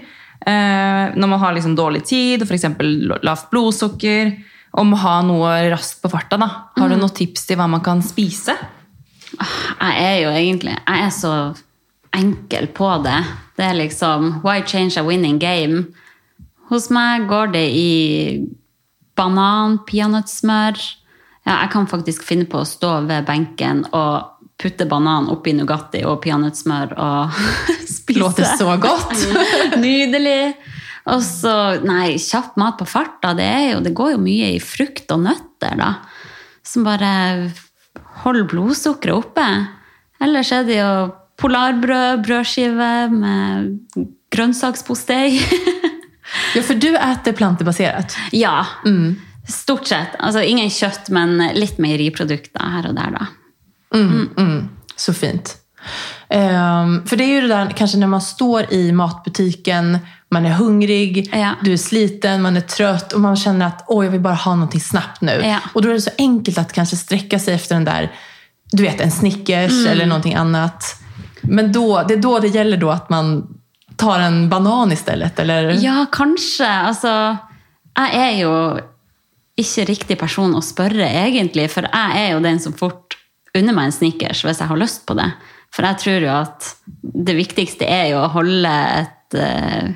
Eh, 0.46 1.14
når 1.16 1.28
man 1.28 1.40
har 1.40 1.54
liksom 1.56 1.76
dårlig 1.76 2.04
tid, 2.06 2.42
f.eks. 2.42 2.64
lavt 3.22 3.50
blodsukker, 3.50 4.34
om 4.76 4.92
å 4.92 4.98
ha 5.00 5.22
noe 5.24 5.70
raskt 5.72 6.02
på 6.02 6.10
farta. 6.12 6.36
Da. 6.36 6.46
Har 6.76 6.88
Mm. 6.88 6.90
du 6.90 6.96
noen 6.96 7.14
tips 7.14 7.46
til 7.46 7.56
hva 7.56 7.68
man 7.68 7.80
kan 7.80 8.02
spise? 8.02 8.52
Jeg 9.80 9.96
er 10.02 10.22
jo 10.22 10.28
egentlig 10.30 10.76
Jeg 10.86 11.00
er 11.06 11.10
så 11.10 11.56
enkel 12.12 12.66
på 12.68 13.02
det. 13.02 13.24
Det 13.56 13.64
er 13.64 13.74
liksom 13.74 14.42
Why 14.44 14.60
change 14.62 14.96
a 14.98 15.02
winning 15.02 15.38
game? 15.38 15.86
Hos 16.70 16.90
meg 16.90 17.26
går 17.28 17.52
det 17.52 17.70
i 17.74 18.46
banan, 19.16 19.78
peanøttsmør. 19.86 20.76
Ja, 21.46 21.60
jeg 21.62 21.70
kan 21.70 21.86
faktisk 21.86 22.22
finne 22.26 22.44
på 22.50 22.58
å 22.60 22.66
stå 22.66 23.06
ved 23.06 23.24
benken 23.28 23.84
og 23.92 24.35
putte 24.60 24.86
banan 24.88 25.28
oppi 25.32 25.52
Nugatti 25.56 26.00
og 26.08 26.22
peanøttsmør 26.24 26.94
og 26.96 27.36
spise. 27.98 28.20
Låter 28.20 28.48
så 28.56 28.76
godt. 28.80 29.14
Nydelig. 29.84 30.54
Og 31.12 31.22
så, 31.22 31.52
nei, 31.86 32.16
kjapp 32.18 32.56
mat 32.58 32.80
på 32.80 32.86
farta, 32.88 33.30
det, 33.38 33.50
jo, 33.70 33.82
det 33.84 33.94
går 33.94 34.16
jo 34.16 34.22
mye 34.24 34.48
i 34.56 34.62
frukt 34.62 35.12
og 35.14 35.22
nøtter, 35.28 35.76
da. 35.78 35.92
Som 36.66 36.86
bare 36.88 37.12
holder 38.24 38.48
blodsukkeret 38.50 39.14
oppe. 39.14 39.46
Ellers 40.24 40.50
er 40.56 40.66
det 40.66 40.80
jo 40.80 40.90
polarbrød, 41.38 42.24
brødskive 42.26 42.90
med 43.12 43.76
grønnsakspostei. 44.34 45.36
Ja, 46.56 46.62
for 46.66 46.74
du 46.74 46.88
spiser 46.90 47.34
plantebasert? 47.38 48.16
ja, 48.34 48.64
stort 49.46 49.86
sett. 49.86 50.16
Altså 50.18 50.40
ingen 50.42 50.66
kjøtt, 50.74 51.06
men 51.14 51.36
litt 51.54 51.78
meieriprodukter 51.78 52.72
her 52.72 52.88
og 52.90 52.96
der, 52.98 53.14
da. 53.14 53.28
Mm, 53.96 54.28
mm, 54.36 54.68
så 54.96 55.12
fint. 55.14 55.56
Um, 56.30 57.06
för 57.06 57.16
det 57.16 57.24
är 57.24 57.28
ju 57.34 57.40
det 57.40 57.48
där, 57.48 57.70
kanske 57.70 57.98
när 57.98 58.06
man 58.06 58.20
står 58.20 58.72
i 58.72 58.92
matbutiken, 58.92 59.98
man 60.30 60.46
är 60.46 60.50
hungrig, 60.50 61.30
Ja. 61.32 61.50
du 61.62 61.72
är 61.72 61.76
sliten, 61.76 62.42
man 62.42 62.56
är 62.56 62.60
trött 62.60 63.12
och 63.12 63.20
man 63.20 63.36
känner 63.36 63.66
att 63.66 63.84
åh, 63.88 64.04
jag 64.04 64.12
vill 64.12 64.20
bara 64.20 64.34
ha 64.34 64.54
någonting 64.54 64.80
snabbt 64.80 65.20
nu. 65.20 65.40
Ja. 65.44 65.58
Och 65.74 65.82
då 65.82 65.88
är 65.88 65.92
det 65.92 66.00
så 66.00 66.10
enkelt 66.18 66.58
att 66.58 66.72
kanske 66.72 66.96
sträcka 66.96 67.38
sig 67.38 67.54
efter 67.54 67.74
den 67.74 67.84
där, 67.84 68.12
du 68.72 68.82
vet 68.82 69.00
en 69.00 69.10
Snickers 69.10 69.72
Mm. 69.72 69.92
eller 69.92 70.06
någonting 70.06 70.34
annat. 70.34 70.84
Men 71.42 71.72
då, 71.72 72.02
det 72.08 72.14
är 72.14 72.18
då 72.18 72.38
det 72.38 72.48
gäller 72.48 72.76
då 72.76 72.90
att 72.90 73.10
man 73.10 73.46
tar 73.96 74.20
en 74.20 74.48
banan 74.48 74.92
istället, 74.92 75.38
eller? 75.38 75.70
Ja, 75.84 76.06
kanskje. 76.12 76.68
Alltså, 76.68 77.36
jeg 77.96 78.14
er 78.14 78.40
jo 78.42 78.80
ikke 79.56 79.84
riktig 79.88 80.18
person 80.18 80.54
å 80.54 80.60
spørre, 80.60 81.06
egentlig. 81.08 81.70
For 81.72 81.86
jeg 81.88 82.26
er 82.26 82.32
jo 82.34 82.40
den 82.44 82.58
som 82.60 82.72
fort 82.76 83.15
unner 83.58 83.76
meg 83.76 83.90
en 83.90 83.96
Snickers 83.96 84.44
hvis 84.46 84.62
jeg 84.62 84.70
har 84.70 84.80
lyst 84.80 85.04
på 85.08 85.16
det. 85.18 85.28
For 85.74 85.86
jeg 85.86 86.00
tror 86.02 86.24
jo 86.24 86.32
at 86.32 86.70
det 87.26 87.36
viktigste 87.36 87.88
er 87.88 88.10
jo 88.12 88.22
å 88.22 88.32
holde 88.36 88.72
et 88.72 89.36
eh, 89.36 89.92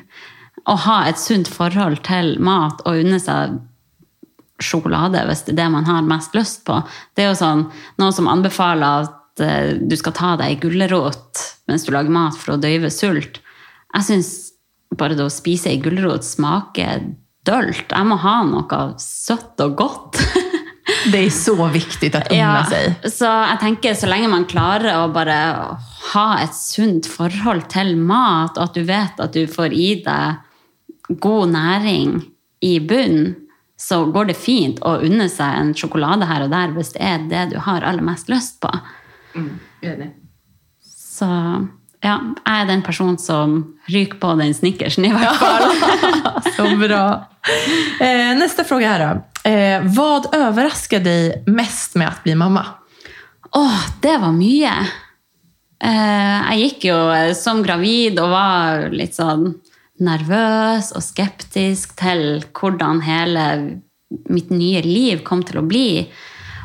Å 0.70 0.74
ha 0.84 0.96
et 1.08 1.18
sunt 1.18 1.48
forhold 1.48 2.02
til 2.04 2.34
mat 2.44 2.82
og 2.84 2.98
unne 3.00 3.16
seg 3.22 3.54
sjokolade 4.60 5.22
hvis 5.24 5.46
det 5.46 5.54
er 5.54 5.58
det 5.62 5.68
man 5.72 5.86
har 5.88 6.04
mest 6.04 6.34
lyst 6.36 6.66
på. 6.66 6.76
Det 7.16 7.24
er 7.24 7.30
jo 7.30 7.38
sånn, 7.38 7.62
noen 7.98 8.12
som 8.14 8.28
anbefaler 8.28 9.06
at 9.06 9.42
eh, 9.42 9.72
du 9.80 9.96
skal 9.96 10.14
ta 10.16 10.34
deg 10.36 10.52
ei 10.52 10.60
gulrot 10.60 11.40
mens 11.70 11.86
du 11.86 11.94
lager 11.94 12.12
mat 12.12 12.36
for 12.36 12.54
å 12.54 12.60
døyve 12.60 12.92
sult. 12.92 13.40
Jeg 13.94 14.06
syns 14.06 14.30
bare 15.00 15.16
det 15.16 15.24
å 15.24 15.32
spise 15.32 15.72
ei 15.72 15.80
gulrot 15.82 16.26
smaker 16.26 17.08
dølt. 17.48 17.88
Jeg 17.88 18.06
må 18.06 18.20
ha 18.20 18.36
noe 18.46 18.82
søtt 19.00 19.60
og 19.64 19.78
godt. 19.80 20.20
Det 21.12 21.20
er 21.26 21.32
så 21.34 21.54
viktig 21.72 22.10
å 22.14 22.20
unne 22.22 22.38
ja, 22.38 22.64
seg. 22.68 23.08
Så 23.12 23.28
jeg 23.28 23.60
tenker 23.62 23.96
så 23.98 24.10
lenge 24.10 24.30
man 24.32 24.46
klarer 24.50 25.00
å 25.00 25.10
bare 25.12 25.38
ha 26.12 26.26
et 26.42 26.56
sunt 26.56 27.08
forhold 27.10 27.68
til 27.72 27.94
mat, 27.98 28.56
og 28.56 28.70
at 28.70 28.78
du 28.78 28.84
vet 28.88 29.20
at 29.22 29.36
du 29.36 29.44
får 29.50 29.76
i 29.76 29.90
deg 30.04 31.18
god 31.20 31.54
næring 31.54 32.20
i 32.64 32.78
bunnen, 32.80 33.34
så 33.80 34.02
går 34.12 34.28
det 34.28 34.36
fint 34.36 34.80
å 34.84 34.98
unne 35.00 35.30
seg 35.32 35.56
en 35.56 35.70
sjokolade 35.76 36.28
her 36.28 36.44
og 36.44 36.50
der 36.52 36.74
hvis 36.74 36.92
det 36.92 37.00
er 37.00 37.22
det 37.30 37.44
du 37.54 37.60
har 37.64 37.86
aller 37.88 38.04
mest 38.04 38.28
lyst 38.28 38.58
på. 38.60 38.68
Så 40.84 41.28
ja, 42.00 42.14
jeg 42.44 42.60
er 42.60 42.68
den 42.68 42.84
personen 42.84 43.16
som 43.20 43.56
ryker 43.92 44.20
på 44.20 44.34
den 44.40 44.52
snickersen, 44.56 45.04
i 45.08 45.12
hvert 45.12 45.40
fall. 45.40 45.66
Så 46.56 46.68
bra. 46.80 47.04
Eh, 48.00 48.36
neste 48.36 48.64
spørsmål 48.64 48.82
här 48.82 49.14
då. 49.14 49.29
Eh, 49.44 49.82
vad 49.84 50.34
överraskar 50.34 51.00
dig 51.00 51.42
mest 51.46 51.94
med 51.94 52.08
att 52.08 52.22
bli 52.22 52.34
mamma? 52.34 52.66
Åh, 53.50 53.80
det 54.00 54.18
var 54.18 54.32
mye. 54.32 54.72
Eh, 55.80 56.40
jeg 56.50 56.60
gikk 56.60 56.84
jo 56.90 56.98
eh, 57.14 57.32
som 57.34 57.62
gravid 57.64 58.20
og 58.20 58.34
var 58.34 58.90
litt 58.92 59.16
sånn 59.16 59.54
nervøs 60.00 60.92
og 60.96 61.04
skeptisk 61.04 61.96
til 62.00 62.42
hvordan 62.56 63.00
hele 63.04 63.46
mitt 64.28 64.52
nye 64.52 64.82
liv 64.84 65.24
kom 65.24 65.42
til 65.46 65.62
å 65.62 65.66
bli. 65.66 66.04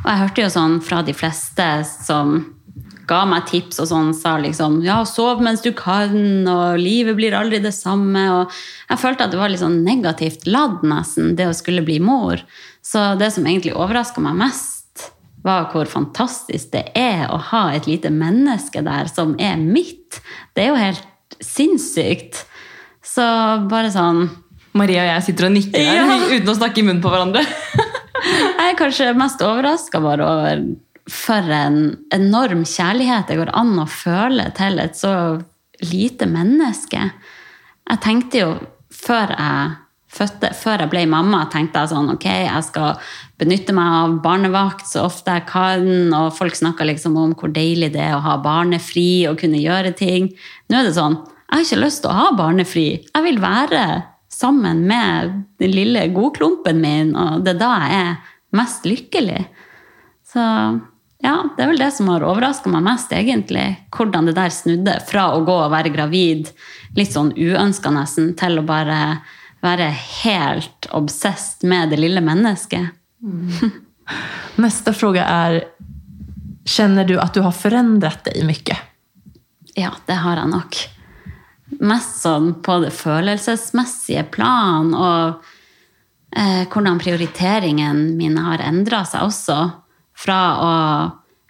Og 0.03 0.09
jeg 0.11 0.21
hørte 0.21 0.43
jo 0.43 0.51
sånn 0.51 0.77
fra 0.83 1.01
de 1.05 1.15
fleste 1.15 1.69
som 1.87 2.41
ga 3.07 3.21
meg 3.29 3.45
tips 3.49 3.79
og 3.83 3.87
sånn, 3.91 4.11
sa 4.17 4.35
liksom 4.41 4.79
ja, 4.85 4.99
sov 5.05 5.41
mens 5.45 5.61
du 5.65 5.71
kan, 5.77 6.15
og 6.49 6.79
livet 6.81 7.15
blir 7.17 7.35
aldri 7.37 7.59
det 7.63 7.73
samme. 7.75 8.23
Og 8.39 8.55
jeg 8.89 9.01
følte 9.01 9.27
at 9.27 9.33
det 9.33 9.39
var 9.41 9.51
litt 9.53 9.61
sånn 9.63 9.83
negativt 9.85 10.47
ladd, 10.49 10.81
nesten, 10.87 11.35
det 11.37 11.49
å 11.51 11.55
skulle 11.57 11.83
bli 11.85 11.99
mor. 12.03 12.41
Så 12.85 13.13
det 13.19 13.31
som 13.35 13.45
egentlig 13.45 13.75
overraska 13.75 14.21
meg 14.25 14.37
mest, 14.45 14.81
var 15.45 15.67
hvor 15.69 15.85
fantastisk 15.85 16.71
det 16.73 16.87
er 16.97 17.27
å 17.29 17.37
ha 17.51 17.67
et 17.77 17.85
lite 17.85 18.09
menneske 18.09 18.81
der 18.85 19.05
som 19.11 19.35
er 19.37 19.59
mitt. 19.61 20.17
Det 20.57 20.63
er 20.65 20.71
jo 20.71 20.79
helt 20.81 21.37
sinnssykt. 21.45 22.43
Så 23.05 23.21
bare 23.69 23.91
sånn 23.93 24.25
Maria 24.75 25.03
og 25.05 25.11
jeg 25.13 25.25
sitter 25.29 25.47
og 25.47 25.53
nikker 25.55 25.85
her 25.85 26.01
Ja. 26.01 26.17
uten 26.33 26.49
å 26.51 26.55
snakke 26.57 26.81
i 26.81 26.87
munnen 26.87 27.03
på 27.03 27.11
hverandre. 27.13 27.45
Jeg 28.25 28.71
er 28.73 28.77
kanskje 28.79 29.11
mest 29.15 29.41
overraska 29.45 29.99
bare 30.01 30.25
over 30.25 30.61
for 31.11 31.51
en 31.53 31.79
enorm 32.15 32.63
kjærlighet 32.65 33.29
det 33.29 33.37
går 33.39 33.53
an 33.57 33.75
å 33.81 33.87
føle 33.89 34.47
til 34.57 34.79
et 34.81 34.97
så 34.97 35.15
lite 35.83 36.27
menneske. 36.29 37.09
Jeg 37.85 38.01
tenkte 38.01 38.41
jo 38.41 38.53
før 38.95 39.33
jeg 39.35 39.75
fødte, 40.15 40.51
før 40.55 40.85
jeg 40.85 40.91
ble 40.93 41.03
mamma, 41.11 41.43
tenkte 41.51 41.83
jeg 41.83 41.91
sånn 41.91 42.13
ok, 42.13 42.25
jeg 42.47 42.65
skal 42.69 42.99
benytte 43.41 43.75
meg 43.75 43.95
av 43.99 44.17
barnevakt 44.23 44.87
så 44.87 45.05
ofte 45.09 45.35
jeg 45.35 45.45
kan, 45.49 45.87
og 46.15 46.33
folk 46.37 46.55
snakker 46.55 46.87
liksom 46.87 47.17
om 47.19 47.35
hvor 47.37 47.51
deilig 47.53 47.91
det 47.95 48.03
er 48.07 48.15
å 48.15 48.23
ha 48.23 48.37
barnefri 48.41 49.25
og 49.29 49.41
kunne 49.41 49.61
gjøre 49.61 49.91
ting. 49.97 50.31
Nå 50.71 50.79
er 50.79 50.87
det 50.87 50.95
sånn, 50.97 51.19
jeg 51.45 51.57
har 51.57 51.65
ikke 51.67 51.83
lyst 51.83 52.03
til 52.05 52.13
å 52.13 52.19
ha 52.19 52.29
barnefri. 52.37 52.87
Jeg 53.11 53.27
vil 53.27 53.41
være 53.43 53.85
sammen 54.31 54.81
med 54.87 55.35
den 55.61 55.75
lille 55.75 56.07
godklumpen 56.15 56.81
min, 56.81 57.13
og 57.19 57.45
det 57.45 57.55
er 57.55 57.61
da 57.61 57.71
jeg 57.83 58.01
er 58.01 58.15
mest 58.55 58.87
lykkelig. 58.87 59.43
Så 60.25 60.43
ja, 61.25 61.39
det 61.57 61.63
er 61.63 61.71
vel 61.71 61.79
det 61.81 61.89
som 61.95 62.09
har 62.11 62.23
overraska 62.25 62.69
meg 62.69 62.83
mest, 62.85 63.13
egentlig. 63.15 63.65
Hvordan 63.95 64.27
det 64.29 64.35
der 64.37 64.51
snudde 64.53 64.99
fra 65.09 65.31
å 65.33 65.41
gå 65.47 65.55
og 65.63 65.71
være 65.73 65.93
gravid 65.93 66.51
litt 66.97 67.15
sånn 67.15 67.31
uønska 67.33 67.89
nesten, 67.93 68.35
til 68.37 68.61
å 68.61 68.65
bare 68.67 68.99
være 69.65 69.87
helt 70.21 70.85
obsessed 70.93 71.65
med 71.65 71.89
det 71.89 71.97
lille 72.03 72.21
mennesket. 72.21 72.93
Neste 74.61 74.93
fråga 74.93 75.25
er 75.25 75.63
Kjenner 76.65 77.05
du 77.05 77.19
at 77.21 77.35
du 77.37 77.43
har 77.45 77.53
forandret 77.53 78.23
deg 78.25 78.41
mye? 78.41 78.75
Ja, 79.77 79.91
det 80.09 80.15
har 80.17 80.39
jeg 80.39 80.49
nok. 80.49 80.77
Mest 81.85 82.23
sånn 82.23 82.55
på 82.65 82.79
det 82.81 82.89
følelsesmessige 82.95 84.23
plan, 84.33 84.89
og 84.97 85.43
eh, 86.33 86.63
hvordan 86.65 86.97
prioriteringen 87.01 88.01
min 88.17 88.39
har 88.41 88.65
endra 88.65 89.03
seg 89.05 89.27
også. 89.27 89.59
Fra 90.15 90.39
å 90.61 90.73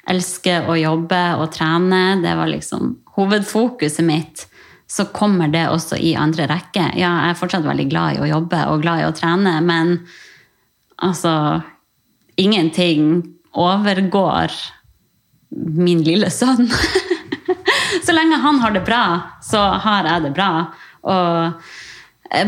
elske 0.10 0.60
å 0.70 0.76
jobbe 0.78 1.22
og 1.40 1.50
trene, 1.54 2.20
det 2.22 2.36
var 2.38 2.50
liksom 2.52 2.94
hovedfokuset 3.16 4.06
mitt, 4.06 4.46
så 4.88 5.08
kommer 5.16 5.50
det 5.50 5.66
også 5.72 5.98
i 5.98 6.14
andre 6.20 6.46
rekke. 6.50 6.92
Ja, 7.00 7.12
jeg 7.24 7.34
er 7.34 7.40
fortsatt 7.40 7.66
veldig 7.66 7.88
glad 7.90 8.18
i 8.18 8.22
å 8.22 8.30
jobbe 8.30 8.62
og 8.70 8.84
glad 8.84 9.02
i 9.02 9.08
å 9.08 9.16
trene, 9.16 9.58
men 9.66 9.98
altså 11.04 11.62
Ingenting 12.36 13.22
overgår 13.56 14.52
min 15.56 16.02
lille 16.04 16.28
sønn. 16.28 16.68
så 18.06 18.12
lenge 18.12 18.42
han 18.44 18.60
har 18.60 18.74
det 18.76 18.82
bra, 18.84 19.04
så 19.40 19.62
har 19.86 20.10
jeg 20.10 20.26
det 20.26 20.32
bra. 20.36 20.50
Og 21.08 21.62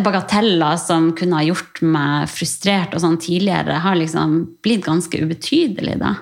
bagateller 0.04 0.78
som 0.82 1.12
kunne 1.18 1.38
ha 1.38 1.44
gjort 1.46 1.82
meg 1.86 2.30
frustrert 2.32 2.96
og 2.98 3.04
sånn 3.04 3.20
tidligere, 3.22 3.78
har 3.84 3.96
liksom 4.00 4.40
blitt 4.66 4.86
ganske 4.88 5.20
ubetydelig, 5.22 5.98
da. 6.02 6.16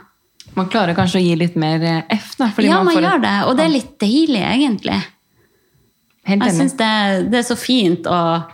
Man 0.56 0.70
klarer 0.72 0.96
kanskje 0.96 1.20
å 1.20 1.24
gi 1.26 1.36
litt 1.40 1.56
mer 1.60 1.84
eh, 1.84 2.04
F, 2.16 2.36
da. 2.40 2.50
ja, 2.64 2.82
man 2.84 2.96
får- 2.96 3.04
gjør 3.04 3.22
det, 3.24 3.36
og 3.48 3.56
det 3.58 3.64
er 3.66 3.74
litt 3.74 3.94
deilig, 4.00 4.44
egentlig. 4.44 5.00
Helt 6.26 6.44
Jeg 6.48 6.56
syns 6.58 6.78
det, 6.80 6.92
det 7.32 7.40
er 7.42 7.48
så 7.48 7.58
fint, 7.60 8.08
og 8.08 8.52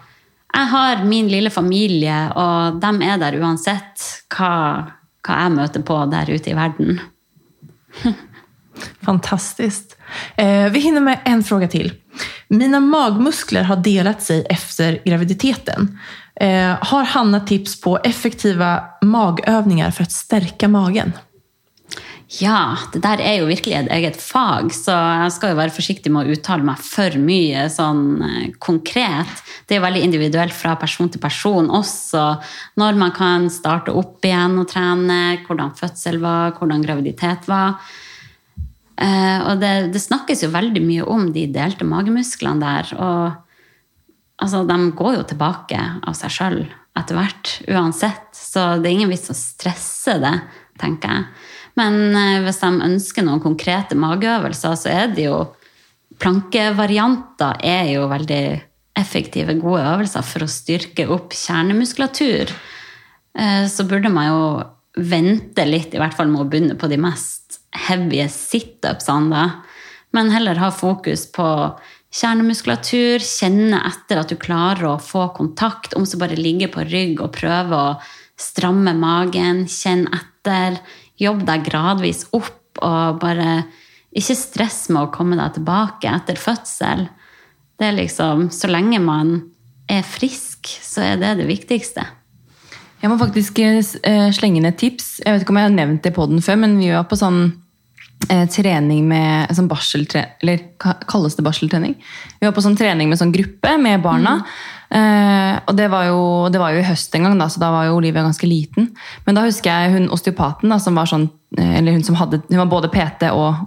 jeg 0.52 0.68
har 0.74 1.04
min 1.08 1.30
lille 1.32 1.49
familie, 1.54 2.18
og 2.36 2.82
de 2.84 3.06
er 3.08 3.18
der 3.22 3.38
uansett 3.39 4.02
hva, 4.36 4.54
hva 5.24 5.38
jeg 5.45 5.54
møter 5.56 5.86
på 5.88 5.99
der 6.12 6.34
ute 6.34 6.52
i 6.52 6.58
verden. 6.58 6.99
Fantastiskt. 9.06 9.95
Eh, 10.36 10.70
vi 10.72 10.80
hinner 10.80 11.01
med 11.01 11.20
en 11.26 11.43
fråga 11.43 11.68
till. 11.68 11.93
Mina 12.47 12.80
magmuskler 12.80 13.64
har 13.64 13.76
delat 13.76 14.22
sig 14.22 14.45
efter 14.49 14.99
graviditeten. 15.05 15.99
Eh, 16.36 16.76
har 16.82 17.03
Hanna 17.03 17.39
tips 17.39 17.82
på 17.82 17.97
effektiva 17.97 18.84
magövningar 19.01 19.91
för 19.91 20.03
att 20.03 20.12
stärka 20.12 20.68
magen? 20.68 21.12
Ja, 22.39 22.78
det 22.93 23.01
der 23.03 23.20
er 23.20 23.41
jo 23.41 23.49
virkelig 23.49 23.74
et 23.76 23.89
eget 23.91 24.16
fag, 24.16 24.70
så 24.72 24.93
jeg 24.95 25.32
skal 25.36 25.51
jo 25.51 25.57
være 25.57 25.74
forsiktig 25.76 26.12
med 26.16 26.30
å 26.30 26.32
uttale 26.32 26.64
meg 26.64 26.80
for 26.80 27.18
mye 27.20 27.66
sånn 27.68 28.05
eh, 28.24 28.45
konkret. 28.55 29.41
Det 29.68 29.76
er 29.76 29.84
veldig 29.84 30.03
individuelt 30.05 30.55
fra 30.55 30.78
person 30.80 31.12
til 31.12 31.20
person 31.20 31.68
også. 31.68 32.24
Når 32.80 33.01
man 33.01 33.12
kan 33.18 33.49
starte 33.51 33.91
opp 33.91 34.24
igjen 34.24 34.55
og 34.64 34.70
trene, 34.72 35.41
hvordan 35.43 35.76
fødsel 35.76 36.22
var, 36.24 36.55
hvordan 36.55 36.86
graviditet 36.88 37.51
var. 37.51 37.84
Eh, 39.02 39.39
og 39.49 39.62
det, 39.62 39.91
det 39.95 40.02
snakkes 40.04 40.43
jo 40.45 40.52
veldig 40.54 40.84
mye 40.86 41.06
om 41.10 41.32
de 41.34 41.47
delte 41.49 41.88
magemusklene 41.88 42.62
der. 42.62 42.91
Og 42.97 44.43
altså, 44.43 44.64
de 44.68 44.78
går 44.97 45.18
jo 45.18 45.28
tilbake 45.32 45.80
av 45.80 46.18
seg 46.18 46.36
sjøl 46.36 46.60
etter 46.99 47.18
hvert, 47.18 47.56
uansett. 47.72 48.28
Så 48.36 48.76
det 48.82 48.89
er 48.89 48.97
ingen 48.99 49.14
vits 49.14 49.32
å 49.32 49.38
stresse 49.38 50.18
det, 50.22 50.36
tenker 50.82 51.16
jeg. 51.16 51.47
Men 51.80 52.02
eh, 52.12 52.41
hvis 52.45 52.62
de 52.62 52.72
ønsker 52.91 53.26
noen 53.26 53.43
konkrete 53.43 53.97
mageøvelser, 53.97 54.78
så 54.78 54.93
er 54.93 55.16
det 55.16 55.30
jo 55.30 55.41
Plankevarianter 56.22 57.64
er 57.66 57.88
jo 57.95 58.04
veldig 58.12 58.43
effektive, 58.99 59.56
gode 59.58 59.82
øvelser 59.93 60.26
for 60.28 60.45
å 60.45 60.52
styrke 60.52 61.08
opp 61.10 61.34
kjernemuskulatur. 61.34 62.52
Eh, 63.34 63.64
så 63.72 63.86
burde 63.89 64.12
man 64.14 64.28
jo 64.28 64.43
vente 65.02 65.66
litt, 65.66 65.95
i 65.95 66.02
hvert 66.02 66.14
fall 66.14 66.30
med 66.30 66.43
å 66.43 66.49
begynne 66.52 66.76
på 66.78 66.89
de 66.91 66.99
mest 67.02 67.41
heavy 67.76 68.24
situpsene, 68.30 69.32
da. 69.32 69.45
Men 70.11 70.32
heller 70.34 70.59
ha 70.59 70.72
fokus 70.76 71.26
på 71.32 71.47
kjernemuskulatur, 72.11 73.24
kjenne 73.24 73.80
etter 73.88 74.19
at 74.19 74.32
du 74.32 74.36
klarer 74.39 74.89
å 74.89 74.97
få 74.99 75.30
kontakt, 75.38 75.95
om 75.95 76.05
så 76.07 76.19
bare 76.19 76.39
ligge 76.39 76.67
på 76.72 76.84
rygg 76.84 77.22
og 77.24 77.32
prøve 77.38 77.78
å 77.78 77.93
stramme 78.41 78.93
magen, 78.97 79.63
kjenn 79.72 80.07
etter, 80.11 80.82
jobb 81.22 81.45
deg 81.47 81.63
gradvis 81.69 82.26
opp 82.36 82.82
og 82.82 83.22
bare 83.22 83.61
ikke 84.17 84.36
stress 84.36 84.84
med 84.91 85.05
å 85.05 85.11
komme 85.13 85.38
deg 85.39 85.55
tilbake 85.55 86.11
etter 86.11 86.39
fødsel. 86.39 87.05
Det 87.80 87.88
er 87.88 87.97
liksom 87.97 88.49
Så 88.51 88.67
lenge 88.67 88.99
man 88.99 89.51
er 89.89 90.03
frisk, 90.03 90.67
så 90.67 91.03
er 91.13 91.22
det 91.22 91.38
det 91.39 91.47
viktigste. 91.47 92.03
Jeg 93.02 93.10
må 93.10 93.18
faktisk 93.18 93.58
eh, 93.64 94.30
slenge 94.36 94.62
inn 94.62 94.70
et 94.70 94.78
tips. 94.78 95.16
Jeg 95.24 95.34
vet 95.34 95.43
ikke 95.43 95.56
om 95.56 95.60
jeg 95.62 95.70
har 95.70 95.74
nevnt 95.74 96.04
det 96.06 96.14
på 96.14 96.28
den 96.30 96.43
før, 96.45 96.60
men 96.62 96.78
vi 96.78 96.91
var 96.93 97.08
på 97.10 97.18
sånn 97.18 97.39
eh, 98.30 98.45
trening 98.54 99.08
med 99.10 99.49
sånn 99.58 99.70
barseltrening, 99.72 100.38
eller 100.43 100.62
kalles 101.10 101.38
det 101.38 101.45
barseltrening? 101.45 101.97
Vi 102.38 102.45
var 102.45 102.54
på 102.54 102.64
sånn 102.64 102.78
trening 102.78 103.10
med 103.10 103.22
sånn 103.22 103.34
gruppe 103.34 103.74
med 103.82 104.06
barna. 104.06 104.38
Eh, 104.91 105.56
og 105.66 105.76
det 105.78 105.88
var, 105.89 106.10
jo, 106.12 106.22
det 106.54 106.62
var 106.62 106.76
jo 106.76 106.82
i 106.84 106.88
høst 106.88 107.18
en 107.18 107.26
gang, 107.26 107.41
da, 107.41 107.49
så 107.49 107.64
da 107.64 107.72
var 107.74 107.89
jo 107.89 107.97
Olivia 107.97 108.26
ganske 108.26 108.49
liten. 108.49 108.91
Men 109.26 109.38
da 109.38 109.47
husker 109.47 109.72
jeg 109.72 109.95
hun 109.95 110.10
osteopaten, 110.14 110.70
da, 110.70 110.78
som 110.84 110.99
var 110.99 111.10
sånn, 111.10 111.30
eh, 111.58 111.78
eller 111.80 111.97
hun 111.97 112.06
som 112.06 112.20
hadde, 112.20 112.43
hun 112.52 112.62
var 112.62 112.70
både 112.70 112.91
PT 112.93 113.32
og 113.34 113.66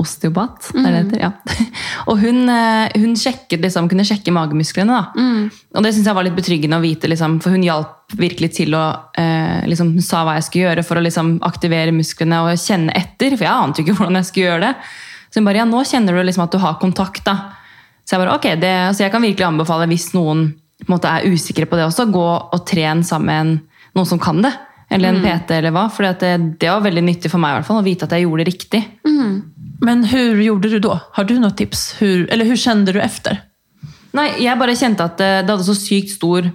osteopat. 0.00 0.70
Mm. 0.74 0.82
Det 0.82 0.90
det 0.90 1.00
heter, 1.00 1.20
ja. 1.20 1.30
og 2.08 2.20
hun, 2.22 2.48
eh, 2.48 3.00
hun 3.00 3.16
sjekket, 3.18 3.60
liksom, 3.60 3.88
kunne 3.90 4.06
sjekke 4.08 4.32
magemusklene. 4.34 4.96
da. 4.96 5.20
Mm. 5.20 5.50
Og 5.76 5.84
det 5.84 5.92
synes 5.94 6.08
jeg 6.08 6.16
var 6.16 6.26
litt 6.26 6.38
betryggende 6.38 6.80
å 6.80 6.84
vite, 6.84 7.10
liksom, 7.10 7.38
for 7.44 7.54
hun 7.54 7.66
hjalp 7.66 8.16
virkelig 8.18 8.52
til 8.56 8.74
å 8.74 8.84
eh, 9.20 9.66
liksom, 9.70 9.92
Hun 9.94 10.04
sa 10.04 10.24
hva 10.26 10.38
jeg 10.38 10.48
skulle 10.48 10.70
gjøre 10.70 10.86
for 10.86 10.98
å 10.98 11.04
liksom, 11.04 11.36
aktivere 11.46 11.94
musklene 11.94 12.42
og 12.46 12.58
kjenne 12.58 12.96
etter. 12.96 13.36
For 13.36 13.46
jeg 13.46 13.54
ante 13.54 13.82
jo 13.82 13.88
ikke 13.88 13.98
hvordan 14.00 14.20
jeg 14.20 14.30
skulle 14.30 14.48
gjøre 14.48 14.66
det. 14.70 14.74
Så 15.30 15.38
hun 15.38 15.46
bare 15.50 15.62
ja, 15.62 15.68
nå 15.68 15.84
kjenner 15.86 16.16
du 16.16 16.24
liksom 16.26 16.46
at 16.46 16.56
du 16.56 16.62
har 16.62 16.80
kontakt. 16.82 17.22
da. 17.28 17.36
Så 18.04 18.16
jeg 18.16 18.24
bare 18.24 18.38
ok, 18.40 18.48
det, 18.58 18.74
altså 18.88 19.04
jeg 19.04 19.14
kan 19.14 19.22
virkelig 19.22 19.46
anbefale 19.46 19.86
hvis 19.90 20.10
noen 20.16 20.48
måte, 20.88 21.12
er 21.12 21.28
usikre 21.28 21.68
på 21.68 21.76
det 21.78 21.84
også, 21.86 22.08
gå 22.10 22.26
og 22.26 22.64
tren 22.66 23.04
sammen 23.06 23.58
med 23.60 23.96
noen 23.98 24.08
som 24.08 24.20
kan 24.22 24.40
det. 24.42 24.52
Eller 24.90 25.12
en 25.12 25.20
PT, 25.22 25.54
eller 25.54 25.70
hva. 25.70 25.84
For 25.92 26.02
det, 26.18 26.30
det, 26.58 26.66
var 26.66 26.82
veldig 26.82 27.04
nyttig 27.06 27.30
for 27.30 27.38
meg 27.38 27.52
i 27.52 27.58
hvert 27.60 27.68
fall, 27.68 27.78
å 27.78 27.86
vite 27.86 28.08
at 28.08 28.14
jeg 28.16 28.24
gjorde 28.24 28.42
det 28.42 28.48
riktig. 28.48 28.80
Mm. 29.20 29.36
Men 29.84 30.02
hur 30.10 30.40
gjorde 30.44 30.72
du 30.72 30.80
da? 30.84 30.98
Har 31.16 31.28
du 31.28 31.36
noen 31.38 31.56
tips? 31.56 31.94
Hur, 32.00 32.26
eller 32.32 32.48
hur 32.48 32.58
kjente 32.60 32.96
du 32.96 33.00
efter? 33.00 33.40
Nei, 34.16 34.26
jeg 34.42 34.58
bare 34.58 34.76
kjente 34.76 35.06
at 35.06 35.20
det, 35.20 35.30
det 35.46 35.54
hadde 35.54 35.68
så 35.68 35.76
sykt 35.78 36.16
stor 36.16 36.50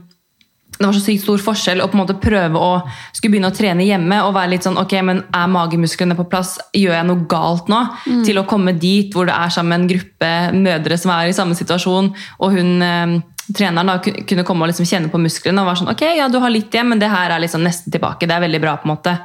det 0.75 0.83
var 0.83 0.95
så 0.95 1.03
sykt 1.05 1.23
stor 1.23 1.39
forskjell 1.39 1.79
å 1.79 1.87
på 1.87 1.95
en 1.95 2.01
måte 2.01 2.17
prøve 2.19 2.59
å 2.59 2.71
skulle 3.15 3.35
begynne 3.35 3.47
å 3.47 3.55
trene 3.55 3.85
hjemme 3.87 4.17
og 4.25 4.33
være 4.35 4.51
litt 4.55 4.65
sånn 4.67 4.79
ok, 4.81 4.95
men 5.07 5.21
Er 5.31 5.47
magemusklene 5.51 6.17
på 6.17 6.25
plass? 6.31 6.57
Gjør 6.75 6.97
jeg 6.97 7.07
noe 7.07 7.23
galt 7.31 7.71
nå? 7.71 7.79
Mm. 8.03 8.25
Til 8.27 8.41
å 8.41 8.47
komme 8.49 8.75
dit 8.75 9.15
hvor 9.15 9.29
det 9.29 9.37
er 9.37 9.53
sammen 9.55 9.85
en 9.85 9.87
gruppe 9.87 10.33
mødre 10.51 10.99
som 10.99 11.13
er 11.15 11.31
i 11.31 11.37
samme 11.37 11.55
situasjon, 11.55 12.11
og 12.43 12.57
hun 12.57 12.83
eh, 12.83 13.15
treneren 13.55 13.93
da 13.93 13.97
kunne 14.01 14.45
komme 14.47 14.65
og 14.65 14.73
liksom 14.73 14.87
kjenne 14.89 15.11
på 15.13 15.21
musklene 15.21 15.63
og 15.63 15.69
være 15.69 15.83
sånn 15.83 15.93
ok, 15.93 16.05
ja, 16.17 16.27
du 16.31 16.41
har 16.43 16.51
litt 16.51 16.73
igjen, 16.73 16.91
men 16.91 17.01
det 17.01 17.11
her 17.13 17.31
er 17.31 17.43
liksom 17.43 17.63
nesten 17.63 17.93
tilbake. 17.93 18.27
Det 18.27 18.35
er 18.35 18.43
veldig 18.43 18.63
bra, 18.63 18.75
på 18.81 18.89
en 18.89 18.95
måte. 18.97 19.15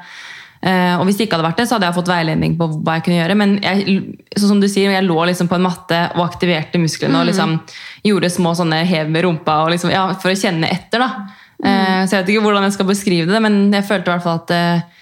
Eh, 0.61 0.94
og 0.98 1.06
hvis 1.08 1.16
det 1.16 1.24
ikke 1.24 1.38
hadde 1.38 1.46
vært 1.48 1.61
det, 1.62 1.66
så 1.68 1.76
hadde 1.76 1.88
jeg 1.88 1.96
fått 1.96 2.11
veiledning 2.12 2.56
på 2.61 2.68
hva 2.84 2.98
jeg 2.98 3.06
kunne 3.06 3.20
gjøre. 3.20 3.36
Men 3.40 3.54
jeg, 3.64 3.98
som 4.36 4.61
du 4.61 4.68
sier, 4.68 4.92
jeg 4.92 5.06
lå 5.06 5.18
liksom 5.30 5.48
på 5.48 5.56
en 5.56 5.64
matte 5.64 6.00
og 6.18 6.24
aktiverte 6.26 6.80
musklene 6.82 7.22
og 7.22 7.30
liksom 7.30 7.56
gjorde 8.06 8.32
små 8.32 8.52
sånne 8.58 8.82
hev 8.88 9.12
med 9.12 9.24
rumpa 9.24 9.62
og 9.64 9.72
liksom, 9.74 9.92
ja, 9.94 10.06
for 10.20 10.32
å 10.32 10.38
kjenne 10.38 10.68
etter. 10.68 11.04
da. 11.04 11.12
Mm. 11.61 12.06
så 12.08 12.14
jeg 12.14 12.22
vet 12.22 12.30
ikke 12.32 12.42
hvordan 12.46 12.64
jeg 12.64 12.72
skal 12.72 12.86
beskrive 12.88 13.28
det, 13.28 13.40
men 13.44 13.66
jeg 13.68 13.84
følte 13.84 14.08
i 14.08 14.14
hvert 14.14 14.24
fall 14.24 14.38
at 14.40 14.52
eh, 14.56 14.99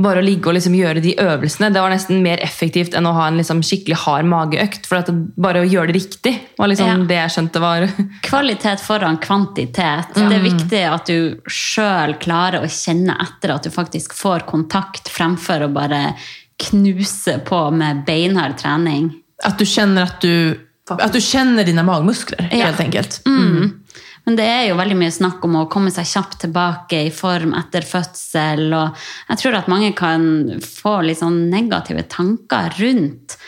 bare 0.00 0.20
å 0.20 0.24
ligge 0.24 0.46
og 0.46 0.54
liksom 0.54 0.74
gjøre 0.78 1.00
de 1.02 1.16
øvelsene 1.18 1.72
det 1.74 1.80
var 1.82 1.90
nesten 1.90 2.20
mer 2.22 2.38
effektivt 2.44 2.94
enn 2.94 3.06
å 3.10 3.12
ha 3.16 3.24
en 3.26 3.38
liksom 3.40 3.62
skikkelig 3.66 3.96
hard 4.04 4.28
mageøkt. 4.30 4.86
For 4.86 5.00
at 5.00 5.08
bare 5.36 5.64
å 5.64 5.66
gjøre 5.66 5.90
det 5.90 5.96
riktig 5.98 6.34
var 6.58 6.70
liksom 6.70 6.86
Ja. 6.86 6.96
det 7.10 7.16
jeg 7.18 7.32
skjønte 7.34 7.60
var 7.64 7.86
Kvalitet 8.28 8.80
foran 8.84 9.18
kvantitet. 9.18 10.14
Det 10.14 10.36
er 10.38 10.44
viktig 10.44 10.82
at 10.86 11.06
du 11.10 11.40
sjøl 11.50 12.14
klarer 12.22 12.62
å 12.62 12.70
kjenne 12.70 13.16
etter 13.26 13.54
at 13.56 13.66
du 13.66 13.70
faktisk 13.74 14.14
får 14.14 14.46
kontakt, 14.46 15.10
fremfor 15.10 15.66
å 15.66 15.72
bare 15.72 16.14
knuse 16.62 17.38
på 17.46 17.58
med 17.74 18.04
beinhard 18.06 18.56
trening. 18.58 19.10
At 19.46 19.58
du 19.58 19.64
kjenner 19.68 20.08
at 20.08 20.20
du, 20.22 20.56
at 20.90 21.12
du 21.14 21.20
kjenner 21.22 21.64
dine 21.66 21.82
magemuskler, 21.86 22.48
Ja. 22.52 22.66
helt 22.70 22.80
enkelt. 22.80 23.20
Men 24.28 24.34
det 24.36 24.44
er 24.44 24.66
jo 24.68 24.74
veldig 24.76 24.96
mye 25.00 25.12
snakk 25.14 25.44
om 25.46 25.54
å 25.56 25.68
komme 25.72 25.88
seg 25.88 26.04
kjapt 26.04 26.42
tilbake 26.42 26.98
i 27.06 27.12
form 27.16 27.54
etter 27.56 27.80
fødsel. 27.80 28.66
Og 28.76 29.06
jeg 29.30 29.40
tror 29.40 29.56
at 29.56 29.70
mange 29.72 29.94
kan 29.96 30.26
få 30.60 30.98
litt 31.06 31.22
sånn 31.22 31.46
negative 31.48 32.04
tanker 32.12 32.76
rundt 32.76 33.38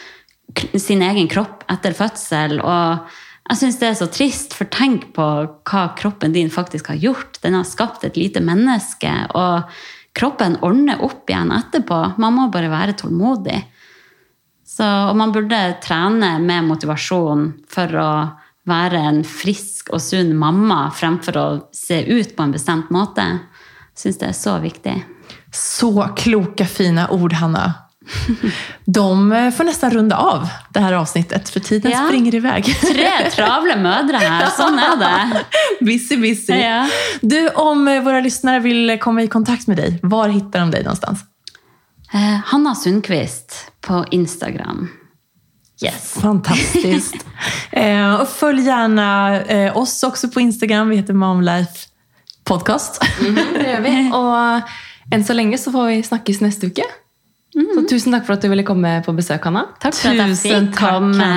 sin 0.80 1.04
egen 1.04 1.28
kropp 1.28 1.66
etter 1.68 1.92
fødsel. 1.92 2.62
Og 2.64 3.12
jeg 3.50 3.60
syns 3.60 3.76
det 3.82 3.90
er 3.90 4.00
så 4.00 4.08
trist, 4.08 4.56
for 4.56 4.72
tenk 4.72 5.10
på 5.12 5.28
hva 5.68 5.84
kroppen 6.00 6.32
din 6.32 6.48
faktisk 6.48 6.88
har 6.94 7.04
gjort. 7.04 7.42
Den 7.44 7.60
har 7.60 7.68
skapt 7.68 8.08
et 8.08 8.16
lite 8.16 8.40
menneske, 8.40 9.12
og 9.36 9.68
kroppen 10.16 10.62
ordner 10.64 11.04
opp 11.04 11.28
igjen 11.28 11.52
etterpå. 11.60 12.02
Man 12.24 12.40
må 12.40 12.48
bare 12.56 12.72
være 12.72 12.96
tålmodig. 13.04 13.66
Så, 14.64 14.88
og 14.88 15.12
man 15.20 15.36
burde 15.36 15.60
trene 15.84 16.38
med 16.40 16.72
motivasjon 16.72 17.50
for 17.68 18.00
å 18.00 18.12
være 18.70 19.02
en 19.10 19.20
frisk 19.26 19.90
og 19.94 20.00
sunn 20.02 20.32
mamma 20.38 20.86
fremfor 20.94 21.36
å 21.40 21.46
se 21.74 22.00
ut 22.06 22.34
på 22.36 22.46
en 22.46 22.54
bestemt 22.54 22.90
måte. 22.94 23.26
Syns 23.98 24.18
det 24.20 24.30
er 24.30 24.36
så 24.38 24.56
viktig. 24.62 24.96
Så 25.52 25.92
kloka, 26.16 26.64
fina 26.66 27.08
ord, 27.10 27.32
Hanna. 27.32 27.68
De 28.86 29.30
får 29.56 29.64
nesten 29.64 29.90
runde 29.90 30.16
av 30.16 30.48
det 30.74 30.80
här 30.80 30.92
avsnittet, 30.92 31.48
for 31.48 31.60
tiden 31.60 31.90
Ja. 31.90 32.06
springer 32.06 32.34
iväg. 32.34 32.64
Tre 32.80 33.30
travle 33.30 33.76
mødre 33.76 34.18
her, 34.18 34.46
sånn 34.56 34.78
er 34.78 34.96
det. 34.96 35.44
busy, 35.86 36.16
busy. 36.16 36.54
Ja. 36.54 36.86
Du, 37.20 37.48
om 37.48 37.84
våre 37.84 38.00
våra 38.00 38.20
lyssnare 38.20 38.60
komme 38.62 38.96
komma 38.98 39.22
i 39.22 39.28
kontakt 39.28 39.66
med 39.68 39.76
deg, 39.76 40.00
var 40.02 40.28
hittar 40.28 40.60
de 40.64 40.70
deg 40.70 40.84
någonstans? 40.84 41.24
Eh, 42.12 42.40
Hanna 42.50 42.74
Sundqvist 42.74 43.70
på 43.80 44.04
Instagram. 44.10 44.88
Yes. 45.82 46.18
Fantastiskt. 46.20 47.26
eh, 47.70 48.14
och 48.14 48.28
följ 48.28 48.62
gärna 48.62 49.36
eh, 49.40 49.76
oss 49.76 50.02
också 50.02 50.28
på 50.28 50.40
Instagram. 50.40 50.88
Vi 50.88 50.96
heter 50.96 51.14
Momlife 51.14 51.88
Podcast. 52.44 53.02
Det 53.54 53.70
gjør 53.70 53.80
vi. 53.80 53.94
Og 54.18 55.14
enn 55.14 55.24
så 55.24 55.34
lenge 55.34 55.58
så 55.58 55.72
får 55.72 55.86
vi 55.86 56.02
snakkes 56.06 56.42
neste 56.44 56.70
uke. 56.70 56.86
Så 57.50 57.82
tusen 57.90 58.14
takk 58.14 58.28
for 58.28 58.36
at 58.36 58.44
du 58.44 58.50
ville 58.52 58.64
komme 58.66 59.00
på 59.06 59.14
besøk, 59.16 59.44
Hanna. 59.48 59.66
Takk 59.82 59.96
for 59.96 60.12
at 60.12 60.20
jeg 60.20 60.36
Tusen 60.36 60.68
fikk 60.70 60.78
komme. 60.78 61.30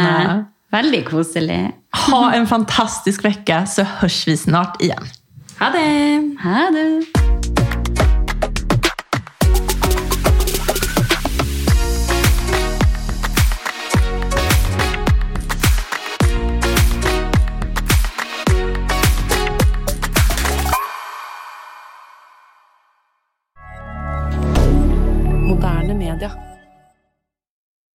Veldig 0.73 1.03
koselig. 1.09 1.61
Ha 2.07 2.23
en 2.37 2.47
fantastisk 2.53 3.25
vecka 3.25 3.65
så 3.65 3.87
hörs 3.99 4.27
vi 4.27 4.37
snart 4.37 4.81
igen. 4.81 5.11
Ha 5.59 5.69
det! 5.73 6.37
Ha 6.43 6.69
det. 6.73 7.62